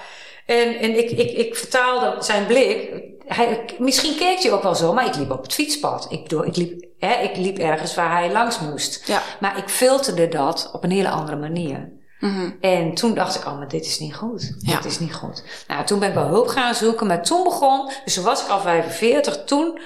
En, 0.47 0.79
en 0.79 0.97
ik, 0.97 1.09
ik, 1.11 1.31
ik 1.31 1.55
vertaalde 1.55 2.23
zijn 2.23 2.45
blik. 2.45 3.03
Hij, 3.25 3.65
misschien 3.77 4.17
keek 4.17 4.39
hij 4.39 4.51
ook 4.51 4.63
wel 4.63 4.75
zo, 4.75 4.93
maar 4.93 5.05
ik 5.05 5.15
liep 5.15 5.31
op 5.31 5.41
het 5.43 5.53
fietspad. 5.53 6.07
Ik, 6.09 6.23
bedoel, 6.23 6.45
ik, 6.45 6.55
liep, 6.55 6.85
hè, 6.99 7.13
ik 7.13 7.37
liep 7.37 7.57
ergens 7.57 7.95
waar 7.95 8.11
hij 8.11 8.31
langs 8.31 8.59
moest. 8.59 9.07
Ja. 9.07 9.21
Maar 9.39 9.57
ik 9.57 9.69
filterde 9.69 10.27
dat 10.27 10.69
op 10.73 10.83
een 10.83 10.91
hele 10.91 11.09
andere 11.09 11.37
manier. 11.37 11.91
Mhm. 12.19 12.51
En 12.61 12.93
toen 12.93 13.13
dacht 13.13 13.35
ik, 13.35 13.45
oh, 13.45 13.57
maar 13.57 13.67
dit 13.67 13.85
is 13.85 13.99
niet 13.99 14.15
goed. 14.15 14.55
Ja. 14.59 14.75
Dit 14.75 14.85
is 14.85 14.99
niet 14.99 15.13
goed. 15.13 15.43
Nou, 15.67 15.85
toen 15.85 15.99
ben 15.99 16.09
ik 16.09 16.15
wel 16.15 16.27
hulp 16.27 16.47
gaan 16.47 16.75
zoeken. 16.75 17.07
Maar 17.07 17.23
toen 17.23 17.43
begon, 17.43 17.91
dus 18.05 18.13
toen 18.13 18.23
was 18.23 18.43
ik 18.43 18.49
al 18.49 18.59
45. 18.59 19.43
Toen 19.43 19.79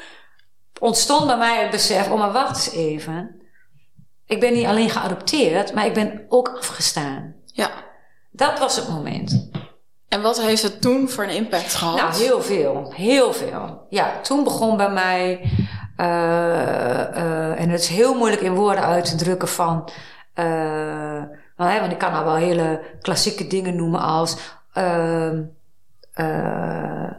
ontstond 0.80 1.26
bij 1.26 1.38
mij 1.38 1.62
het 1.62 1.72
besef, 1.72 2.10
oh, 2.10 2.20
maar 2.20 2.32
wacht 2.32 2.50
eens 2.50 2.76
even. 2.76 3.42
Ik 4.26 4.40
ben 4.40 4.54
niet 4.54 4.66
alleen 4.66 4.90
geadopteerd, 4.90 5.74
maar 5.74 5.86
ik 5.86 5.94
ben 5.94 6.26
ook 6.30 6.58
afgestaan. 6.58 7.36
ja. 7.46 7.90
Dat 8.34 8.60
was 8.60 8.76
het 8.76 8.90
moment. 8.90 9.50
En 10.12 10.22
wat 10.22 10.42
heeft 10.42 10.62
het 10.64 10.82
toen 10.82 11.10
voor 11.10 11.24
een 11.24 11.30
impact 11.36 11.74
gehad? 11.76 11.96
Nou, 11.98 12.16
heel 12.16 12.42
veel. 12.42 12.94
Heel 12.96 13.34
veel. 13.34 13.86
Ja, 13.90 14.20
toen 14.22 14.44
begon 14.44 14.78
bij 14.78 14.90
mij... 14.92 15.52
eh, 15.96 17.02
eh, 17.02 17.60
en 17.60 17.70
het 17.70 17.80
is 17.82 17.88
heel 17.88 18.14
moeilijk 18.14 18.42
in 18.42 18.54
woorden 18.56 18.84
uit 18.84 19.06
te 19.06 19.16
drukken 19.16 19.48
van... 19.48 19.90
eh, 20.34 21.24
want 21.56 21.92
ik 21.92 21.98
kan 21.98 22.12
nou 22.12 22.26
wel 22.26 22.36
hele 22.36 22.82
klassieke 23.02 23.48
dingen 23.48 23.76
noemen 23.76 24.00
als... 24.02 24.38
ehm, 24.74 25.42
eh, 26.14 27.12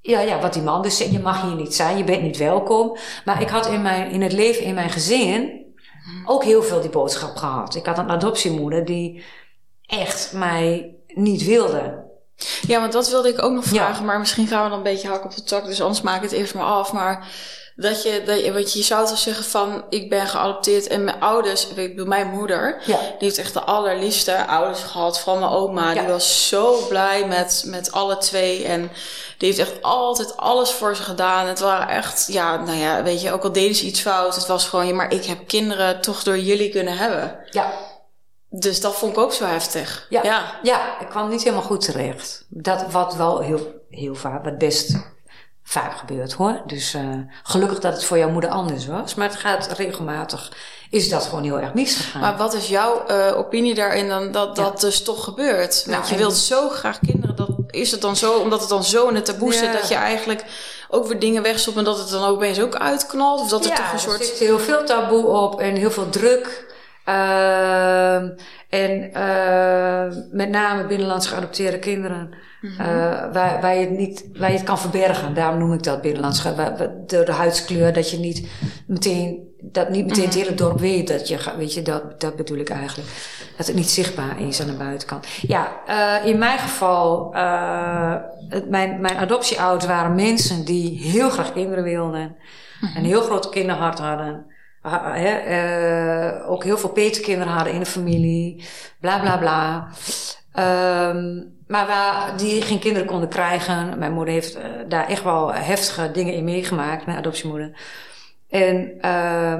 ja, 0.00 0.20
ja, 0.20 0.40
wat 0.40 0.52
die 0.52 0.62
man 0.62 0.82
dus 0.82 0.98
je 0.98 1.20
mag 1.20 1.42
hier 1.42 1.54
niet 1.54 1.74
zijn, 1.74 1.96
je 1.96 2.04
bent 2.04 2.22
niet 2.22 2.36
welkom. 2.36 2.96
Maar 3.24 3.42
ik 3.42 3.48
had 3.48 3.66
in, 3.66 3.82
mijn, 3.82 4.10
in 4.10 4.22
het 4.22 4.32
leven 4.32 4.64
in 4.64 4.74
mijn 4.74 4.90
gezin 4.90 5.58
ook 6.26 6.44
heel 6.44 6.62
veel 6.62 6.80
die 6.80 6.90
boodschap 6.90 7.36
gehad. 7.36 7.74
Ik 7.74 7.86
had 7.86 7.98
een 7.98 8.10
adoptiemoeder 8.10 8.84
die 8.84 9.24
echt 9.86 10.32
mij 10.32 10.94
niet 11.14 11.44
wilde. 11.44 12.08
Ja, 12.66 12.80
want 12.80 12.92
dat 12.92 13.08
wilde 13.10 13.28
ik 13.28 13.42
ook 13.42 13.52
nog 13.52 13.64
Ja. 13.64 13.70
vragen, 13.70 14.04
maar 14.04 14.18
misschien 14.18 14.46
gaan 14.46 14.62
we 14.64 14.68
dan 14.68 14.78
een 14.78 14.84
beetje 14.84 15.08
hak 15.08 15.24
op 15.24 15.34
de 15.34 15.42
tak, 15.42 15.64
dus 15.66 15.80
anders 15.80 16.00
maak 16.00 16.16
ik 16.16 16.22
het 16.30 16.32
eerst 16.32 16.54
maar 16.54 16.64
af. 16.64 16.92
Maar 16.92 17.28
dat 17.76 18.02
je, 18.02 18.22
dat 18.26 18.44
je, 18.44 18.52
want 18.52 18.72
je 18.72 18.82
zou 18.82 19.06
toch 19.06 19.18
zeggen 19.18 19.44
van, 19.44 19.84
ik 19.88 20.08
ben 20.10 20.26
geadopteerd 20.26 20.86
en 20.86 21.04
mijn 21.04 21.20
ouders, 21.20 21.68
ik 21.68 21.74
bedoel, 21.74 22.06
mijn 22.06 22.26
moeder, 22.26 22.82
Ja. 22.86 22.96
die 22.98 23.16
heeft 23.18 23.38
echt 23.38 23.52
de 23.52 23.60
allerliefste 23.62 24.46
ouders 24.46 24.82
gehad 24.82 25.20
van 25.20 25.38
mijn 25.38 25.50
oma. 25.50 25.92
Ja. 25.92 26.00
Die 26.00 26.08
was 26.12 26.48
zo 26.48 26.86
blij 26.88 27.26
met, 27.26 27.62
met 27.66 27.92
alle 27.92 28.16
twee 28.18 28.64
en 28.64 28.80
die 29.38 29.48
heeft 29.48 29.58
echt 29.70 29.82
altijd 29.82 30.36
alles 30.36 30.70
voor 30.70 30.96
ze 30.96 31.02
gedaan. 31.02 31.46
Het 31.46 31.60
waren 31.60 31.88
echt, 31.88 32.26
ja, 32.32 32.56
nou 32.56 32.78
ja, 32.78 33.02
weet 33.02 33.22
je, 33.22 33.32
ook 33.32 33.42
al 33.44 33.52
deden 33.52 33.74
ze 33.76 33.84
iets 33.84 34.00
fout, 34.00 34.34
het 34.34 34.46
was 34.46 34.68
gewoon, 34.68 34.86
ja, 34.86 34.94
maar 34.94 35.12
ik 35.12 35.24
heb 35.24 35.46
kinderen 35.46 36.00
toch 36.00 36.22
door 36.22 36.38
jullie 36.38 36.70
kunnen 36.70 36.96
hebben. 36.96 37.36
Ja, 37.50 37.72
Dus 38.50 38.80
dat 38.80 38.94
vond 38.94 39.12
ik 39.12 39.18
ook 39.18 39.32
zo 39.32 39.44
heftig. 39.44 40.06
Ja. 40.08 40.22
ja. 40.22 40.58
ja, 40.62 41.00
ik 41.00 41.08
kwam 41.08 41.28
niet 41.28 41.42
helemaal 41.42 41.64
goed 41.64 41.84
terecht. 41.84 42.44
Dat 42.48 42.84
wat 42.90 43.14
wel 43.14 43.40
heel, 43.40 43.84
heel 43.90 44.14
vaak, 44.14 44.44
wat 44.44 44.58
best 44.58 44.96
vaak 45.62 45.96
gebeurt 45.98 46.32
hoor. 46.32 46.62
Dus 46.66 46.94
eh, 46.94 47.02
gelukkig 47.42 47.78
dat 47.78 47.92
het 47.92 48.04
voor 48.04 48.18
jouw 48.18 48.30
moeder 48.30 48.50
anders 48.50 48.86
was. 48.86 49.14
Maar 49.14 49.28
het 49.28 49.36
gaat 49.38 49.72
regelmatig, 49.76 50.52
is 50.90 51.08
dat 51.08 51.24
gewoon 51.24 51.44
heel 51.44 51.60
erg 51.60 51.74
misgegaan. 51.74 52.20
Maar 52.20 52.36
wat 52.36 52.54
is 52.54 52.68
jouw 52.68 53.06
eh, 53.06 53.38
opinie 53.38 53.74
daarin 53.74 54.08
dan 54.08 54.32
dat 54.32 54.56
dat 54.56 54.80
dus 54.80 55.02
toch 55.02 55.24
gebeurt? 55.24 55.74
Want 55.86 55.96
Nou, 55.96 56.04
je 56.06 56.12
en- 56.12 56.18
wilt 56.18 56.36
zo 56.36 56.68
graag 56.68 56.98
kinderen. 57.06 57.36
Dat, 57.36 57.48
is 57.70 57.90
het 57.90 58.00
dan 58.00 58.16
zo, 58.16 58.32
omdat 58.38 58.60
het 58.60 58.68
dan 58.68 58.84
zo 58.84 59.08
in 59.08 59.14
het 59.14 59.24
taboe 59.24 59.52
Ja. 59.52 59.58
zit, 59.58 59.72
dat 59.72 59.88
je 59.88 59.94
eigenlijk 59.94 60.44
ook 60.88 61.06
weer 61.06 61.18
dingen 61.18 61.42
wegstopt 61.42 61.76
en 61.76 61.84
dat 61.84 61.98
het 61.98 62.08
dan 62.10 62.24
ook 62.24 62.34
opeens 62.34 62.60
ook 62.60 62.74
uitknalt? 62.76 63.40
Of 63.40 63.48
dat 63.48 63.64
er 63.64 63.70
ja, 63.70 63.76
toch 63.76 63.86
een 63.86 63.92
er 63.92 63.98
soort. 64.00 64.24
zit 64.26 64.38
heel 64.38 64.58
veel 64.58 64.84
taboe 64.84 65.26
op 65.26 65.60
en 65.60 65.74
heel 65.76 65.90
veel 65.90 66.08
druk. 66.08 66.68
Ehm, 67.10 68.28
en 68.68 69.12
eh, 69.12 70.16
met 70.32 70.48
name 70.48 70.86
binnenlands 70.86 71.26
geadopteerde 71.26 71.78
kinderen. 71.78 72.30
Mhm. 72.60 72.80
eh, 72.80 72.86
waar, 73.32 73.60
waar, 73.60 73.74
je 73.74 73.80
het 73.80 73.98
niet, 73.98 74.24
waar 74.38 74.50
je 74.50 74.56
het 74.56 74.66
kan 74.66 74.78
verbergen. 74.78 75.34
Daarom 75.34 75.58
noem 75.58 75.72
ik 75.72 75.82
dat 75.82 76.02
binnenlands. 76.02 76.42
Door 77.06 77.24
de 77.24 77.32
huidskleur, 77.32 77.92
dat 77.92 78.10
je 78.10 78.18
niet 78.18 78.48
meteen, 78.86 79.48
dat 79.60 79.88
niet 79.90 80.06
meteen 80.06 80.24
Mhm. 80.24 80.32
het 80.36 80.42
hele 80.44 80.54
dorp 80.54 80.78
weet 80.80 81.08
dat 81.08 81.28
je. 81.28 81.38
Weet 81.56 81.74
je, 81.74 81.82
dat, 81.82 82.20
dat 82.20 82.36
bedoel 82.36 82.58
ik 82.58 82.70
eigenlijk. 82.70 83.08
Dat 83.56 83.66
het 83.66 83.76
niet 83.76 83.90
zichtbaar 83.90 84.40
is 84.40 84.60
aan 84.60 84.66
de 84.66 84.72
buitenkant. 84.72 85.26
Ja, 85.40 85.68
eh, 85.86 86.26
in 86.26 86.38
mijn 86.38 86.58
geval, 86.58 87.34
eh, 87.34 88.14
het, 88.48 88.70
mijn, 88.70 89.00
mijn 89.00 89.16
adoptieouders 89.16 89.86
waren 89.86 90.14
mensen 90.14 90.64
die 90.64 90.98
heel 90.98 91.30
graag 91.30 91.52
kinderen 91.52 91.84
wilden. 91.84 92.36
Een 92.96 93.04
heel 93.04 93.22
groot 93.22 93.48
kinderhart 93.48 93.98
hadden. 93.98 94.46
Ha- 94.80 95.12
hè, 95.14 95.28
eh, 95.28 96.50
ook 96.50 96.64
heel 96.64 96.78
veel 96.78 96.88
petekinderen 96.88 97.52
hadden 97.52 97.72
in 97.72 97.80
de 97.80 97.86
familie. 97.86 98.64
Bla 99.00 99.18
bla 99.18 99.36
bla. 99.36 99.88
Ehm, 100.52 101.42
maar 101.66 101.86
waar 101.86 102.36
die 102.36 102.62
geen 102.62 102.78
kinderen 102.78 103.08
konden 103.08 103.28
krijgen. 103.28 103.98
Mijn 103.98 104.12
moeder 104.12 104.34
heeft 104.34 104.54
eh, 104.54 104.62
daar 104.88 105.08
echt 105.08 105.22
wel 105.22 105.54
heftige 105.54 106.10
dingen 106.10 106.34
in 106.34 106.44
meegemaakt, 106.44 107.06
mijn 107.06 107.18
adoptiemoeder. 107.18 107.72
En, 108.48 108.92
eh, 109.00 109.10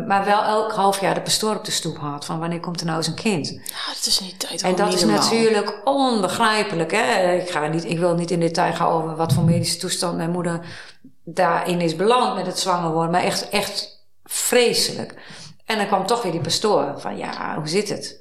maar 0.06 0.24
wel 0.24 0.42
elk 0.42 0.72
half 0.72 1.00
jaar 1.00 1.14
de 1.14 1.20
pastoor 1.20 1.56
op 1.56 1.64
de 1.64 1.70
stoep 1.70 1.96
had. 1.98 2.24
Van 2.24 2.38
wanneer 2.38 2.60
komt 2.60 2.80
er 2.80 2.86
nou 2.86 2.98
eens 2.98 3.06
een 3.06 3.14
kind? 3.14 3.48
Ja, 3.48 3.86
dat 3.94 4.06
is 4.06 4.20
niet 4.20 4.38
tijd. 4.38 4.62
En 4.62 4.74
dat 4.74 4.94
is 4.94 5.04
natuurlijk 5.04 5.80
onbegrijpelijk. 5.84 6.90
Hè? 6.92 7.32
Ik, 7.32 7.50
ga 7.50 7.66
niet, 7.66 7.84
ik 7.84 7.98
wil 7.98 8.14
niet 8.14 8.30
in 8.30 8.40
detail 8.40 8.72
gaan 8.72 8.88
over 8.88 9.16
wat 9.16 9.32
voor 9.32 9.44
medische 9.44 9.78
toestand 9.78 10.16
mijn 10.16 10.30
moeder 10.30 10.60
daarin 11.24 11.80
is 11.80 11.96
beland 11.96 12.34
met 12.34 12.46
het 12.46 12.58
zwanger 12.58 12.92
worden. 12.92 13.10
Maar 13.10 13.22
echt, 13.22 13.48
echt 13.48 13.99
vreselijk. 14.32 15.14
En 15.64 15.76
dan 15.76 15.86
kwam 15.86 16.06
toch 16.06 16.22
weer 16.22 16.32
die 16.32 16.40
pastoor 16.40 17.00
van 17.00 17.16
ja, 17.16 17.54
hoe 17.56 17.68
zit 17.68 17.88
het? 17.88 18.20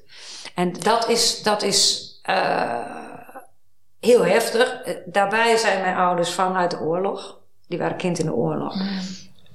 En 0.55 0.73
dat 0.73 1.09
is, 1.09 1.41
dat 1.43 1.61
is 1.63 2.09
eh, 2.23 2.85
heel 3.99 4.25
heftig. 4.25 4.81
Eh, 4.81 4.95
Daarbij 5.05 5.57
zijn 5.57 5.81
mijn 5.81 5.95
ouders 5.95 6.33
vanuit 6.33 6.71
de 6.71 6.79
oorlog. 6.79 7.37
Die 7.67 7.77
waren 7.79 7.97
kind 7.97 8.19
in 8.19 8.25
de 8.25 8.33
oorlog. 8.33 8.73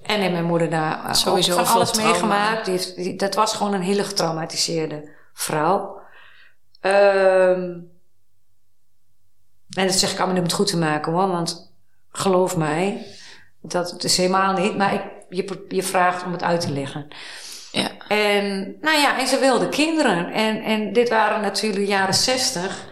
En 0.03 0.21
heeft 0.21 0.33
mijn 0.33 0.45
moeder 0.45 0.71
daar 0.71 1.05
eh, 1.05 1.13
Sowieso 1.13 1.65
van 1.65 1.75
alles 1.75 1.91
trauma. 1.91 2.11
meegemaakt. 2.11 2.65
Die 2.65 2.75
heeft, 2.75 2.97
die- 2.97 3.17
dat 3.17 3.35
was 3.35 3.53
gewoon 3.55 3.75
een 3.75 3.83
hele 3.83 4.05
getraumatiseerde 4.05 5.09
vrouw. 5.33 5.99
Ehm, 6.81 7.61
en 9.77 9.87
dat 9.87 9.93
zeg 9.95 10.11
ik 10.13 10.17
allemaal 10.17 10.35
niet 10.35 10.43
om 10.43 10.49
het 10.49 10.57
goed 10.59 10.67
te 10.67 10.77
maken 10.79 11.13
hoor. 11.13 11.29
Want 11.29 11.73
geloof 12.11 12.57
mij, 12.57 13.07
dat 13.61 14.05
is 14.05 14.17
helemaal 14.17 14.53
niet. 14.53 14.77
Maar 14.77 14.95
ik, 14.95 15.03
je, 15.35 15.65
je 15.69 15.83
vraagt 15.83 16.25
om 16.25 16.33
het 16.33 16.43
uit 16.43 16.61
te 16.61 16.73
leggen. 16.73 17.09
Ja. 17.73 17.91
En 18.09 18.77
nou 18.81 18.99
ja, 18.99 19.19
en 19.19 19.27
ze 19.27 19.39
wilde 19.39 19.69
kinderen. 19.69 20.33
En, 20.33 20.63
en 20.63 20.93
dit 20.93 21.09
waren 21.09 21.41
natuurlijk 21.41 21.87
jaren 21.87 22.15
60, 22.15 22.89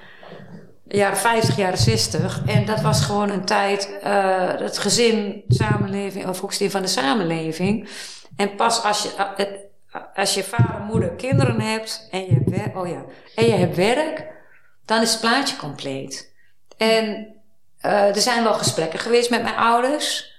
jaren 0.89 1.17
50, 1.17 1.57
jaren 1.57 1.79
60. 1.79 2.43
En 2.47 2.65
dat 2.65 2.81
was 2.81 3.01
gewoon 3.01 3.31
een 3.31 3.45
tijd, 3.45 3.99
eh, 4.03 4.49
het 4.59 4.79
gezin, 4.79 5.45
samenleving, 5.49 6.27
of 6.27 6.41
hoeksteen 6.41 6.71
van 6.71 6.83
de 6.83 6.89
samenleving. 6.89 7.89
En 8.37 8.55
pas 8.55 8.83
als 8.83 9.03
je, 9.03 9.15
eh, 9.37 10.01
als 10.15 10.35
je 10.35 10.45
vader, 10.45 10.81
moeder, 10.81 11.11
kinderen 11.11 11.61
hebt 11.61 12.09
en 12.11 12.25
je 12.25 12.33
hebt 12.33 12.51
werk, 12.51 12.77
oh 12.77 12.89
ja, 12.89 13.05
en 13.35 13.47
je 13.47 13.53
hebt 13.53 13.77
werk, 13.77 14.27
dan 14.85 15.03
is 15.03 15.11
het 15.11 15.21
plaatje 15.21 15.57
compleet. 15.57 16.35
En 16.77 17.37
eh, 17.79 18.17
er 18.17 18.21
zijn 18.21 18.43
wel 18.43 18.55
gesprekken 18.55 18.99
geweest 18.99 19.31
met 19.31 19.43
mijn 19.43 19.57
ouders. 19.57 20.31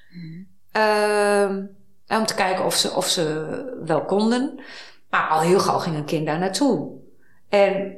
Om 2.19 2.25
te 2.25 2.35
kijken 2.35 2.65
of 2.65 2.75
ze, 2.75 2.91
of 2.91 3.07
ze 3.07 3.55
wel 3.85 4.01
konden. 4.05 4.59
Maar 5.09 5.27
al 5.29 5.39
heel 5.39 5.59
gauw 5.59 5.77
ging 5.77 5.95
een 5.95 6.05
kind 6.05 6.25
daar 6.25 6.39
naartoe. 6.39 6.91
En 7.49 7.95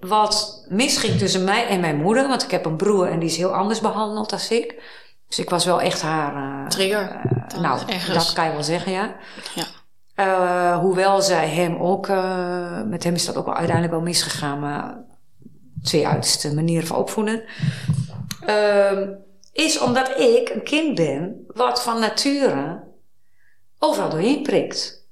wat 0.00 0.64
misging 0.68 1.18
tussen 1.18 1.44
mij 1.44 1.66
en 1.66 1.80
mijn 1.80 1.96
moeder, 2.00 2.28
want 2.28 2.42
ik 2.42 2.50
heb 2.50 2.64
een 2.64 2.76
broer 2.76 3.06
en 3.08 3.18
die 3.18 3.28
is 3.28 3.36
heel 3.36 3.54
anders 3.54 3.80
behandeld 3.80 4.32
als 4.32 4.50
ik. 4.50 4.82
Dus 5.28 5.38
ik 5.38 5.50
was 5.50 5.64
wel 5.64 5.80
echt 5.80 6.02
haar. 6.02 6.34
eh, 6.62 6.68
Trigger. 6.68 7.10
eh, 7.10 7.48
Dan 7.48 7.62
nou, 7.62 7.80
ergens. 7.86 8.14
dat 8.24 8.32
kan 8.32 8.46
je 8.46 8.52
wel 8.52 8.62
zeggen, 8.62 8.92
ja. 8.92 9.16
Ja. 9.54 9.64
Eh, 10.14 10.78
hoewel 10.78 11.22
zij 11.22 11.48
hem 11.48 11.76
ook, 11.76 12.08
met 12.86 13.04
hem 13.04 13.14
is 13.14 13.26
dat 13.26 13.36
ook 13.36 13.44
wel 13.44 13.54
uiteindelijk 13.54 13.94
wel 13.94 14.02
misgegaan, 14.04 14.60
maar 14.60 14.98
twee 15.82 16.06
uiterste 16.06 16.54
manieren 16.54 16.86
van 16.86 16.96
opvoeden. 16.96 17.42
Ehm, 18.46 19.08
is 19.52 19.78
omdat 19.80 20.18
ik 20.18 20.50
een 20.54 20.62
kind 20.62 20.94
ben 20.94 21.44
wat 21.46 21.82
van 21.82 22.00
nature 22.00 22.82
overal 23.80 24.08
doorheen 24.08 24.42
prikt. 24.42 25.04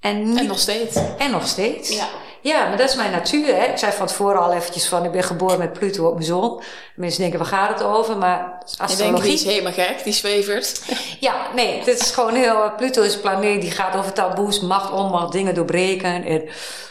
En, 0.00 0.22
niet, 0.22 0.38
En 0.38 0.46
nog 0.46 0.58
steeds. 0.58 0.96
en 1.18 1.30
nog 1.30 1.46
steeds. 1.46 1.96
Ja. 1.96 2.08
Ja, 2.46 2.68
maar 2.68 2.76
dat 2.76 2.88
is 2.88 2.94
mijn 2.94 3.10
natuur. 3.10 3.54
Hè? 3.54 3.64
Ik 3.64 3.78
zei 3.78 3.92
van 3.92 4.06
tevoren 4.06 4.42
al 4.42 4.52
eventjes 4.52 4.86
van, 4.88 5.04
ik 5.04 5.12
ben 5.12 5.22
geboren 5.22 5.58
met 5.58 5.72
Pluto 5.72 6.06
op 6.06 6.14
mijn 6.14 6.26
zon. 6.26 6.60
Mensen 6.94 7.20
denken, 7.20 7.38
waar 7.38 7.48
gaat 7.48 7.68
het 7.68 7.82
over? 7.82 8.16
Maar 8.16 8.58
astrologie... 8.78 9.04
Je 9.04 9.12
denkt, 9.12 9.24
die 9.24 9.32
is 9.32 9.44
helemaal 9.44 9.72
gek, 9.72 10.04
die 10.04 10.12
zwevert. 10.12 10.82
Ja, 11.20 11.34
nee, 11.54 11.84
dit 11.84 12.00
is 12.00 12.10
gewoon 12.10 12.34
heel... 12.34 12.72
Pluto 12.76 13.02
is 13.02 13.14
een 13.14 13.20
planeet 13.20 13.60
die 13.60 13.70
gaat 13.70 13.96
over 13.96 14.12
taboes, 14.12 14.60
macht, 14.60 14.92
onmacht, 14.92 15.32
dingen 15.32 15.54
doorbreken. 15.54 16.24
En 16.24 16.48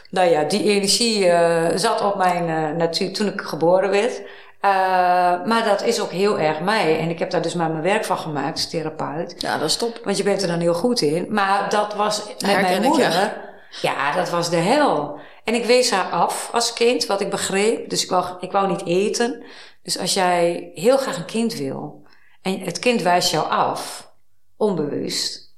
nou 0.09 0.29
ja, 0.29 0.43
die 0.43 0.63
energie 0.63 1.25
uh, 1.25 1.67
zat 1.75 2.01
op 2.01 2.15
mijn 2.15 2.49
uh, 2.49 2.77
natuur 2.77 3.13
toen 3.13 3.27
ik 3.27 3.41
geboren 3.41 3.89
werd. 3.89 4.21
Uh, 4.65 5.45
maar 5.45 5.63
dat 5.65 5.83
is 5.83 5.99
ook 5.99 6.11
heel 6.11 6.39
erg 6.39 6.59
mij. 6.59 6.99
En 6.99 7.09
ik 7.09 7.19
heb 7.19 7.31
daar 7.31 7.41
dus 7.41 7.53
maar 7.53 7.69
mijn 7.69 7.83
werk 7.83 8.05
van 8.05 8.17
gemaakt 8.17 8.51
als 8.51 8.69
therapeut. 8.69 9.35
Ja, 9.37 9.57
dat 9.57 9.69
is 9.69 9.77
top. 9.77 9.99
Want 10.03 10.17
je 10.17 10.23
bent 10.23 10.41
er 10.41 10.47
dan 10.47 10.59
heel 10.59 10.73
goed 10.73 11.01
in. 11.01 11.25
Maar 11.29 11.69
dat 11.69 11.95
was 11.95 12.25
met 12.27 12.61
mijn 12.61 12.81
moeder... 12.81 13.11
ja. 13.11 13.33
ja, 13.81 14.15
dat 14.15 14.29
was 14.29 14.49
de 14.49 14.55
hel. 14.55 15.19
En 15.43 15.53
ik 15.53 15.65
wees 15.65 15.91
haar 15.91 16.11
af 16.11 16.49
als 16.51 16.73
kind, 16.73 17.05
wat 17.05 17.21
ik 17.21 17.29
begreep. 17.29 17.89
Dus 17.89 18.03
ik 18.03 18.09
wou, 18.09 18.25
ik 18.39 18.51
wou 18.51 18.67
niet 18.67 18.85
eten. 18.85 19.43
Dus 19.83 19.99
als 19.99 20.13
jij 20.13 20.71
heel 20.73 20.97
graag 20.97 21.17
een 21.17 21.25
kind 21.25 21.53
wil... 21.53 22.03
en 22.41 22.59
het 22.59 22.79
kind 22.79 23.01
wijst 23.01 23.31
jou 23.31 23.49
af, 23.49 24.11
onbewust... 24.57 25.55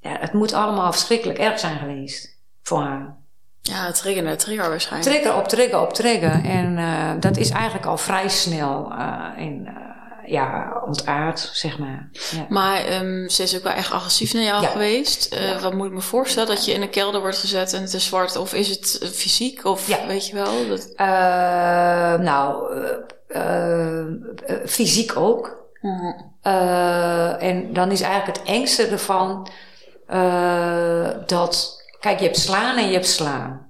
ja, 0.00 0.16
het 0.20 0.32
moet 0.32 0.52
allemaal 0.52 0.92
verschrikkelijk 0.92 1.38
erg 1.38 1.58
zijn 1.58 1.78
geweest 1.78 2.38
voor 2.62 2.80
haar. 2.80 3.19
Ja, 3.62 3.92
trigger, 3.92 4.36
trigger 4.36 4.68
waarschijnlijk. 4.68 5.12
Trigger 5.12 5.36
op 5.36 5.48
trigger 5.48 5.80
op 5.80 5.92
trigger. 5.92 6.44
En 6.44 6.78
uh, 6.78 7.10
dat 7.20 7.36
is 7.36 7.50
eigenlijk 7.50 7.86
al 7.86 7.98
vrij 7.98 8.28
snel 8.28 8.92
uh, 8.92 9.26
in, 9.36 9.68
uh, 9.68 10.30
ja, 10.32 10.82
ontaard, 10.86 11.50
zeg 11.52 11.78
maar. 11.78 12.08
Ja. 12.12 12.46
Maar 12.48 12.92
um, 12.92 13.28
ze 13.28 13.42
is 13.42 13.56
ook 13.56 13.62
wel 13.62 13.72
echt 13.72 13.92
agressief 13.92 14.32
naar 14.32 14.42
jou 14.42 14.62
ja. 14.62 14.68
geweest. 14.68 15.34
Ja. 15.34 15.60
Wat 15.60 15.74
moet 15.74 15.86
ik 15.86 15.92
me 15.92 16.00
voorstellen? 16.00 16.48
Dat 16.48 16.64
je 16.64 16.72
in 16.72 16.82
een 16.82 16.90
kelder 16.90 17.20
wordt 17.20 17.38
gezet 17.38 17.72
en 17.72 17.80
het 17.80 17.94
is 17.94 18.04
zwart? 18.04 18.36
Of 18.36 18.54
is 18.54 18.68
het 18.68 19.10
fysiek? 19.12 19.64
Of 19.64 19.86
weet 20.06 20.26
je 20.26 20.34
wel? 20.34 20.68
Dat... 20.68 20.92
nou, 22.20 22.72
fysiek 24.66 25.16
ook. 25.16 25.58
-huh. 25.80 27.42
en 27.42 27.72
dan 27.72 27.90
is 27.90 28.00
eigenlijk 28.00 28.38
het 28.38 28.46
engste 28.46 28.86
ervan 28.86 29.48
dat 31.26 31.79
Kijk, 32.00 32.18
je 32.18 32.24
hebt 32.24 32.38
slaan 32.38 32.76
en 32.76 32.86
je 32.86 32.92
hebt 32.92 33.08
slaan. 33.08 33.68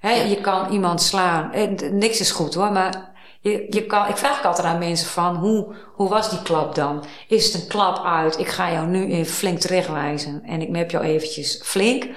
He, 0.00 0.12
Je 0.12 0.40
kan 0.40 0.72
iemand 0.72 1.02
slaan. 1.02 1.52
En 1.52 1.98
niks 1.98 2.20
is 2.20 2.30
goed 2.30 2.54
hoor, 2.54 2.72
maar 2.72 3.10
je, 3.40 3.66
je 3.70 3.86
kan, 3.86 4.08
ik 4.08 4.16
vraag 4.16 4.44
altijd 4.44 4.66
aan 4.66 4.78
mensen 4.78 5.08
van, 5.08 5.36
hoe, 5.36 5.74
hoe 5.94 6.08
was 6.08 6.30
die 6.30 6.42
klap 6.42 6.74
dan? 6.74 7.04
Is 7.28 7.52
het 7.52 7.62
een 7.62 7.68
klap 7.68 8.04
uit, 8.04 8.38
ik 8.38 8.48
ga 8.48 8.72
jou 8.72 8.86
nu 8.86 9.12
even 9.12 9.34
flink 9.34 9.58
terechtwijzen 9.58 10.42
en 10.42 10.60
ik 10.60 10.70
map 10.70 10.90
jou 10.90 11.04
eventjes 11.04 11.60
flink. 11.64 12.08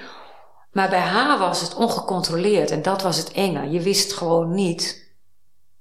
Maar 0.72 0.88
bij 0.88 0.98
haar 0.98 1.38
was 1.38 1.60
het 1.60 1.74
ongecontroleerd 1.74 2.70
en 2.70 2.82
dat 2.82 3.02
was 3.02 3.16
het 3.16 3.32
enge. 3.32 3.70
Je 3.70 3.80
wist 3.80 4.12
gewoon 4.12 4.54
niet 4.54 5.12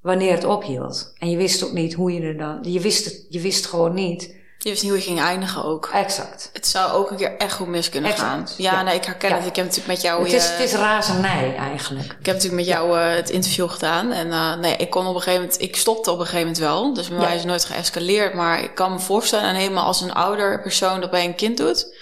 wanneer 0.01 0.31
het 0.31 0.45
ophield. 0.45 1.13
En 1.17 1.29
je 1.29 1.37
wist 1.37 1.63
ook 1.63 1.71
niet 1.71 1.93
hoe 1.93 2.13
je 2.13 2.21
er 2.21 2.37
dan, 2.37 2.59
je 2.61 2.79
wist 2.79 3.05
het, 3.05 3.25
je 3.29 3.39
wist 3.39 3.65
gewoon 3.65 3.93
niet 3.93 4.35
je 4.63 4.69
wist 4.69 4.81
niet 4.81 4.91
hoe 4.91 4.99
je 4.99 5.05
ging 5.05 5.19
eindigen 5.19 5.63
ook. 5.63 5.89
Exact. 5.93 6.49
Het 6.53 6.67
zou 6.67 6.91
ook 6.91 7.11
een 7.11 7.17
keer 7.17 7.37
echt 7.37 7.53
goed 7.53 7.67
mis 7.67 7.89
kunnen 7.89 8.11
gaan. 8.11 8.47
Ja, 8.57 8.81
nee, 8.81 8.95
ik 8.95 9.05
herken 9.05 9.35
het. 9.35 9.45
Ik 9.45 9.55
heb 9.55 9.65
natuurlijk 9.65 9.93
met 9.93 10.01
jou... 10.01 10.23
Het 10.23 10.33
is, 10.33 10.49
het 10.49 10.59
is 10.59 10.73
razernij 10.73 11.55
eigenlijk. 11.55 12.15
Ik 12.19 12.25
heb 12.25 12.35
natuurlijk 12.35 12.65
met 12.65 12.65
jou 12.65 12.99
uh, 12.99 13.15
het 13.15 13.29
interview 13.29 13.69
gedaan. 13.69 14.11
En 14.11 14.27
uh, 14.27 14.55
nee, 14.55 14.75
ik 14.75 14.89
kon 14.89 15.07
op 15.07 15.15
een 15.15 15.21
gegeven 15.21 15.41
moment... 15.41 15.61
Ik 15.61 15.75
stopte 15.75 16.11
op 16.11 16.19
een 16.19 16.25
gegeven 16.25 16.47
moment 16.47 16.63
wel. 16.63 16.93
Dus 16.93 17.07
bij 17.07 17.17
mij 17.17 17.33
is 17.33 17.39
het 17.39 17.47
nooit 17.47 17.65
geëscaleerd. 17.65 18.33
Maar 18.33 18.63
ik 18.63 18.75
kan 18.75 18.91
me 18.91 18.99
voorstellen, 18.99 19.49
en 19.49 19.55
helemaal 19.55 19.85
als 19.85 20.01
een 20.01 20.13
ouder 20.13 20.61
persoon 20.61 21.01
dat 21.01 21.11
bij 21.11 21.25
een 21.25 21.35
kind 21.35 21.57
doet... 21.57 21.95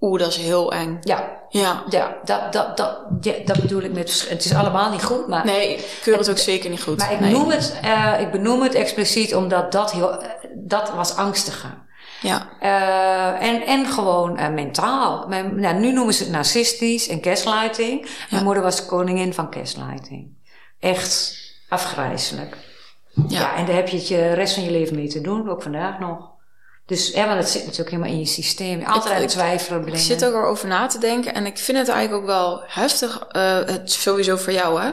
Oeh, 0.00 0.20
dat 0.20 0.28
is 0.28 0.36
heel 0.36 0.72
eng. 0.72 0.98
Ja. 1.00 1.34
Ja. 1.48 1.82
Ja, 1.88 2.16
dat, 2.24 2.52
dat, 2.52 2.76
dat, 2.76 2.98
ja, 3.20 3.32
dat 3.44 3.60
bedoel 3.60 3.82
ik 3.82 3.92
met... 3.92 4.26
Het 4.28 4.44
is 4.44 4.54
allemaal 4.54 4.90
niet 4.90 5.04
goed, 5.04 5.28
maar... 5.28 5.44
Nee, 5.44 5.74
ik 5.76 5.98
keur 6.02 6.18
het, 6.18 6.30
ook 6.30 6.38
zeker 6.38 6.70
niet 6.70 6.82
goed. 6.82 6.98
Maar 6.98 7.12
ik, 7.12 7.20
nee. 7.20 7.32
noem 7.32 7.50
het, 7.50 7.74
uh, 7.84 8.20
ik 8.20 8.30
benoem 8.30 8.62
het 8.62 8.74
expliciet 8.74 9.34
omdat 9.34 9.72
dat 9.72 9.92
heel... 9.92 10.22
Dat 10.54 10.90
was 10.90 11.16
angstiger. 11.16 11.84
Ja. 12.20 12.48
Uh, 12.62 13.48
en, 13.48 13.66
en 13.66 13.86
gewoon 13.86 14.40
uh, 14.40 14.48
mentaal. 14.48 15.28
Mijn, 15.28 15.60
nou, 15.60 15.78
nu 15.78 15.92
noemen 15.92 16.14
ze 16.14 16.22
het 16.22 16.32
narcistisch 16.32 17.08
en 17.08 17.22
gaslighting. 17.22 18.06
Ja. 18.06 18.26
Mijn 18.30 18.44
moeder 18.44 18.62
was 18.62 18.76
de 18.76 18.86
koningin 18.86 19.34
van 19.34 19.46
gaslighting. 19.50 20.28
Echt 20.80 21.38
afgrijzelijk. 21.68 22.56
Ja. 23.14 23.40
ja. 23.40 23.56
en 23.56 23.66
daar 23.66 23.74
heb 23.74 23.88
je 23.88 23.96
het 23.96 24.08
je 24.08 24.32
rest 24.32 24.54
van 24.54 24.64
je 24.64 24.70
leven 24.70 24.96
mee 24.96 25.08
te 25.08 25.20
doen, 25.20 25.48
ook 25.48 25.62
vandaag 25.62 25.98
nog. 25.98 26.34
Dus 26.86 27.10
ja, 27.12 27.26
want 27.26 27.38
het 27.38 27.48
zit 27.48 27.62
natuurlijk 27.62 27.90
helemaal 27.90 28.12
in 28.12 28.18
je 28.18 28.26
systeem. 28.26 28.82
Altijd 28.82 29.20
het 29.20 29.28
twijfelen 29.28 29.80
brengen. 29.80 29.98
Ik 29.98 30.06
zit 30.06 30.24
ook 30.24 30.34
erover 30.34 30.68
na 30.68 30.86
te 30.86 30.98
denken. 30.98 31.34
En 31.34 31.46
ik 31.46 31.58
vind 31.58 31.78
het 31.78 31.88
eigenlijk 31.88 32.22
ook 32.22 32.28
wel 32.28 32.62
heftig. 32.66 33.26
Uh, 33.32 33.58
het 33.58 33.92
sowieso 33.92 34.36
voor 34.36 34.52
jou, 34.52 34.82
hè. 34.82 34.90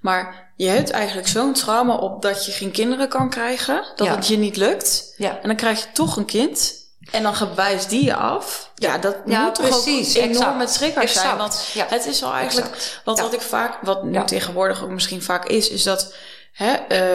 Maar 0.00 0.51
je 0.62 0.68
hebt 0.68 0.90
eigenlijk 0.90 1.28
zo'n 1.28 1.52
trauma 1.52 1.94
op 1.94 2.22
dat 2.22 2.46
je 2.46 2.52
geen 2.52 2.70
kinderen 2.70 3.08
kan 3.08 3.30
krijgen. 3.30 3.84
Dat 3.96 4.06
ja. 4.06 4.14
het 4.14 4.26
je 4.26 4.38
niet 4.38 4.56
lukt. 4.56 5.14
Ja. 5.16 5.38
En 5.40 5.46
dan 5.46 5.56
krijg 5.56 5.80
je 5.80 5.86
toch 5.92 6.16
een 6.16 6.24
kind. 6.24 6.80
En 7.10 7.22
dan 7.22 7.34
wijst 7.54 7.90
die 7.90 8.04
je 8.04 8.14
af. 8.14 8.70
Ja, 8.74 8.98
dat 8.98 9.16
ja, 9.26 9.44
moet 9.44 9.52
precies, 9.52 10.12
toch 10.12 10.22
ook 10.22 10.28
enorm 10.28 10.56
met 10.56 10.72
triggers 10.72 11.12
zijn. 11.12 11.36
Want 11.36 11.74
het 11.88 12.06
is 12.06 12.22
al 12.22 12.32
eigenlijk... 12.32 12.74
Exact. 12.74 13.00
Want 13.04 13.20
wat 13.20 13.32
ik 13.32 13.40
vaak... 13.40 13.78
Wat 13.82 14.04
nu 14.04 14.24
tegenwoordig 14.24 14.82
ook 14.82 14.90
misschien 14.90 15.22
vaak 15.22 15.48
is... 15.48 15.70
Is 15.70 15.82
dat... 15.82 16.14
Hè, 16.52 16.74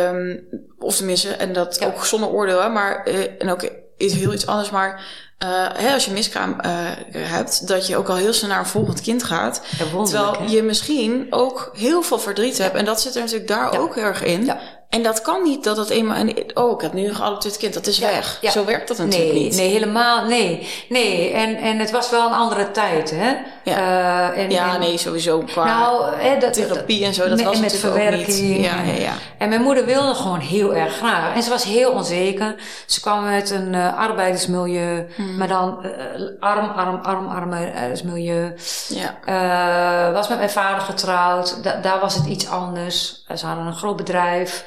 um, 0.10 0.48
of 0.80 0.96
tenminste... 0.96 1.32
En 1.32 1.54
dat 1.54 1.86
ook 1.86 2.06
zonder 2.06 2.30
oordeel, 2.30 2.62
hè, 2.62 2.70
maar... 2.70 3.08
Uh, 3.08 3.42
en 3.42 3.50
ook 3.50 3.70
is 3.98 4.14
heel 4.14 4.34
iets 4.34 4.48
anders, 4.48 4.70
maar 4.70 5.06
uh, 5.44 5.50
hè, 5.74 5.94
als 5.94 6.06
je 6.06 6.12
miskraam 6.12 6.56
uh, 6.66 6.72
hebt, 7.12 7.68
dat 7.68 7.88
je 7.88 7.98
ook 7.98 8.10
al 8.10 8.16
heel 8.16 8.34
snel 8.34 8.50
naar 8.50 8.60
een 8.60 8.66
volgend 8.66 9.02
kind 9.02 9.24
gaat. 9.24 9.62
Ja, 9.78 10.04
terwijl 10.04 10.34
hè? 10.40 10.46
je 10.46 10.64
misschien 10.64 11.28
ook 11.30 11.72
heel 11.76 12.02
veel 12.02 12.20
verdriet 12.20 12.58
hebt. 12.58 12.76
En 12.76 12.86
dat 12.86 13.02
zit 13.02 13.16
er 13.16 13.22
natuurlijk 13.22 13.48
daar 13.50 13.74
Ja. 13.74 13.80
ook 13.80 13.96
heel 13.96 14.04
erg 14.04 14.24
in. 14.24 14.52
En 14.90 15.04
dat 15.04 15.22
kan 15.22 15.44
niet 15.44 15.64
dat 15.64 15.78
het 15.78 15.90
eenmaal... 15.90 16.16
En, 16.18 16.34
oh, 16.54 16.72
ik 16.72 16.82
heb 16.82 16.94
nu 16.94 17.08
een 17.08 17.16
geadopteerd 17.16 17.58
kind, 17.58 17.74
dat 17.74 17.88
is 17.88 18.00
weg. 18.00 18.40
Zo 18.52 18.66
werkt 18.66 18.88
dat 18.88 18.98
natuurlijk 18.98 19.34
Nee, 19.34 19.44
niet. 19.44 19.56
nee, 19.56 19.70
helemaal, 19.70 20.26
nee. 20.26 20.68
Nee, 20.90 21.32
en, 21.32 21.56
en 21.58 21.80
het 21.80 21.92
was 21.92 22.10
wel 22.10 22.28
een 22.28 22.34
andere 22.34 22.72
tijd, 22.72 23.10
hè. 23.10 23.34
Ja. 23.68 24.32
Uh, 24.34 24.44
en, 24.44 24.50
ja, 24.50 24.74
en, 24.74 24.80
nee, 24.80 24.98
sowieso 24.98 25.40
qua 25.40 25.66
Nou, 25.66 26.40
dat, 26.40 26.54
therapie 26.54 27.06
en 27.06 27.14
zo, 27.14 27.28
dat 27.28 27.38
met, 27.38 27.46
was 27.46 27.56
en 27.56 27.62
met 27.62 27.78
verwerking. 27.78 28.40
niet. 28.40 28.66
Ja, 28.66 28.82
ja, 28.82 28.94
ja. 28.94 29.14
En 29.38 29.50
mijn 29.50 29.62
moeder 29.62 29.86
wilde 29.86 30.14
gewoon 30.14 30.40
heel 30.40 30.76
erg 30.76 30.96
graag. 30.96 31.36
En 31.36 31.44
ze 31.44 31.50
was 31.50 31.64
heel 31.64 31.92
onzeker. 31.92 32.56
Ze 32.86 33.02
kwam 33.02 33.26
uit 33.26 33.50
een 33.50 33.74
uh, 33.74 33.98
arbeidersmilieu, 33.98 35.08
Hmm. 35.16 35.38
maar 35.38 35.48
dan 35.48 35.86
uh, 35.86 35.92
arm, 36.40 36.70
arm, 36.70 36.96
arm, 37.04 37.28
arbeidersmilieu. 37.28 38.54
Ja. 38.88 40.12
Was 40.14 40.28
met 40.28 40.38
mijn 40.38 40.50
vader 40.50 40.82
getrouwd. 40.82 41.64
Da 41.64 41.76
daar 41.82 42.00
was 42.00 42.16
het 42.16 42.26
iets 42.26 42.50
anders. 42.50 43.26
Ze 43.36 43.46
hadden 43.46 43.66
een 43.66 43.76
groot 43.76 43.98
bedrijf. 43.98 44.66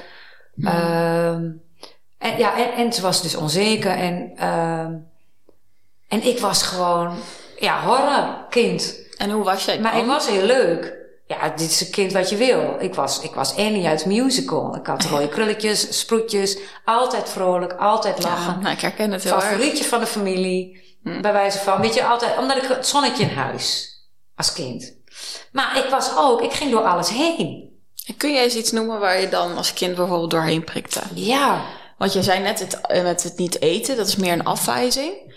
Hmm. 0.55 0.66
Um, 0.66 1.62
en, 2.18 2.38
ja, 2.38 2.57
en, 2.57 2.72
en 2.72 2.92
ze 2.92 3.03
was 3.03 3.22
dus 3.22 3.34
onzeker. 3.36 3.90
En, 3.90 4.46
um, 4.48 5.09
en 6.09 6.26
ik 6.26 6.38
was 6.38 6.62
gewoon, 6.62 7.14
ja, 7.61 7.82
horrorkind. 7.84 8.98
En 9.16 9.30
hoe 9.30 9.44
was 9.44 9.64
jij 9.64 9.80
Maar 9.80 9.98
ik 9.98 10.06
was 10.06 10.28
heel 10.28 10.42
leuk. 10.42 10.98
Ja, 11.26 11.48
dit 11.48 11.70
is 11.70 11.80
een 11.80 11.90
kind 11.90 12.12
wat 12.12 12.30
je 12.30 12.36
wil. 12.36 12.76
Ik 12.78 12.94
was, 12.94 13.20
ik 13.20 13.34
was 13.34 13.56
Annie 13.56 13.86
uit 13.86 14.06
musical. 14.06 14.76
Ik 14.76 14.86
had 14.86 15.04
rode 15.04 15.28
krulletjes, 15.34 15.98
sproetjes. 15.98 16.58
Altijd 16.84 17.28
vrolijk, 17.28 17.72
altijd 17.72 18.22
lachen. 18.22 18.52
Ja, 18.52 18.61
nou, 18.61 18.74
ik 18.74 18.80
herken 18.80 19.12
het 19.12 19.22
heel 19.22 19.34
erg. 19.34 19.44
Favorietje 19.44 19.84
van 19.84 20.00
de 20.00 20.06
familie. 20.06 20.88
Hm. 21.02 21.20
Bij 21.20 21.32
wijze 21.32 21.58
van, 21.58 21.80
weet 21.80 21.94
je, 21.94 22.04
altijd, 22.04 22.38
omdat 22.38 22.56
ik 22.56 22.62
het 22.62 22.86
zonnetje 22.86 23.22
in 23.22 23.36
huis. 23.36 23.94
Als 24.36 24.52
kind. 24.52 24.96
Maar 25.52 25.78
ik 25.78 25.90
was 25.90 26.16
ook, 26.16 26.42
ik 26.42 26.52
ging 26.52 26.70
door 26.70 26.84
alles 26.84 27.08
heen. 27.08 27.70
En 28.06 28.16
kun 28.16 28.32
jij 28.32 28.42
eens 28.42 28.56
iets 28.56 28.72
noemen 28.72 29.00
waar 29.00 29.20
je 29.20 29.28
dan 29.28 29.56
als 29.56 29.72
kind 29.72 29.94
bijvoorbeeld 29.94 30.30
doorheen 30.30 30.64
prikte? 30.64 31.00
Ja. 31.14 31.64
Want 31.98 32.12
je 32.12 32.22
zei 32.22 32.40
net 32.40 32.58
het, 32.58 32.80
eh, 32.80 33.02
met 33.02 33.22
het 33.22 33.36
niet 33.36 33.62
eten, 33.62 33.96
dat 33.96 34.06
is 34.06 34.16
meer 34.16 34.32
een 34.32 34.44
afwijzing. 34.44 35.30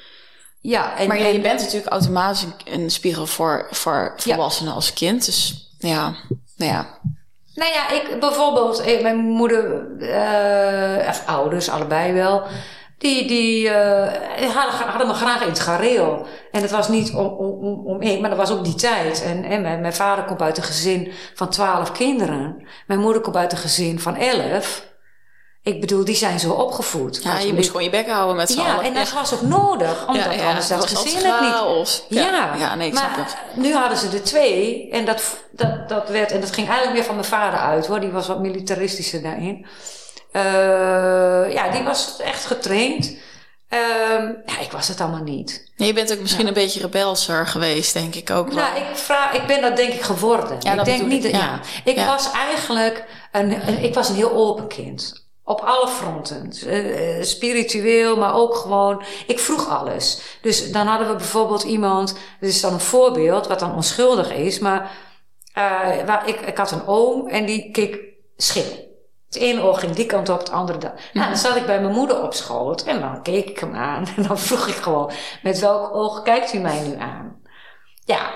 Ja, 0.64 0.98
en, 0.98 1.08
maar 1.08 1.20
ja, 1.20 1.26
en- 1.26 1.34
je 1.34 1.40
bent 1.42 1.60
natuurlijk 1.62 1.92
automatisch 1.92 2.46
een, 2.66 2.90
spiegel 2.90 3.26
voor, 3.26 3.68
voor 3.72 4.14
volwassenen 4.16 4.74
als 4.74 4.94
kind. 4.94 5.26
Dus 5.26 5.70
ja, 5.78 6.14
nou 6.58 6.72
ja. 6.72 6.88
Nou 7.56 7.72
ja, 7.74 7.90
ik 7.90 8.20
bijvoorbeeld, 8.20 8.88
ik, 8.88 9.02
mijn 9.02 9.18
moeder, 9.18 9.86
eh 10.00 11.08
of 11.10 11.24
ouders, 11.26 11.70
allebei 11.70 12.14
wel, 12.14 12.44
die, 12.98 13.28
die 13.28 13.70
eh, 13.70 14.50
hadden, 14.56 14.88
hadden 14.88 15.08
me 15.08 15.14
graag 15.14 15.42
in 15.42 15.48
het 15.48 15.60
gareel. 15.60 16.26
En 16.52 16.62
het 16.62 16.72
was 16.72 16.88
niet 16.88 17.14
om, 17.14 17.26
om, 17.26 17.52
om, 17.64 17.86
om 17.86 18.02
ik, 18.02 18.20
maar 18.20 18.30
dat 18.30 18.40
was 18.40 18.52
ook 18.52 18.64
die 18.64 18.76
tijd. 18.76 19.24
En, 19.24 19.44
en 19.44 19.62
mijn, 19.62 19.82
mijn 19.82 19.94
vader 19.94 20.24
komt 20.24 20.42
uit 20.42 20.58
een 20.58 20.64
gezin 20.64 21.12
van 21.34 21.50
twaalf 21.50 21.92
kinderen. 21.92 22.68
Mijn 22.88 23.00
moeder 23.00 23.22
komt 23.22 23.36
uit 23.36 23.52
een 23.52 23.58
gezin 23.58 24.00
van 24.00 24.16
elf. 24.16 24.92
Ik 25.64 25.80
bedoel, 25.82 26.06
die 26.06 26.16
zijn 26.16 26.40
zo 26.40 26.52
opgevoed. 26.52 27.24
Ja, 27.24 27.40
je 27.40 27.54
moest 27.54 27.68
gewoon 27.68 27.84
je 27.84 27.90
bek 27.90 28.10
houden 28.10 28.36
met 28.36 28.52
z'n 28.52 28.60
Ja, 28.60 28.74
allen. 28.74 28.86
en 28.86 28.94
dat 28.94 29.12
was 29.12 29.34
ook 29.34 29.42
nodig, 29.42 30.08
omdat 30.08 30.34
Ja, 30.36 30.48
anders 30.48 30.68
dat 30.68 30.80
was 30.80 30.90
gezin 31.02 31.16
het 31.16 31.42
niet. 31.42 31.52
chaos. 31.52 32.04
Ja, 32.10 32.56
Ja, 32.58 32.76
nee, 32.76 32.88
ik 32.88 32.94
maar 32.94 33.12
snap 33.14 33.26
het. 33.26 33.36
nu 33.56 33.74
hadden 33.74 33.98
ze 33.98 34.08
er 34.10 34.24
twee 34.24 34.90
en 34.92 35.06
dat, 35.06 35.24
dat, 35.52 35.90
dat 35.90 36.10
werd, 36.10 36.32
en 36.32 36.42
dat 36.42 36.54
ging 36.54 36.68
eigenlijk 36.68 36.98
meer 36.98 37.06
van 37.06 37.16
mijn 37.16 37.28
vader 37.28 37.60
uit 37.60 37.88
hoor, 37.88 38.00
die 38.00 38.10
was 38.10 38.28
wat 38.28 38.40
militaristischer 38.40 39.22
daarin. 39.22 39.66
Uh, 40.36 40.42
ja, 41.54 41.70
die 41.72 41.84
was 41.84 42.18
echt 42.20 42.46
getraind. 42.46 43.14
Ehm, 43.70 44.32
ja, 44.46 44.60
ik 44.62 44.72
was 44.72 44.88
het 44.88 45.02
allemaal 45.02 45.24
niet. 45.24 45.72
Nee, 45.78 45.88
je 45.88 45.94
bent 45.94 46.14
ook 46.14 46.20
misschien 46.20 46.48
een 46.48 46.54
beetje 46.54 46.80
rebelser 46.80 47.48
geweest, 47.48 47.94
denk 47.94 48.16
ik 48.16 48.30
ook. 48.30 48.54
Nou, 48.54 48.78
ik, 48.78 48.86
vraag, 48.98 49.34
ik 49.34 49.46
ben 49.48 49.62
dat 49.62 49.76
denk 49.76 49.94
ik 49.94 50.02
geworden. 50.02 50.58
Ja, 50.60 50.74
ik 50.74 50.86
denk 50.86 51.06
niet 51.06 51.26
ik, 51.26 51.32
dat, 51.32 51.42
ja. 51.42 51.60
Ik 51.84 51.98
was 51.98 52.32
eigenlijk 52.32 53.04
een, 53.32 53.68
een, 53.68 53.84
ik 53.84 53.94
was 53.94 54.10
een 54.10 54.16
heel 54.16 54.32
open 54.32 54.68
kind. 54.68 55.22
Op 55.46 55.60
alle 55.60 55.88
fronten. 55.88 56.52
Uh, 56.66 57.24
spiritueel, 57.24 58.18
maar 58.18 58.36
ook 58.36 58.56
gewoon. 58.56 59.04
Ik 59.28 59.40
vroeg 59.40 59.70
alles. 59.70 60.38
Dus 60.42 60.72
dan 60.72 60.88
hadden 60.88 61.08
we 61.08 61.16
bijvoorbeeld 61.16 61.64
iemand. 61.64 62.16
Dit 62.40 62.50
is 62.50 62.62
dan 62.62 62.74
een 62.74 62.80
voorbeeld, 62.80 63.48
wat 63.48 63.60
dan 63.60 63.76
onschuldig 63.76 64.34
is. 64.34 64.60
Maar 64.60 64.82
uh, 65.58 66.06
waar, 66.06 66.28
ik, 66.28 66.42
ik 66.42 66.58
had 66.58 66.72
een 66.72 66.88
oom 66.88 67.28
en 67.28 67.46
die 67.46 67.72
keek 67.72 68.00
schil. 68.38 68.92
Het 69.26 69.42
ene 69.42 69.62
oog 69.62 69.80
ging 69.80 69.96
die 69.96 70.06
kant 70.06 70.30
op, 70.30 70.40
het 70.40 70.52
andere 70.52 70.78
dan. 70.78 70.92
Nou, 71.14 71.28
dan 71.28 71.38
zat 71.38 71.56
ik 71.56 71.66
bij 71.66 71.82
mijn 71.82 71.94
moeder 71.94 72.24
op 72.24 72.34
schoot 72.34 72.84
en 72.84 73.00
dan 73.00 73.22
keek 73.22 73.50
ik 73.50 73.60
hem 73.60 73.76
aan. 73.76 74.08
En 74.16 74.24
dan 74.24 74.40
vroeg 74.40 74.68
ik 74.68 74.76
gewoon: 74.76 75.12
met 75.44 75.60
welk 75.60 75.96
oog 75.96 76.22
kijkt 76.22 76.54
u 76.54 76.58
mij 76.60 76.82
nu 76.88 76.96
aan? 77.00 77.42
Ja, 78.06 78.32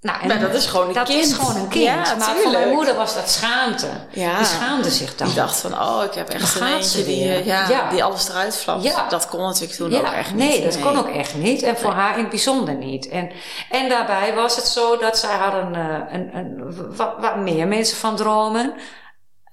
nou, 0.00 0.20
en 0.20 0.40
dat 0.40 0.54
is 0.54 0.66
gewoon 0.66 0.88
een 0.88 0.94
dat 0.94 1.08
kind. 1.08 1.24
is 1.24 1.32
gewoon 1.32 1.56
een 1.56 1.68
kind. 1.68 1.84
Ja, 1.84 2.14
maar 2.18 2.36
voor 2.36 2.52
mijn 2.52 2.68
moeder 2.68 2.94
was 2.94 3.14
dat 3.14 3.30
schaamte. 3.30 3.88
Ja. 4.10 4.36
Die 4.36 4.46
schaamde 4.46 4.90
zich 4.90 5.16
dan. 5.16 5.26
Die 5.26 5.36
dacht 5.36 5.60
van, 5.60 5.72
oh, 5.72 6.02
ik 6.04 6.14
heb 6.14 6.28
echt 6.28 6.60
een 6.60 6.66
eentje 6.66 7.04
die, 7.04 7.28
eh, 7.28 7.46
ja, 7.46 7.68
ja, 7.68 7.90
die 7.90 8.04
alles 8.04 8.28
eruit 8.28 8.56
flapt. 8.56 8.82
Ja. 8.82 9.08
Dat 9.08 9.28
kon 9.28 9.40
natuurlijk 9.40 9.72
toen 9.72 9.94
ook 9.94 10.12
echt 10.12 10.34
niet. 10.34 10.48
Nee, 10.48 10.64
dat 10.64 10.80
kon 10.80 10.98
ook 10.98 11.08
echt 11.08 11.34
niet. 11.34 11.62
En 11.62 11.76
voor 11.76 11.92
haar 11.92 12.14
in 12.14 12.20
het 12.20 12.28
bijzonder 12.28 12.74
niet. 12.74 13.08
En, 13.08 13.30
en 13.70 13.88
daarbij 13.88 14.34
was 14.34 14.56
het 14.56 14.66
zo 14.66 14.96
dat 14.96 15.18
zij 15.18 15.36
hadden 15.36 15.74
uh, 15.74 16.14
een, 16.14 16.36
een, 16.36 16.76
wat, 16.96 17.14
wat 17.18 17.36
meer 17.36 17.66
mensen 17.68 17.96
van 17.96 18.16
dromen. 18.16 18.74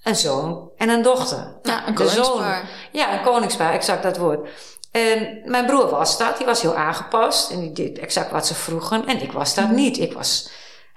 Een 0.04 0.16
zoon 0.16 0.70
en 0.78 0.89
een 0.89 1.02
dochter. 1.02 1.60
Ja, 1.62 1.88
een 1.88 1.94
koningspaar. 1.94 2.70
ja, 2.91 3.14
een 3.14 3.22
koningspaar, 3.24 3.74
exact 3.74 4.04
dat 4.04 4.18
woord. 4.18 4.50
En 4.94 5.41
mijn 5.46 5.66
broer 5.66 5.89
was 5.89 6.18
dat, 6.18 6.38
die 6.38 6.46
was 6.46 6.62
heel 6.62 6.76
aangepast 6.76 7.52
en 7.52 7.60
die 7.60 7.72
deed 7.72 8.00
exact 8.00 8.32
wat 8.32 8.48
ze 8.48 8.56
vroegen. 8.56 9.06
En 9.06 9.22
ik 9.22 9.32
was 9.32 9.56
dat 9.56 9.66
mhm. 9.66 9.76
niet. 9.76 10.00
Ik 10.00 10.14
was, 10.14 10.50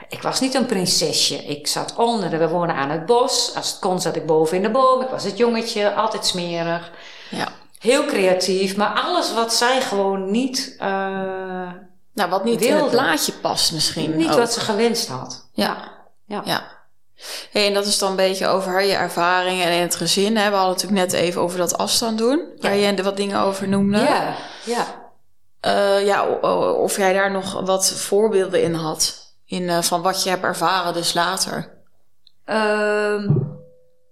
ik 0.09 0.23
was 0.23 0.41
niet 0.41 0.55
een 0.55 0.67
prinsesje. 0.67 1.45
Ik 1.45 1.67
zat 1.67 1.95
onder, 1.97 2.39
we 2.39 2.49
wonen 2.49 2.75
aan 2.75 2.91
het 2.91 3.07
bos. 3.07 3.55
Als 3.55 3.71
het 3.71 3.79
kon 3.79 4.01
zat 4.01 4.17
ik 4.17 4.27
boven 4.27 4.57
in 4.57 4.63
de 4.63 4.71
boom. 4.71 5.03
Ik 5.03 5.09
was 5.09 5.25
het 5.25 5.37
jongetje, 5.37 5.95
altijd 5.95 6.27
smerig. 6.27 6.91
Ja. 7.31 7.49
Heel 7.79 8.05
creatief, 8.05 8.77
maar 8.77 9.01
alles 9.01 9.35
wat 9.35 9.55
zij 9.55 9.81
gewoon 9.81 10.31
niet. 10.31 10.75
Uh, 10.81 10.87
nou, 12.15 12.31
wat 12.31 12.45
niet 12.45 12.61
wilde. 12.61 12.75
in 12.75 12.83
het 12.83 12.91
plaatje 12.91 13.33
past 13.33 13.73
misschien. 13.73 14.17
Niet 14.17 14.35
wat 14.35 14.53
ze 14.53 14.61
gewenst 14.61 15.09
had. 15.09 15.49
Ja. 15.53 15.93
ja. 16.27 16.43
ja. 16.45 16.76
Hey, 17.51 17.67
en 17.67 17.75
dat 17.75 17.87
is 17.87 17.99
dan 17.99 18.11
een 18.11 18.17
beetje 18.17 18.47
over 18.47 18.83
je 18.83 18.95
ervaringen 18.95 19.67
en 19.67 19.73
in 19.73 19.81
het 19.81 19.95
gezin. 19.95 20.37
Hè? 20.37 20.51
We 20.51 20.57
hadden 20.57 20.75
natuurlijk 20.75 21.13
net 21.13 21.13
even 21.13 21.41
over 21.41 21.59
dat 21.59 21.79
afstand 21.79 22.19
doen, 22.19 22.43
waar 22.61 22.77
je 22.77 23.03
wat 23.03 23.17
dingen 23.17 23.41
over 23.41 23.69
noemde. 23.69 23.99
Ja, 23.99 24.35
ja. 24.65 25.05
Uh, 25.67 26.07
ja, 26.07 26.27
of 26.73 26.97
jij 26.97 27.13
daar 27.13 27.31
nog 27.31 27.61
wat 27.61 27.91
voorbeelden 27.91 28.63
in 28.63 28.75
had, 28.75 29.35
in, 29.47 29.63
uh, 29.63 29.83
van 29.83 30.03
wat 30.03 30.23
je 30.23 30.31
hebt 30.31 30.45
ervaren 30.45 30.93
dus 30.93 31.15
later. 31.15 31.75
Uh, 32.47 33.29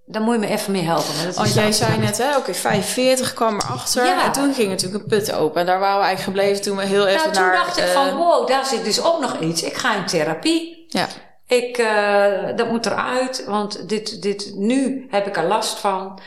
dan 0.06 0.22
moet 0.22 0.34
je 0.34 0.40
me 0.40 0.46
even 0.46 0.72
mee 0.72 0.82
helpen. 0.82 1.34
Want 1.34 1.54
jij 1.54 1.72
zei 1.72 1.98
net, 1.98 2.18
hè, 2.18 2.28
oké, 2.28 2.38
okay, 2.38 2.54
45 2.54 3.34
kwam 3.34 3.54
erachter. 3.54 4.04
Ja. 4.04 4.24
En 4.24 4.32
toen 4.32 4.54
ging 4.54 4.68
natuurlijk 4.68 5.02
een 5.02 5.08
put 5.08 5.32
open. 5.32 5.60
En 5.60 5.66
daar 5.66 5.78
waren 5.78 6.00
we 6.00 6.06
eigenlijk 6.06 6.38
gebleven 6.38 6.62
toen 6.62 6.76
we 6.76 6.84
heel 6.84 7.06
even 7.06 7.32
nou, 7.32 7.34
naar... 7.34 7.54
toen 7.54 7.64
dacht 7.64 7.78
ik 7.78 7.86
van, 7.86 8.06
eh, 8.06 8.16
wow, 8.16 8.48
daar 8.48 8.66
zit 8.66 8.84
dus 8.84 9.02
ook 9.02 9.20
nog 9.20 9.38
iets. 9.40 9.62
Ik 9.62 9.74
ga 9.74 9.96
in 9.96 10.06
therapie. 10.06 10.84
Ja. 10.88 11.08
Ik, 11.46 11.78
uh, 11.78 12.56
dat 12.56 12.70
moet 12.70 12.86
eruit, 12.86 13.44
want 13.46 13.88
dit, 13.88 14.22
dit, 14.22 14.52
nu 14.54 15.06
heb 15.10 15.26
ik 15.26 15.36
er 15.36 15.44
last 15.44 15.78
van. 15.78 16.20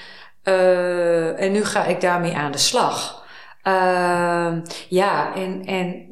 Uh, 0.43 1.41
en 1.41 1.51
nu 1.51 1.65
ga 1.65 1.85
ik 1.85 2.01
daarmee 2.01 2.35
aan 2.35 2.51
de 2.51 2.57
slag. 2.57 3.25
Uh, 3.63 4.53
ja, 4.89 5.35
en, 5.35 5.65
en 5.65 6.05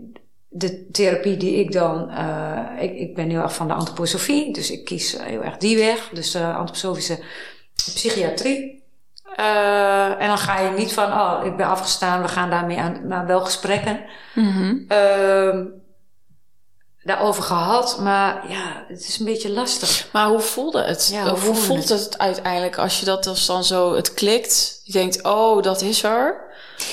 de 0.50 0.92
therapie 0.92 1.38
die 1.38 1.56
ik 1.56 1.72
dan. 1.72 2.12
ik, 2.80 2.96
ik 2.96 3.16
ben 3.16 3.30
heel 3.30 3.42
erg 3.42 3.56
van 3.56 3.68
de 3.68 3.74
antroposofie, 3.74 4.54
dus 4.54 4.72
ik 4.72 4.86
kies 4.86 5.18
heel 5.22 5.44
erg 5.44 5.58
die 5.58 5.78
weg. 5.78 6.10
Dus 6.14 6.32
de 6.32 6.46
antroposofische 6.46 7.20
psychiatrie. 7.76 8.84
en 10.18 10.28
dan 10.28 10.38
ga 10.38 10.60
je 10.60 10.70
niet 10.78 10.94
van, 10.94 11.14
oh, 11.14 11.42
ik 11.44 11.58
ben 11.58 11.68
afgestaan, 11.68 12.22
we 12.22 12.28
gaan 12.28 12.50
daarmee 12.50 12.80
aan, 12.80 13.08
naar 13.08 13.26
wel 13.26 13.42
gesprekken. 13.42 14.00
Mm 14.34 14.52
-hmm 14.52 15.84
daarover 17.06 17.44
gehad, 17.44 18.00
maar 18.00 18.50
ja, 18.50 18.86
het 18.88 19.08
is 19.08 19.20
een 19.20 19.26
beetje 19.26 19.50
lastig. 19.50 20.08
Maar 20.12 20.28
hoe 20.28 20.40
voelde 20.40 20.84
het? 20.84 21.10
Ja, 21.12 21.30
hoe, 21.30 21.40
hoe 21.40 21.56
voelt 21.56 21.90
het? 21.90 22.04
het? 22.04 22.18
uiteindelijk 22.18 22.78
als 22.78 23.00
je 23.00 23.06
dat 23.06 23.24
dus 23.24 23.46
dan 23.46 23.64
zo, 23.64 23.96
het 23.96 24.14
klikt, 24.14 24.82
je 24.84 24.92
denkt, 24.92 25.24
oh, 25.24 25.62
dat 25.62 25.82
is 25.82 26.04
er. 26.04 26.44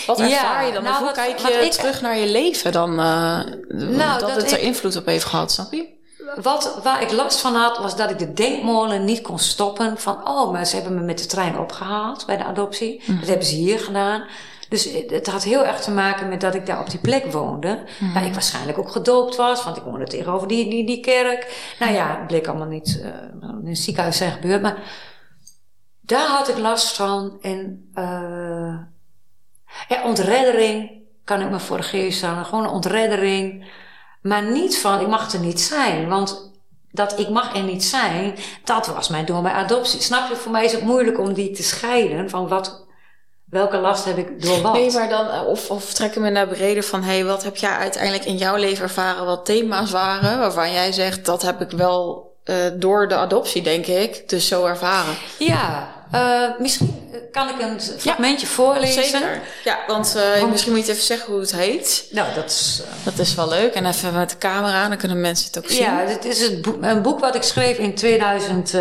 Wat 0.07 0.21
ervaar 0.21 0.67
je 0.67 0.73
dan? 0.73 0.83
Nou, 0.83 1.05
hoe 1.05 1.13
kijk 1.13 1.39
je 1.39 1.69
terug 1.69 2.01
naar 2.01 2.19
je 2.19 2.27
leven 2.27 2.73
dan? 2.73 2.91
Uh, 2.91 3.41
nou, 3.69 4.21
dat, 4.21 4.37
het 4.37 4.53
er 4.53 4.59
invloed 4.59 4.97
op 4.97 5.07
heeft 5.07 5.25
gehad, 5.25 5.53
snap 5.53 5.73
je? 5.73 6.01
Wat, 6.43 6.79
waar 6.83 7.03
ik 7.03 7.13
last 7.13 7.41
van 7.41 7.55
had, 7.55 7.79
was 7.79 7.97
dat 7.97 8.11
ik 8.11 8.19
de 8.19 8.33
denkmolen 8.33 9.05
niet 9.05 9.21
kon 9.21 9.39
stoppen. 9.39 9.99
Van, 9.99 10.29
oh, 10.29 10.53
maar 10.53 10.67
ze 10.67 10.75
hebben 10.77 10.95
me 10.95 11.01
met 11.01 11.19
de 11.19 11.27
trein 11.27 11.59
opgehaald 11.59 12.27
bij 12.27 12.37
de 12.37 12.45
adoptie. 12.45 13.03
Mm. 13.05 13.19
Dat 13.19 13.29
hebben 13.29 13.47
ze 13.47 13.55
hier 13.55 13.79
gedaan. 13.79 14.25
Dus 14.73 14.89
het 15.07 15.27
had 15.27 15.43
heel 15.43 15.65
erg 15.65 15.81
te 15.81 15.91
maken 15.91 16.29
met 16.29 16.41
dat 16.41 16.55
ik 16.55 16.67
daar 16.67 16.81
op 16.81 16.91
die 16.91 17.01
plek 17.01 17.33
woonde. 17.33 17.85
Mm. 17.99 18.13
Waar 18.13 18.27
ik 18.27 18.33
waarschijnlijk 18.33 18.79
ook 18.79 18.91
gedoopt 18.91 19.37
was, 19.37 19.65
want 19.65 19.77
ik 19.77 19.83
woonde 19.83 20.05
tegenover 20.05 20.49
die, 20.49 20.71
die, 20.71 20.87
die 20.87 21.01
kerk. 21.01 21.75
Nou 21.79 21.93
ja, 21.93 22.17
het 22.19 22.27
bleek 22.27 22.47
allemaal 22.47 22.67
niet 22.67 23.01
uh, 23.03 23.07
in 23.61 23.67
een 23.67 23.77
ziekenhuis 23.77 24.17
zijn 24.17 24.33
gebeurd. 24.33 24.63
Maar 24.63 24.77
daar 26.01 26.27
had 26.27 26.49
ik 26.49 26.59
last 26.59 26.97
van. 26.97 27.39
En 27.41 27.91
uh, 27.95 28.79
ja, 29.89 30.05
ontreddering 30.05 30.91
kan 31.25 31.41
ik 31.41 31.51
me 31.51 31.61
voor 31.61 31.77
de 31.77 31.83
geest 31.83 32.19
staan. 32.19 32.45
Gewoon 32.45 32.65
een 32.65 32.71
ontreddering. 32.71 33.71
Maar 34.23 34.43
niet 34.43 34.79
van, 34.79 35.01
ik 35.01 35.09
mag 35.09 35.33
er 35.33 35.41
niet 35.41 35.61
zijn. 35.61 36.09
Want 36.09 36.53
dat 36.91 37.19
ik 37.19 37.29
mag 37.29 37.57
er 37.57 37.63
niet 37.63 37.85
zijn, 37.85 38.35
dat 38.65 38.87
was 38.87 39.09
mij 39.09 39.25
door 39.25 39.43
mijn 39.43 39.55
adoptie. 39.55 40.01
Snap 40.01 40.29
je, 40.29 40.37
voor 40.37 40.53
mij 40.53 40.65
is 40.65 40.73
het 40.73 40.83
moeilijk 40.83 41.19
om 41.19 41.33
die 41.33 41.51
te 41.51 41.63
scheiden 41.63 42.31
van 42.31 42.49
wat 42.49 42.91
welke 43.53 43.77
last 43.77 44.05
heb 44.05 44.19
ik 44.19 44.43
door 44.43 44.61
wat? 44.61 44.73
Nee, 44.73 44.93
maar 44.93 45.09
dan, 45.09 45.29
eh, 45.29 45.47
of, 45.47 45.71
of 45.71 45.93
trekken 45.93 46.23
we 46.23 46.29
naar 46.29 46.49
beneden 46.49 46.85
van, 46.85 47.03
hé, 47.03 47.13
hey, 47.13 47.25
wat 47.25 47.43
heb 47.43 47.57
jij 47.57 47.71
uiteindelijk 47.71 48.25
in 48.25 48.37
jouw 48.37 48.57
leven 48.57 48.83
ervaren 48.83 49.25
wat 49.25 49.45
thema's 49.45 49.91
waren, 49.91 50.39
waarvan 50.39 50.73
jij 50.73 50.93
zegt, 50.93 51.25
dat 51.25 51.43
heb 51.43 51.61
ik 51.61 51.71
wel 51.71 52.31
uh, 52.45 52.57
door 52.75 53.09
de 53.09 53.15
adoptie, 53.15 53.63
denk 53.63 53.87
ik, 53.87 54.29
dus 54.29 54.49
zo 54.49 54.65
ervaren? 54.65 55.15
Ja, 55.39 55.93
uh, 56.15 56.59
misschien 56.59 57.11
kan 57.33 57.49
ik 57.49 57.61
een 57.61 57.81
fragmentje 57.81 58.47
ja, 58.47 58.53
voorlezen. 58.53 59.05
Zeker. 59.05 59.41
Ja, 59.65 59.79
want, 59.87 60.17
uh, 60.17 60.45
misschien 60.45 60.73
moet 60.73 60.87
je 60.87 60.93
even 60.93 61.05
zeggen 61.05 61.33
hoe 61.33 61.41
het 61.41 61.57
heet. 61.57 62.09
Nou, 62.11 62.35
dat 62.35 62.45
is... 62.45 62.83
dat 63.05 63.19
is 63.19 63.35
wel 63.35 63.49
leuk. 63.49 63.75
En 63.75 63.87
even 63.87 64.15
met 64.15 64.31
de 64.31 64.39
camera, 64.39 64.89
dan 64.89 64.97
kunnen 64.97 65.21
mensen 65.21 65.47
het 65.47 65.59
ook 65.59 65.71
zien. 65.71 65.83
Ja, 65.83 66.05
dit 66.05 66.25
is 66.25 66.41
het 66.41 66.63
boek, 66.63 66.77
een 66.81 67.03
boek 67.03 67.21
wat 67.21 67.35
ik 67.35 67.43
schreef 67.43 67.79
in 67.79 67.95
2000, 67.95 68.75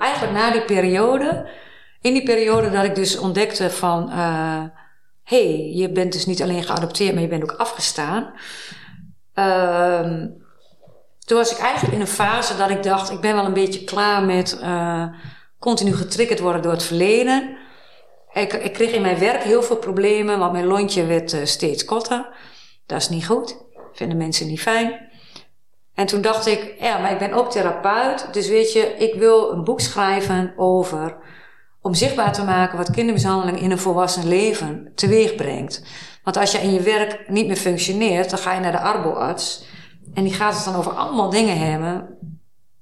eigenlijk 0.00 0.32
na 0.32 0.50
die 0.50 0.64
periode 0.64 1.46
in 2.08 2.14
die 2.14 2.22
periode 2.22 2.70
dat 2.70 2.84
ik 2.84 2.94
dus 2.94 3.18
ontdekte 3.18 3.70
van... 3.70 4.10
Uh, 4.10 4.62
hey, 5.22 5.72
je 5.74 5.92
bent 5.92 6.12
dus 6.12 6.26
niet 6.26 6.42
alleen 6.42 6.62
geadopteerd, 6.62 7.12
maar 7.12 7.22
je 7.22 7.28
bent 7.28 7.42
ook 7.42 7.58
afgestaan. 7.58 8.32
Uh, 9.34 10.00
toen 11.24 11.38
was 11.38 11.52
ik 11.52 11.58
eigenlijk 11.58 11.94
in 11.94 12.00
een 12.00 12.06
fase 12.06 12.56
dat 12.56 12.70
ik 12.70 12.82
dacht... 12.82 13.10
ik 13.10 13.20
ben 13.20 13.34
wel 13.34 13.44
een 13.44 13.52
beetje 13.52 13.84
klaar 13.84 14.22
met 14.24 14.58
uh, 14.62 15.04
continu 15.58 15.94
getriggerd 15.94 16.40
worden 16.40 16.62
door 16.62 16.72
het 16.72 16.82
verleden. 16.82 17.56
Ik, 18.32 18.52
ik, 18.52 18.72
kreeg 18.72 18.92
in 18.92 19.02
mijn 19.02 19.18
werk 19.18 19.42
heel 19.42 19.62
veel 19.62 19.76
problemen, 19.76 20.38
want 20.38 20.52
mijn 20.52 20.66
lontje 20.66 21.06
werd 21.06 21.32
uh, 21.32 21.44
steeds 21.44 21.84
korter. 21.84 22.28
Dat 22.86 23.00
is 23.00 23.08
niet 23.08 23.26
goed. 23.26 23.56
Vinden 23.92 24.16
mensen 24.16 24.46
niet 24.46 24.60
fijn. 24.60 25.08
En 25.94 26.06
toen 26.06 26.20
dacht 26.20 26.46
ik, 26.46 26.74
ja, 26.80 26.98
maar 26.98 27.12
ik 27.12 27.18
ben 27.18 27.32
ook 27.32 27.50
therapeut. 27.50 28.32
Dus 28.32 28.48
weet 28.48 28.72
je, 28.72 28.80
ik 28.80 29.14
wil 29.14 29.52
een 29.52 29.64
boek 29.64 29.80
schrijven 29.80 30.52
over 30.56 31.16
om 31.80 31.94
zichtbaar 31.94 32.32
te 32.32 32.44
maken 32.44 32.78
wat 32.78 32.90
kindermishandeling 32.90 33.60
in 33.60 33.70
een 33.70 33.78
volwassen 33.78 34.28
leven 34.28 34.92
teweeg 34.94 35.34
brengt. 35.34 35.82
Want 36.22 36.36
als 36.36 36.52
je 36.52 36.58
in 36.58 36.72
je 36.72 36.80
werk 36.80 37.28
niet 37.28 37.46
meer 37.46 37.56
functioneert, 37.56 38.30
dan 38.30 38.38
ga 38.38 38.54
je 38.54 38.60
naar 38.60 38.72
de 38.72 38.80
arboarts. 38.80 39.64
En 40.14 40.24
die 40.24 40.34
gaat 40.34 40.54
het 40.54 40.64
dan 40.64 40.74
over 40.74 40.92
allemaal 40.92 41.30
dingen 41.30 41.58
hebben 41.58 42.16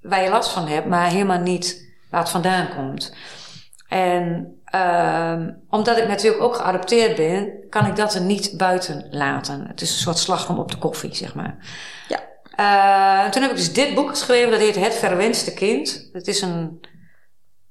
waar 0.01 0.23
je 0.23 0.31
last 0.31 0.51
van 0.51 0.67
hebt, 0.67 0.87
maar 0.87 1.11
helemaal 1.11 1.41
niet 1.41 1.95
waar 2.11 2.21
het 2.21 2.31
vandaan 2.31 2.69
komt. 2.77 3.15
En 3.89 4.55
uh, 4.75 5.47
omdat 5.71 5.99
ik 5.99 6.09
natuurlijk 6.09 6.43
ook 6.43 6.57
geadopteerd 6.57 7.17
ben, 7.17 7.53
kan 7.71 7.87
ik 7.87 7.97
dat 7.97 8.15
er 8.15 8.21
niet 8.21 8.57
buiten 8.57 9.07
laten. 9.11 9.67
Het 9.67 9.81
is 9.81 9.91
een 9.91 9.97
soort 9.97 10.19
slagroom 10.19 10.59
op 10.59 10.71
de 10.71 10.79
koffie, 10.79 11.15
zeg 11.15 11.35
maar. 11.35 11.57
Ja. 12.09 12.21
Uh, 12.61 13.31
toen 13.31 13.43
heb 13.43 13.51
ik 13.51 13.57
dus 13.57 13.73
dit 13.73 13.95
boek 13.95 14.09
geschreven, 14.09 14.51
dat 14.51 14.61
heet 14.61 14.77
Het 14.77 14.95
Verwenste 14.95 15.55
Kind. 15.55 16.09
Het 16.13 16.27
is 16.27 16.41
een 16.41 16.81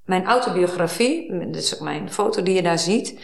mijn 0.05 0.25
autobiografie, 0.25 1.33
ook 1.73 1.79
mijn 1.79 2.11
foto 2.11 2.43
die 2.43 2.55
je 2.55 2.61
daar 2.61 2.79
ziet. 2.79 3.19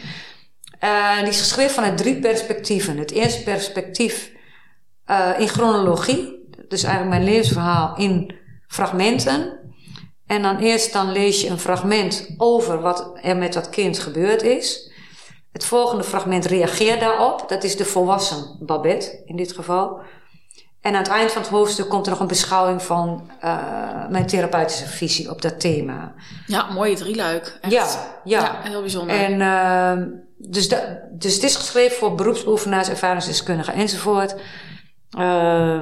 Uh, 0.84 1.18
die 1.18 1.28
is 1.28 1.40
geschreven 1.40 1.74
vanuit 1.74 1.96
drie 1.96 2.18
perspectieven. 2.18 2.98
Het 2.98 3.10
eerste 3.10 3.42
perspectief 3.42 4.32
uh, 5.06 5.30
in 5.38 5.48
chronologie, 5.48 6.48
dus 6.68 6.82
eigenlijk 6.82 7.14
mijn 7.14 7.30
levensverhaal 7.30 7.96
in 7.96 8.34
fragmenten. 8.66 9.60
En 10.26 10.42
dan 10.42 10.58
eerst 10.58 10.92
dan 10.92 11.12
lees 11.12 11.40
je 11.40 11.48
een 11.48 11.58
fragment 11.58 12.34
over 12.36 12.80
wat 12.80 13.18
er 13.22 13.36
met 13.36 13.52
dat 13.52 13.70
kind 13.70 13.98
gebeurd 13.98 14.42
is. 14.42 14.92
Het 15.52 15.64
volgende 15.64 16.04
fragment 16.04 16.44
reageert 16.44 17.00
daarop. 17.00 17.48
Dat 17.48 17.64
is 17.64 17.76
de 17.76 17.84
volwassen 17.84 18.56
Babette 18.60 19.22
in 19.24 19.36
dit 19.36 19.52
geval. 19.52 20.00
En 20.82 20.92
aan 20.92 21.02
het 21.02 21.08
eind 21.08 21.32
van 21.32 21.42
het 21.42 21.50
hoofdstuk 21.50 21.88
komt 21.88 22.04
er 22.06 22.10
nog 22.10 22.20
een 22.20 22.26
beschouwing 22.26 22.82
van 22.82 23.30
uh, 23.44 24.08
mijn 24.08 24.26
therapeutische 24.26 24.86
visie 24.86 25.30
op 25.30 25.42
dat 25.42 25.60
thema. 25.60 26.14
Ja, 26.46 26.70
mooie 26.72 26.96
drieluik. 26.96 27.58
Echt. 27.60 27.72
Ja, 27.72 27.86
ja, 28.24 28.40
ja. 28.40 28.70
heel 28.70 28.80
bijzonder. 28.80 29.16
En 29.16 29.40
uh, 29.40 30.06
dus, 30.36 30.68
dat, 30.68 30.82
dus 31.10 31.34
het 31.34 31.42
is 31.42 31.56
geschreven 31.56 31.96
voor 31.96 32.14
beroepsbeoefenaars, 32.14 32.88
ervaringsdeskundigen 32.88 33.74
enzovoort. 33.74 34.34
Uh, 35.18 35.80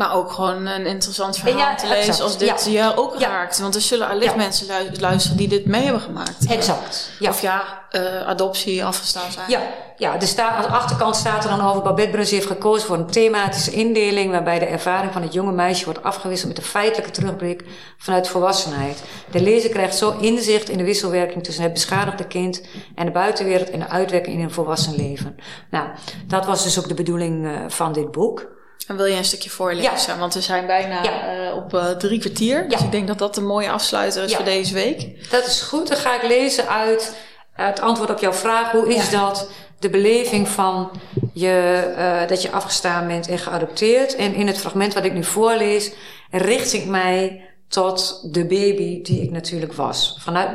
maar 0.00 0.14
ook 0.14 0.32
gewoon 0.32 0.66
een 0.66 0.86
interessant 0.86 1.38
verhaal 1.38 1.76
te 1.76 1.86
lezen 1.86 2.24
als 2.24 2.38
dit 2.38 2.64
ja. 2.64 2.88
je 2.88 2.96
ook 2.96 3.20
raakt. 3.20 3.58
Want 3.58 3.74
er 3.74 3.80
zullen 3.80 4.08
allicht 4.08 4.36
mensen 4.36 4.66
luisteren 5.00 5.36
die 5.36 5.48
dit 5.48 5.66
mee 5.66 5.82
hebben 5.82 6.00
gemaakt. 6.00 6.46
Exact. 6.48 7.10
Of 7.20 7.40
ja, 7.40 7.82
uh, 7.90 8.26
adoptie 8.26 8.84
afgestaan 8.84 9.32
zijn. 9.32 9.50
Ja, 9.50 9.60
ja 9.96 10.16
dus 10.16 10.34
daar, 10.34 10.50
aan 10.50 10.62
de 10.62 10.68
achterkant 10.68 11.16
staat 11.16 11.44
er 11.44 11.50
dan 11.50 11.68
over... 11.68 11.82
Babette 11.82 12.10
Bruns 12.10 12.30
heeft 12.30 12.46
gekozen 12.46 12.86
voor 12.86 12.96
een 12.96 13.06
thematische 13.06 13.70
indeling... 13.70 14.30
waarbij 14.30 14.58
de 14.58 14.66
ervaring 14.66 15.12
van 15.12 15.22
het 15.22 15.32
jonge 15.32 15.52
meisje 15.52 15.84
wordt 15.84 16.02
afgewisseld... 16.02 16.48
met 16.48 16.58
een 16.58 16.70
feitelijke 16.70 17.10
terugblik 17.10 17.64
vanuit 17.98 18.28
volwassenheid. 18.28 19.02
De 19.30 19.40
lezer 19.40 19.70
krijgt 19.70 19.96
zo 19.96 20.16
inzicht 20.20 20.68
in 20.68 20.78
de 20.78 20.84
wisselwerking... 20.84 21.44
tussen 21.44 21.62
het 21.62 21.72
beschadigde 21.72 22.26
kind 22.26 22.62
en 22.94 23.06
de 23.06 23.12
buitenwereld... 23.12 23.70
en 23.70 23.78
de 23.78 23.88
uitwerking 23.88 24.36
in 24.36 24.42
een 24.42 24.50
volwassen 24.50 24.96
leven. 24.96 25.36
Nou, 25.70 25.88
dat 26.26 26.46
was 26.46 26.62
dus 26.62 26.78
ook 26.78 26.88
de 26.88 26.94
bedoeling 26.94 27.44
uh, 27.44 27.52
van 27.68 27.92
dit 27.92 28.10
boek... 28.10 28.58
En 28.86 28.96
wil 28.96 29.06
je 29.06 29.16
een 29.16 29.24
stukje 29.24 29.50
voorlezen? 29.50 30.18
Want 30.18 30.34
we 30.34 30.40
zijn 30.40 30.66
bijna 30.66 31.04
uh, 31.04 31.56
op 31.56 31.74
uh, 31.74 31.90
drie 31.90 32.18
kwartier. 32.20 32.68
Dus 32.68 32.80
ik 32.80 32.92
denk 32.92 33.06
dat 33.06 33.18
dat 33.18 33.36
een 33.36 33.46
mooie 33.46 33.70
afsluiter 33.70 34.24
is 34.24 34.34
voor 34.34 34.44
deze 34.44 34.74
week. 34.74 35.30
Dat 35.30 35.46
is 35.46 35.60
goed. 35.60 35.88
Dan 35.88 35.96
ga 35.96 36.14
ik 36.14 36.28
lezen 36.28 36.68
uit 36.68 37.16
het 37.52 37.80
antwoord 37.80 38.10
op 38.10 38.18
jouw 38.18 38.32
vraag. 38.32 38.70
Hoe 38.70 38.94
is 38.94 39.10
dat? 39.10 39.48
De 39.78 39.90
beleving 39.90 40.48
van 40.48 40.90
je, 41.32 41.84
uh, 41.98 42.28
dat 42.28 42.42
je 42.42 42.50
afgestaan 42.50 43.06
bent 43.06 43.28
en 43.28 43.38
geadopteerd. 43.38 44.16
En 44.16 44.34
in 44.34 44.46
het 44.46 44.58
fragment 44.58 44.94
wat 44.94 45.04
ik 45.04 45.12
nu 45.12 45.24
voorlees, 45.24 45.92
richt 46.30 46.72
ik 46.72 46.84
mij 46.86 47.44
tot 47.68 48.28
de 48.34 48.44
baby 48.44 49.02
die 49.02 49.22
ik 49.22 49.30
natuurlijk 49.30 49.72
was. 49.72 50.16
Vanuit, 50.18 50.48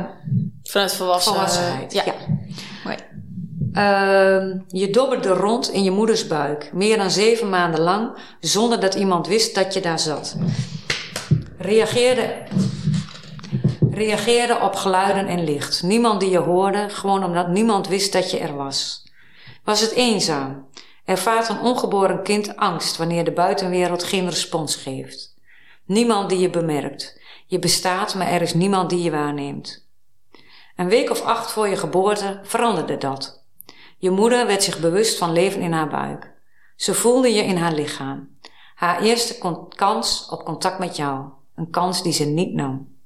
Vanuit 0.64 0.94
volwassen, 0.94 1.34
volwassenheid. 1.34 1.94
ja. 1.94 2.04
Mooi. 2.84 2.98
Uh, 3.74 4.54
je 4.68 4.90
dobberde 4.92 5.30
rond 5.30 5.72
in 5.72 5.84
je 5.84 5.92
moeders 5.92 6.28
buik, 6.28 6.70
meer 6.74 6.98
dan 6.98 7.12
zeven 7.12 7.50
maanden 7.50 7.82
lang, 7.82 8.18
zonder 8.40 8.80
dat 8.80 8.96
iemand 8.96 9.28
wist 9.28 9.56
dat 9.56 9.74
je 9.74 9.82
daar 9.82 10.00
zat. 10.00 10.38
Reageerde, 11.58 12.44
reageerde 13.90 14.60
op 14.60 14.76
geluiden 14.76 15.28
en 15.28 15.44
licht. 15.44 15.84
Niemand 15.84 16.20
die 16.20 16.30
je 16.30 16.38
hoorde, 16.38 16.90
gewoon 16.90 17.24
omdat 17.24 17.48
niemand 17.48 17.88
wist 17.88 18.14
dat 18.14 18.32
je 18.32 18.40
er 18.40 18.56
was. 18.56 19.12
Was 19.64 19.82
het 19.82 19.92
eenzaam? 19.92 20.68
Ervaart 21.06 21.50
een 21.50 21.60
ongeboren 21.60 22.24
kind 22.24 22.56
angst 22.56 22.98
wanneer 22.98 23.24
de 23.24 23.34
buitenwereld 23.34 24.04
geen 24.04 24.30
respons 24.30 24.76
geeft. 24.76 25.36
Niemand 25.86 26.30
die 26.30 26.40
je 26.40 26.50
bemerkt. 26.50 27.22
Je 27.46 27.60
bestaat, 27.60 28.16
maar 28.16 28.28
er 28.28 28.42
is 28.42 28.54
niemand 28.54 28.90
die 28.90 29.04
je 29.04 29.12
waarneemt. 29.12 29.88
Een 30.76 30.90
week 30.90 31.10
of 31.10 31.22
acht 31.22 31.52
voor 31.52 31.68
je 31.68 31.78
geboorte 31.78 32.40
veranderde 32.44 32.98
dat. 32.98 33.45
Je 34.06 34.12
moeder 34.12 34.48
werd 34.48 34.64
zich 34.64 34.80
bewust 34.80 35.18
van 35.18 35.32
leven 35.32 35.62
in 35.62 35.72
haar 35.72 35.90
buik. 35.90 36.34
Ze 36.76 36.94
voelde 36.94 37.34
je 37.34 37.44
in 37.44 37.58
haar 37.58 37.74
lichaam. 37.74 38.38
Haar 38.76 39.02
eerste 39.02 39.38
kans 39.76 40.30
op 40.30 40.46
contact 40.46 40.80
met 40.80 40.96
jou. 40.96 41.26
Een 41.56 41.70
kans 41.70 42.04
die 42.04 42.14
ze 42.14 42.26
niet 42.26 42.54
nam. 42.54 42.98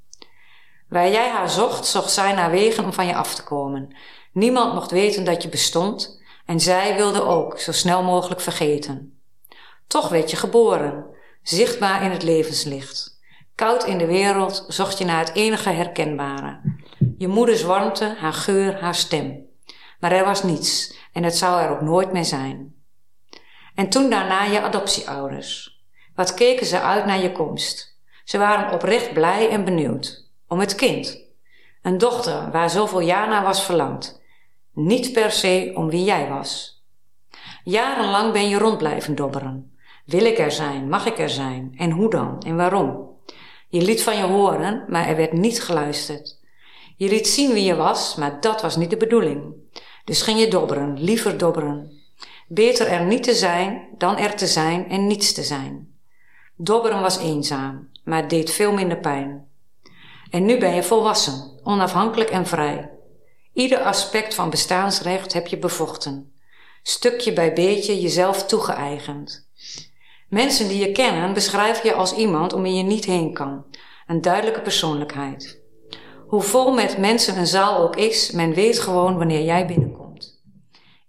Waar 0.89 1.09
jij 1.09 1.29
haar 1.29 1.49
zocht, 1.49 1.85
zocht 1.85 2.11
zij 2.11 2.33
naar 2.33 2.51
wegen 2.51 2.83
om 2.83 2.93
van 2.93 3.05
je 3.05 3.15
af 3.15 3.35
te 3.35 3.43
komen. 3.43 3.95
Niemand 4.33 4.73
mocht 4.73 4.91
weten 4.91 5.23
dat 5.23 5.43
je 5.43 5.49
bestond 5.49 6.21
en 6.45 6.59
zij 6.59 6.95
wilde 6.95 7.21
ook 7.21 7.59
zo 7.59 7.71
snel 7.71 8.03
mogelijk 8.03 8.41
vergeten. 8.41 9.19
Toch 9.87 10.09
werd 10.09 10.31
je 10.31 10.37
geboren, 10.37 11.05
zichtbaar 11.43 12.03
in 12.03 12.11
het 12.11 12.23
levenslicht. 12.23 13.19
Koud 13.55 13.85
in 13.85 13.97
de 13.97 14.05
wereld 14.05 14.65
zocht 14.67 14.97
je 14.97 15.05
naar 15.05 15.19
het 15.19 15.35
enige 15.35 15.69
herkenbare. 15.69 16.59
Je 17.17 17.27
moeders 17.27 17.63
warmte, 17.63 18.15
haar 18.17 18.33
geur, 18.33 18.81
haar 18.81 18.95
stem. 18.95 19.48
Maar 19.99 20.11
er 20.11 20.25
was 20.25 20.43
niets 20.43 20.97
en 21.13 21.23
het 21.23 21.37
zou 21.37 21.61
er 21.61 21.69
ook 21.69 21.81
nooit 21.81 22.11
meer 22.11 22.25
zijn. 22.25 22.75
En 23.75 23.89
toen 23.89 24.09
daarna 24.09 24.43
je 24.43 24.61
adoptieouders. 24.61 25.81
Wat 26.15 26.33
keken 26.33 26.65
ze 26.65 26.81
uit 26.81 27.05
naar 27.05 27.21
je 27.21 27.31
komst? 27.31 27.97
Ze 28.23 28.37
waren 28.37 28.73
oprecht 28.73 29.13
blij 29.13 29.49
en 29.49 29.63
benieuwd. 29.65 30.27
Om 30.47 30.59
het 30.59 30.75
kind. 30.75 31.27
Een 31.81 31.97
dochter 31.97 32.51
waar 32.51 32.69
zoveel 32.69 32.99
jaar 32.99 33.27
naar 33.27 33.43
was 33.43 33.63
verlangd. 33.63 34.21
Niet 34.73 35.13
per 35.13 35.31
se 35.31 35.71
om 35.75 35.89
wie 35.89 36.03
jij 36.03 36.27
was. 36.27 36.83
Jarenlang 37.63 38.33
ben 38.33 38.49
je 38.49 38.57
rond 38.57 38.77
blijven 38.77 39.15
dobberen. 39.15 39.77
Wil 40.05 40.25
ik 40.25 40.37
er 40.37 40.51
zijn? 40.51 40.89
Mag 40.89 41.05
ik 41.05 41.19
er 41.19 41.29
zijn? 41.29 41.73
En 41.77 41.91
hoe 41.91 42.09
dan? 42.09 42.41
En 42.41 42.55
waarom? 42.55 43.09
Je 43.67 43.81
liet 43.81 44.03
van 44.03 44.17
je 44.17 44.23
horen, 44.23 44.85
maar 44.87 45.07
er 45.07 45.15
werd 45.15 45.33
niet 45.33 45.63
geluisterd. 45.63 46.39
Je 46.97 47.09
liet 47.09 47.27
zien 47.27 47.53
wie 47.53 47.63
je 47.63 47.75
was, 47.75 48.15
maar 48.15 48.41
dat 48.41 48.61
was 48.61 48.75
niet 48.75 48.89
de 48.89 48.97
bedoeling. 48.97 49.53
Dus 50.09 50.21
ging 50.21 50.39
je 50.39 50.47
dobberen, 50.47 51.03
liever 51.03 51.37
dobberen. 51.37 51.91
Beter 52.47 52.87
er 52.87 53.05
niet 53.05 53.23
te 53.23 53.33
zijn 53.33 53.87
dan 53.97 54.17
er 54.17 54.35
te 54.35 54.47
zijn 54.47 54.89
en 54.89 55.07
niets 55.07 55.33
te 55.33 55.43
zijn. 55.43 55.95
Dobberen 56.55 57.01
was 57.01 57.17
eenzaam, 57.17 57.89
maar 58.03 58.21
het 58.21 58.29
deed 58.29 58.51
veel 58.51 58.73
minder 58.73 58.97
pijn. 58.97 59.47
En 60.29 60.45
nu 60.45 60.57
ben 60.57 60.75
je 60.75 60.83
volwassen, 60.83 61.59
onafhankelijk 61.63 62.29
en 62.29 62.45
vrij. 62.45 62.89
Ieder 63.53 63.79
aspect 63.79 64.35
van 64.35 64.49
bestaansrecht 64.49 65.33
heb 65.33 65.47
je 65.47 65.57
bevochten. 65.57 66.33
Stukje 66.83 67.33
bij 67.33 67.53
beetje 67.53 68.01
jezelf 68.01 68.45
toegeëigend. 68.45 69.49
Mensen 70.29 70.67
die 70.67 70.85
je 70.85 70.91
kennen 70.91 71.33
beschrijven 71.33 71.89
je 71.89 71.95
als 71.95 72.13
iemand 72.13 72.53
om 72.53 72.61
wie 72.61 72.73
je 72.73 72.83
niet 72.83 73.05
heen 73.05 73.33
kan. 73.33 73.65
Een 74.07 74.21
duidelijke 74.21 74.61
persoonlijkheid. 74.61 75.61
Hoe 76.27 76.41
vol 76.41 76.73
met 76.73 76.97
mensen 76.97 77.37
een 77.37 77.47
zaal 77.47 77.77
ook 77.77 77.95
is, 77.95 78.31
men 78.31 78.53
weet 78.53 78.79
gewoon 78.79 79.17
wanneer 79.17 79.43
jij 79.43 79.65
binnenkomt. 79.65 79.98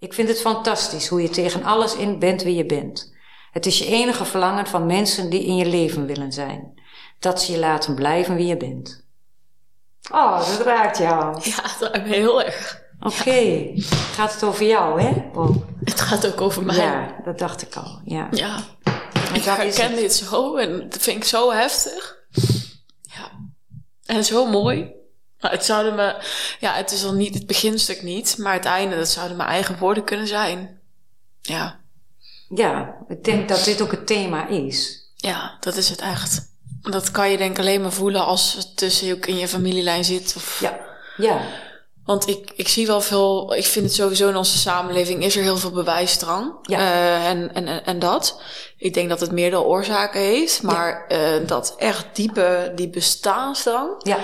Ik 0.01 0.15
vind 0.15 0.29
het 0.29 0.41
fantastisch 0.41 1.09
hoe 1.09 1.23
je 1.23 1.29
tegen 1.29 1.65
alles 1.65 1.97
in 1.97 2.19
bent 2.19 2.43
wie 2.43 2.55
je 2.55 2.67
bent. 2.67 3.15
Het 3.53 3.67
is 3.67 3.79
je 3.79 3.87
enige 3.87 4.25
verlangen 4.25 4.67
van 4.67 4.87
mensen 4.87 5.31
die 5.31 5.45
in 5.45 5.57
je 5.57 5.67
leven 5.67 6.07
willen 6.07 6.33
zijn. 6.33 6.81
Dat 7.19 7.43
ze 7.43 7.53
je 7.53 7.59
laten 7.59 7.95
blijven 7.95 8.35
wie 8.35 8.47
je 8.47 8.57
bent. 8.57 9.07
Oh, 10.13 10.39
dat 10.39 10.67
raakt 10.67 10.99
jou. 10.99 11.41
Ja, 11.43 11.63
dat 11.79 11.93
raakt 11.93 12.07
me 12.07 12.15
heel 12.15 12.43
erg. 12.43 12.83
Oké. 13.01 13.71
Gaat 14.15 14.33
het 14.33 14.45
over 14.45 14.67
jou, 14.67 15.01
hè? 15.01 15.31
Oh. 15.35 15.57
Het 15.85 16.01
gaat 16.01 16.27
ook 16.33 16.41
over 16.41 16.65
mij. 16.65 16.77
Ja, 16.77 17.21
dat 17.25 17.39
dacht 17.39 17.63
ik 17.63 17.75
al. 17.75 18.01
Ja. 18.05 18.29
ja. 18.31 18.59
Ik 19.33 19.45
herken 19.45 19.97
dit 19.97 20.15
zo 20.15 20.57
en 20.57 20.89
dat 20.89 21.03
vind 21.03 21.17
ik 21.17 21.25
zo 21.25 21.53
heftig. 21.53 22.19
Ja. 23.01 23.31
En 24.05 24.25
zo 24.25 24.47
mooi. 24.47 24.93
Maar 25.41 25.51
het 25.51 25.65
zouden 25.65 25.95
me, 25.95 26.17
ja, 26.61 26.75
het 26.75 26.93
is 26.93 27.05
al 27.05 27.13
niet 27.13 27.35
het 27.35 27.47
beginstuk 27.47 28.03
niet, 28.03 28.39
maar 28.39 28.53
het 28.53 28.65
einde, 28.65 28.97
dat 28.97 29.09
zouden 29.09 29.37
mijn 29.37 29.49
eigen 29.49 29.79
woorden 29.79 30.05
kunnen 30.05 30.27
zijn. 30.27 30.81
Ja. 31.41 31.81
Ja, 32.49 32.97
ik 33.09 33.25
denk 33.25 33.49
dat 33.49 33.65
dit 33.65 33.83
ook 33.83 33.91
het 33.91 34.07
thema 34.07 34.49
is. 34.49 35.09
Ja, 35.17 35.57
dat 35.61 35.77
is 35.77 35.89
het 35.89 36.01
echt. 36.01 36.49
Dat 36.81 37.11
kan 37.11 37.31
je 37.31 37.37
denk 37.37 37.51
ik 37.51 37.59
alleen 37.59 37.81
maar 37.81 37.93
voelen 37.93 38.25
als 38.25 38.55
het 38.55 38.77
tussen 38.77 39.13
ook 39.13 39.27
in 39.27 39.37
je 39.37 39.49
familielijn 39.49 40.05
zit. 40.05 40.33
Of... 40.37 40.61
Ja, 40.61 40.79
ja. 41.17 41.41
Want 42.05 42.29
ik, 42.29 42.51
ik 42.55 42.69
zie 42.69 42.87
wel 42.87 43.01
veel, 43.01 43.55
ik 43.55 43.65
vind 43.65 43.85
het 43.85 43.95
sowieso 43.95 44.29
in 44.29 44.37
onze 44.37 44.59
samenleving 44.59 45.25
is 45.25 45.37
er 45.37 45.43
heel 45.43 45.57
veel 45.57 45.71
bewijsdrang. 45.71 46.55
Ja. 46.63 46.79
Uh, 46.79 47.29
en, 47.29 47.55
en, 47.55 47.85
en 47.85 47.99
dat. 47.99 48.43
Ik 48.77 48.95
denk 48.95 49.09
dat 49.09 49.21
het 49.21 49.33
meerdere 49.33 49.63
oorzaken 49.63 50.21
heeft, 50.21 50.63
maar 50.63 51.05
ja. 51.09 51.41
uh, 51.41 51.47
dat 51.47 51.75
echt 51.77 52.07
diepe, 52.13 52.73
die 52.75 52.91
bestaansdrang. 52.91 53.95
Ja 53.99 54.19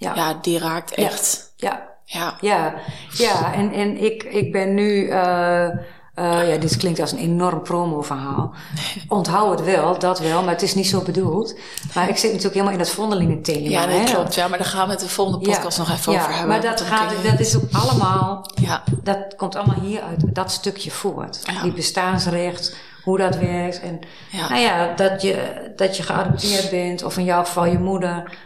ja. 0.00 0.14
ja, 0.14 0.38
die 0.42 0.58
raakt 0.58 0.94
echt. 0.94 1.52
Ja, 1.56 1.88
ja, 2.04 2.36
ja. 2.40 2.74
ja. 3.12 3.54
en, 3.54 3.72
en 3.72 4.04
ik, 4.04 4.22
ik 4.22 4.52
ben 4.52 4.74
nu. 4.74 5.06
Uh, 5.06 5.68
uh, 6.14 6.48
ja, 6.48 6.56
dit 6.56 6.76
klinkt 6.76 7.00
als 7.00 7.12
een 7.12 7.18
enorm 7.18 7.62
promo-verhaal. 7.62 8.54
Onthoud 9.08 9.58
het 9.58 9.68
wel, 9.68 9.98
dat 9.98 10.18
wel, 10.18 10.42
maar 10.42 10.52
het 10.52 10.62
is 10.62 10.74
niet 10.74 10.86
zo 10.86 11.02
bedoeld. 11.02 11.58
Maar 11.94 12.08
ik 12.08 12.16
zit 12.16 12.30
natuurlijk 12.30 12.54
helemaal 12.54 12.72
in 12.72 12.78
dat 12.78 12.90
vondelingen-thema. 12.90 13.68
Ja, 13.68 13.86
dat 13.86 13.98
hè? 13.98 14.04
klopt. 14.04 14.34
Ja, 14.34 14.48
maar 14.48 14.58
daar 14.58 14.66
gaan 14.66 14.86
we 14.86 14.92
het 14.92 15.00
de 15.00 15.08
volgende 15.08 15.50
podcast 15.50 15.78
nog 15.78 15.90
even 15.90 16.12
over 16.12 16.30
hebben. 16.30 16.48
Maar 16.48 16.60
dat, 16.60 16.80
gaat, 16.80 17.12
dat 17.22 17.40
is 17.40 17.56
ook 17.56 17.72
allemaal, 17.72 18.50
ja. 18.54 18.82
dat 19.02 19.36
komt 19.36 19.56
allemaal 19.56 19.80
hier 19.80 20.02
uit 20.02 20.34
dat 20.34 20.50
stukje 20.50 20.90
voort. 20.90 21.42
Die 21.62 21.72
bestaansrecht, 21.72 22.76
hoe 23.04 23.18
dat 23.18 23.36
werkt. 23.36 23.80
En 23.80 24.00
nou 24.48 24.60
ja, 24.60 24.94
dat 24.94 25.22
je, 25.22 25.72
dat 25.76 25.96
je 25.96 26.02
geadopteerd 26.02 26.70
bent, 26.70 27.02
of 27.02 27.16
in 27.16 27.24
jouw 27.24 27.44
geval 27.44 27.66
je 27.66 27.78
moeder 27.78 28.38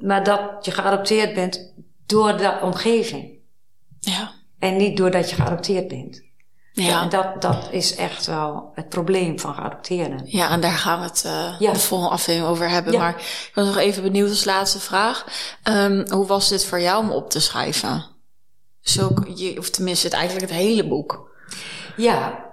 maar 0.00 0.24
dat 0.24 0.64
je 0.64 0.70
geadopteerd 0.70 1.34
bent 1.34 1.72
door 2.06 2.36
de 2.36 2.58
omgeving. 2.62 3.38
Ja. 4.00 4.30
En 4.58 4.76
niet 4.76 4.96
doordat 4.96 5.30
je 5.30 5.36
geadopteerd 5.36 5.88
bent. 5.88 6.22
Ja. 6.72 7.02
En 7.02 7.08
dat, 7.08 7.42
dat 7.42 7.68
is 7.70 7.94
echt 7.94 8.26
wel 8.26 8.70
het 8.74 8.88
probleem 8.88 9.38
van 9.38 9.54
geadopteerden. 9.54 10.22
Ja, 10.24 10.50
en 10.50 10.60
daar 10.60 10.72
gaan 10.72 10.98
we 10.98 11.04
het 11.04 11.22
uh, 11.26 11.54
ja. 11.58 11.72
de 11.72 11.78
volgende 11.78 12.12
aflevering 12.12 12.50
over 12.50 12.68
hebben. 12.68 12.92
Ja. 12.92 12.98
Maar 12.98 13.14
ik 13.18 13.50
was 13.54 13.66
nog 13.66 13.76
even 13.76 14.02
benieuwd 14.02 14.28
als 14.28 14.44
laatste 14.44 14.80
vraag. 14.80 15.26
Um, 15.64 16.10
hoe 16.10 16.26
was 16.26 16.48
dit 16.48 16.64
voor 16.64 16.80
jou 16.80 17.04
om 17.04 17.10
op 17.10 17.30
te 17.30 17.40
schrijven? 17.40 18.04
je, 19.34 19.54
of 19.58 19.70
tenminste 19.70 20.06
het, 20.06 20.16
eigenlijk 20.16 20.48
het 20.48 20.60
hele 20.60 20.88
boek? 20.88 21.30
Ja, 21.96 22.44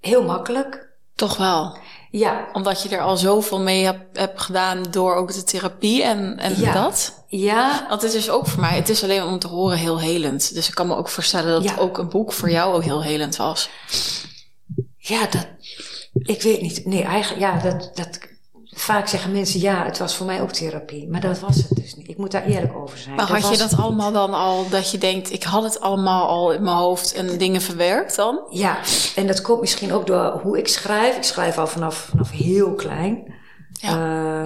heel 0.00 0.22
makkelijk. 0.22 0.88
Toch 1.14 1.36
wel? 1.36 1.78
Ja. 2.18 2.48
Omdat 2.52 2.82
je 2.82 2.88
er 2.88 3.00
al 3.00 3.16
zoveel 3.16 3.60
mee 3.60 3.84
hebt, 3.84 4.18
hebt 4.18 4.40
gedaan 4.40 4.82
door 4.90 5.14
ook 5.14 5.32
de 5.32 5.44
therapie 5.44 6.02
en, 6.02 6.38
en 6.38 6.60
Ja. 6.60 6.72
dat? 6.72 7.24
Ja, 7.28 7.86
Want 7.88 8.02
het 8.02 8.14
is 8.14 8.30
ook 8.30 8.46
voor 8.46 8.60
mij, 8.60 8.76
het 8.76 8.88
is 8.88 9.02
alleen 9.02 9.22
om 9.22 9.38
te 9.38 9.48
horen 9.48 9.78
heel 9.78 10.00
helend. 10.00 10.54
Dus 10.54 10.68
ik 10.68 10.74
kan 10.74 10.86
me 10.86 10.96
ook 10.96 11.08
voorstellen 11.08 11.52
dat 11.62 11.64
Ja. 11.74 11.76
ook 11.76 11.98
een 11.98 12.08
boek 12.08 12.32
voor 12.32 12.50
jou 12.50 12.74
ook 12.74 12.82
heel 12.82 13.02
helend 13.02 13.36
was. 13.36 13.68
ja, 14.98 15.26
dat, 15.26 15.46
ik 16.12 16.42
weet 16.42 16.60
niet. 16.60 16.84
Nee, 16.86 17.02
eigenlijk, 17.02 17.40
ja, 17.40 17.58
dat, 17.70 17.90
dat, 17.94 18.18
vaak 18.74 19.08
zeggen 19.08 19.32
mensen, 19.32 19.60
ja, 19.60 19.84
het 19.84 19.98
was 19.98 20.16
voor 20.16 20.26
mij 20.26 20.40
ook 20.42 20.50
therapie. 20.52 21.08
Maar 21.08 21.20
dat 21.20 21.40
was 21.40 21.56
het 21.56 21.68
dus 21.74 21.94
niet. 21.94 22.08
Ik 22.08 22.16
moet 22.16 22.30
daar 22.30 22.44
eerlijk 22.44 22.76
over 22.76 22.98
zijn. 22.98 23.14
Maar 23.14 23.40
had 23.40 23.50
je 23.50 23.56
dat 23.58 23.76
allemaal 23.76 24.12
dan 24.12 24.34
al, 24.34 24.68
dat 24.68 24.90
je 24.90 24.98
denkt, 24.98 25.32
ik 25.32 25.42
had 25.42 25.62
het 25.62 25.80
allemaal 25.80 26.28
al 26.28 26.52
in 26.52 26.62
mijn 26.62 26.76
hoofd 26.76 27.12
en 27.12 27.38
dingen 27.38 27.60
verwerkt 27.60 28.16
dan? 28.16 28.40
Ja, 28.50 28.78
en 29.16 29.26
dat 29.26 29.40
komt 29.40 29.60
misschien 29.60 29.92
ook 29.92 30.06
door 30.06 30.40
hoe 30.42 30.58
ik 30.58 30.68
schrijf. 30.68 31.16
Ik 31.16 31.22
schrijf 31.22 31.58
al 31.58 31.66
vanaf, 31.66 31.96
vanaf 31.96 32.30
heel 32.30 32.74
klein. 32.74 33.34
Eh, 33.80 34.42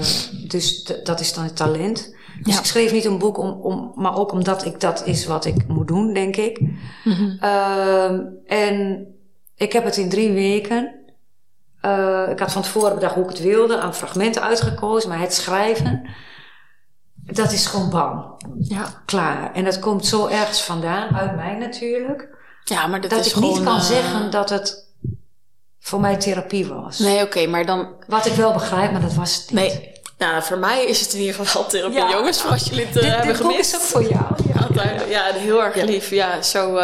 dus 0.46 0.84
dat 1.04 1.20
is 1.20 1.32
dan 1.34 1.44
het 1.44 1.56
talent. 1.56 2.16
Dus 2.42 2.54
Ja. 2.54 2.58
ik 2.60 2.66
schreef 2.66 2.92
niet 2.92 3.04
een 3.04 3.18
boek, 3.18 3.38
om, 3.38 3.50
om, 3.50 3.92
maar 3.94 4.16
ook 4.16 4.32
omdat 4.32 4.64
ik 4.64 4.80
dat 4.80 5.02
is 5.06 5.26
wat 5.26 5.44
ik 5.44 5.66
moet 5.68 5.88
doen, 5.88 6.12
denk 6.12 6.36
ik. 6.36 6.60
Mhm. 7.04 7.36
Ehm, 7.40 8.20
en 8.46 9.06
ik 9.56 9.72
heb 9.72 9.84
het 9.84 9.96
in 9.96 10.08
drie 10.08 10.32
weken. 10.32 10.94
Eh, 11.96 12.30
ik 12.32 12.38
had 12.38 12.52
van 12.52 12.62
tevoren 12.62 12.94
bedacht 12.94 13.14
hoe 13.14 13.22
ik 13.24 13.30
het 13.30 13.40
wilde, 13.40 13.78
aan 13.78 13.94
fragmenten 13.94 14.42
uitgekozen, 14.42 15.08
maar 15.08 15.18
het 15.20 15.34
schrijven, 15.34 16.06
dat 17.14 17.52
is 17.52 17.66
gewoon 17.66 17.90
bam, 17.90 18.36
Ja. 18.58 18.84
klaar. 19.04 19.52
En 19.54 19.64
dat 19.64 19.78
komt 19.78 20.06
zo 20.06 20.26
ergens 20.26 20.62
vandaan, 20.62 21.16
uit 21.16 21.36
mij 21.36 21.54
natuurlijk, 21.54 22.28
Ja, 22.64 22.86
maar 22.86 23.00
dat, 23.00 23.10
dat 23.10 23.20
is 23.20 23.26
ik 23.26 23.32
gewoon... 23.32 23.48
niet 23.54 23.62
kan 23.64 23.76
eh, 23.76 23.82
zeggen 23.82 24.30
dat 24.30 24.50
het 24.50 24.86
voor 25.80 26.00
mij 26.00 26.16
therapie 26.16 26.66
was. 26.66 26.98
Nee, 26.98 27.22
oké, 27.22 27.46
maar 27.46 27.66
dan... 27.66 27.88
Wat 28.06 28.26
ik 28.26 28.32
wel 28.32 28.52
begrijp, 28.52 28.92
maar 28.92 29.00
dat 29.00 29.14
was 29.14 29.34
het 29.34 29.44
niet. 29.50 29.54
Nee. 29.60 29.96
Nou, 30.18 30.42
voor 30.42 30.58
mij 30.58 30.84
is 30.84 31.00
het 31.00 31.12
in 31.12 31.20
ieder 31.20 31.34
geval 31.34 31.66
therapie, 31.66 31.98
Ja. 31.98 32.10
jongens. 32.10 32.40
Voor 32.40 32.50
als 32.50 32.64
jullie 32.64 32.86
het 32.86 32.96
eh, 32.96 33.02
Dit, 33.02 33.10
hebben 33.10 33.26
dit 33.26 33.36
gemist. 33.36 33.74
is 33.74 33.80
ook 33.80 33.86
voor 33.86 34.02
jou. 34.02 34.24
Ja. 34.52 34.66
Ja, 35.08 35.32
heel 35.32 35.62
erg 35.64 35.74
lief. 35.74 36.10
Ja, 36.10 36.42
zo, 36.42 36.78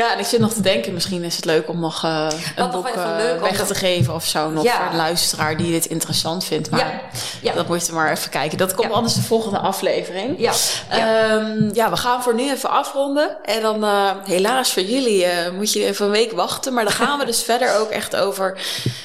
ja, 0.00 0.12
en 0.12 0.18
ik 0.18 0.26
zit 0.26 0.40
nog 0.40 0.52
te 0.52 0.60
denken, 0.60 0.92
misschien 0.92 1.22
is 1.24 1.36
het 1.36 1.44
leuk 1.44 1.68
om 1.68 1.80
nog 1.80 2.04
eh, 2.04 2.26
een 2.56 2.70
boek 2.70 2.86
eh, 2.88 3.40
weg 3.40 3.66
te- 3.66 3.74
geven 3.74 4.14
of 4.14 4.24
zo. 4.26 4.50
Nog 4.50 4.64
Ja. 4.64 4.76
voor 4.76 4.86
een 4.90 4.96
luisteraar 4.96 5.56
die 5.56 5.70
dit 5.72 5.86
interessant 5.86 6.44
vindt. 6.44 6.70
Maar 6.70 6.80
Ja. 6.80 7.00
Ja. 7.42 7.52
dat 7.52 7.68
moet 7.68 7.86
je 7.86 7.92
maar 7.92 8.10
even 8.10 8.30
kijken. 8.30 8.58
Dat 8.58 8.74
komt 8.74 8.92
anders 8.92 9.14
de 9.14 9.22
volgende 9.22 9.58
aflevering. 9.58 10.38
Ja. 10.38 10.52
Ja. 10.90 11.40
ja, 11.72 11.90
we 11.90 11.96
gaan 11.96 12.22
voor 12.22 12.34
nu 12.34 12.50
even 12.50 12.70
afronden. 12.70 13.36
En 13.44 13.62
dan 13.62 13.84
eh, 13.84 14.10
helaas 14.24 14.72
voor 14.72 14.82
jullie 14.82 15.26
moet 15.56 15.72
je 15.72 15.84
even 15.84 16.04
een 16.04 16.10
week 16.12 16.32
wachten. 16.32 16.74
Maar 16.74 16.84
dan 16.84 16.92
gaan 16.92 17.18
we 17.18 17.24
dus 17.24 17.42
verder 17.50 17.78
ook 17.78 17.90
echt 17.90 18.16
over 18.16 18.58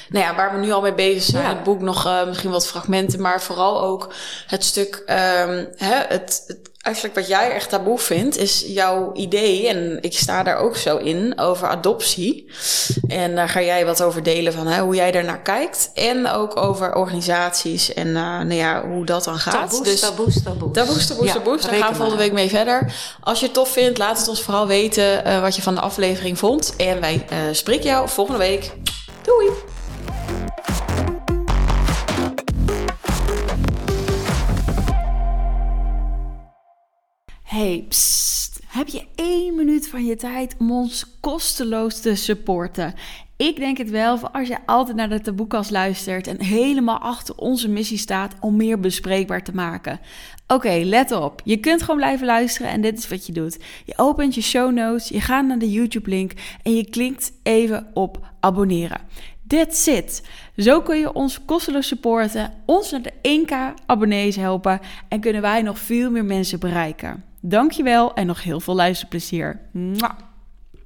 nou 0.10 0.26
ja, 0.26 0.36
waar 0.36 0.54
we 0.54 0.66
nu 0.66 0.72
al 0.72 0.82
mee 0.82 0.94
bezig 0.94 1.24
zijn. 1.24 1.46
Het 1.46 1.64
boek 1.64 1.82
nog 1.82 2.24
misschien 2.28 2.52
wat 2.52 2.68
fragmenten. 2.68 3.22
Maar 3.22 3.42
vooral 3.42 3.82
ook 3.82 4.14
het 4.48 4.64
stuk, 4.64 5.04
ehm, 5.06 5.66
hè, 5.76 5.96
het, 6.08 6.44
het, 6.48 6.58
eigenlijk 6.86 7.16
wat 7.16 7.28
jij 7.28 7.52
echt 7.52 7.70
taboe 7.70 8.00
vindt, 8.00 8.38
is 8.38 8.64
jouw 8.68 9.14
idee. 9.14 9.68
En 9.68 9.98
ik 10.02 10.18
sta 10.18 10.44
daar 10.44 10.58
ook 10.58 10.78
zo 10.78 10.98
in 10.98 11.40
over 11.40 11.68
adoptie. 11.68 12.46
En 13.08 13.36
daar 13.36 13.50
ga 13.50 13.62
jij 13.62 13.86
wat 13.86 14.02
over 14.02 14.24
delen 14.24 14.54
van 14.54 14.68
hè, 14.68 14.82
hoe 14.82 14.96
jij 14.96 15.12
daarnaar 15.12 15.42
kijkt. 15.42 15.92
En 15.94 16.28
ook 16.28 16.58
over 16.58 16.96
organisaties 16.96 17.94
en 17.94 18.08
eh, 18.08 18.24
nou 18.24 18.54
ja, 18.54 18.88
hoe 18.88 19.06
dat 19.06 19.24
dan 19.24 19.38
gaat. 19.38 19.70
Taboes, 19.70 19.88
dus, 19.88 20.00
taboes, 20.00 20.44
taboes. 20.44 20.74
Taboes, 20.74 21.08
taboes, 21.08 21.28
Ja, 21.28 21.34
taboes. 21.34 21.62
Daar 21.62 21.72
reken 21.72 21.84
gaan 21.84 21.94
we 21.94 22.00
volgende 22.00 22.24
week 22.24 22.34
mee 22.34 22.50
verder. 22.50 22.94
Als 23.22 23.40
je 23.40 23.46
het 23.46 23.54
tof 23.54 23.70
vindt, 23.70 23.98
laat 23.98 24.18
het 24.18 24.28
ons 24.28 24.42
vooral 24.42 24.68
weten 24.68 25.26
eh, 25.26 25.42
wat 25.42 25.56
je 25.56 25.62
van 25.62 25.76
de 25.76 25.82
aflevering 25.82 26.38
vond. 26.38 26.74
En 26.78 27.00
wij 27.00 27.26
eh, 27.30 27.38
spreken 27.52 27.86
jou 27.86 28.10
volgende 28.10 28.40
week. 28.40 28.72
Doei! 29.22 29.75
Hey. 37.56 37.88
Heb 38.68 38.88
je 38.88 39.06
één 39.16 39.56
minuut 39.56 39.88
van 39.88 40.06
je 40.06 40.16
tijd 40.16 40.56
om 40.60 40.72
ons 40.72 41.06
kosteloos 41.20 42.00
te 42.00 42.16
supporten? 42.16 42.94
Ik 43.38 43.56
denk 43.56 43.78
het 43.78 43.90
wel, 43.90 44.18
voor 44.18 44.30
als 44.30 44.48
je 44.48 44.58
altijd 44.66 44.98
naar 44.98 45.10
de 45.10 45.22
taboekast 45.22 45.72
luistert 45.72 46.28
en 46.28 46.42
helemaal 46.42 46.98
achter 46.98 47.36
onze 47.36 47.70
missie 47.70 47.98
staat 47.98 48.36
om 48.40 48.56
meer 48.56 48.80
bespreekbaar 48.80 49.44
te 49.44 49.56
maken. 49.56 50.00
Oké, 50.48 50.82
let 50.84 51.12
op. 51.12 51.42
Je 51.44 51.58
kunt 51.58 51.82
gewoon 51.82 51.96
blijven 51.96 52.26
luisteren 52.26 52.72
en 52.72 52.82
dit 52.82 52.98
is 52.98 53.08
wat 53.08 53.26
je 53.26 53.34
doet. 53.34 53.60
Je 53.86 53.94
opent 53.98 54.36
je 54.36 54.42
show 54.42 54.72
notes, 54.72 55.08
je 55.08 55.22
gaat 55.22 55.46
naar 55.46 55.60
de 55.60 55.72
YouTube-link 55.72 56.32
en 56.64 56.76
je 56.76 56.90
klikt 56.90 57.32
even 57.44 57.88
op 57.94 58.34
abonneren. 58.40 59.02
That's 59.48 59.88
it. 59.88 60.24
Zo 60.58 60.82
kun 60.82 61.00
je 61.00 61.14
ons 61.14 61.46
kosteloos 61.46 61.88
supporten, 61.88 62.54
ons 62.66 62.92
naar 62.92 63.02
de 63.02 63.14
1k 63.44 63.84
abonnees 63.86 64.36
helpen 64.36 64.80
en 65.08 65.20
kunnen 65.20 65.42
wij 65.42 65.62
nog 65.62 65.80
veel 65.80 66.12
meer 66.12 66.26
mensen 66.26 66.60
bereiken. 66.60 67.24
Dankjewel 67.48 68.14
en 68.14 68.26
nog 68.26 68.44
heel 68.44 68.60
veel 68.60 68.76
luisterplezier. 68.76 69.60
Mwah. 69.72 70.18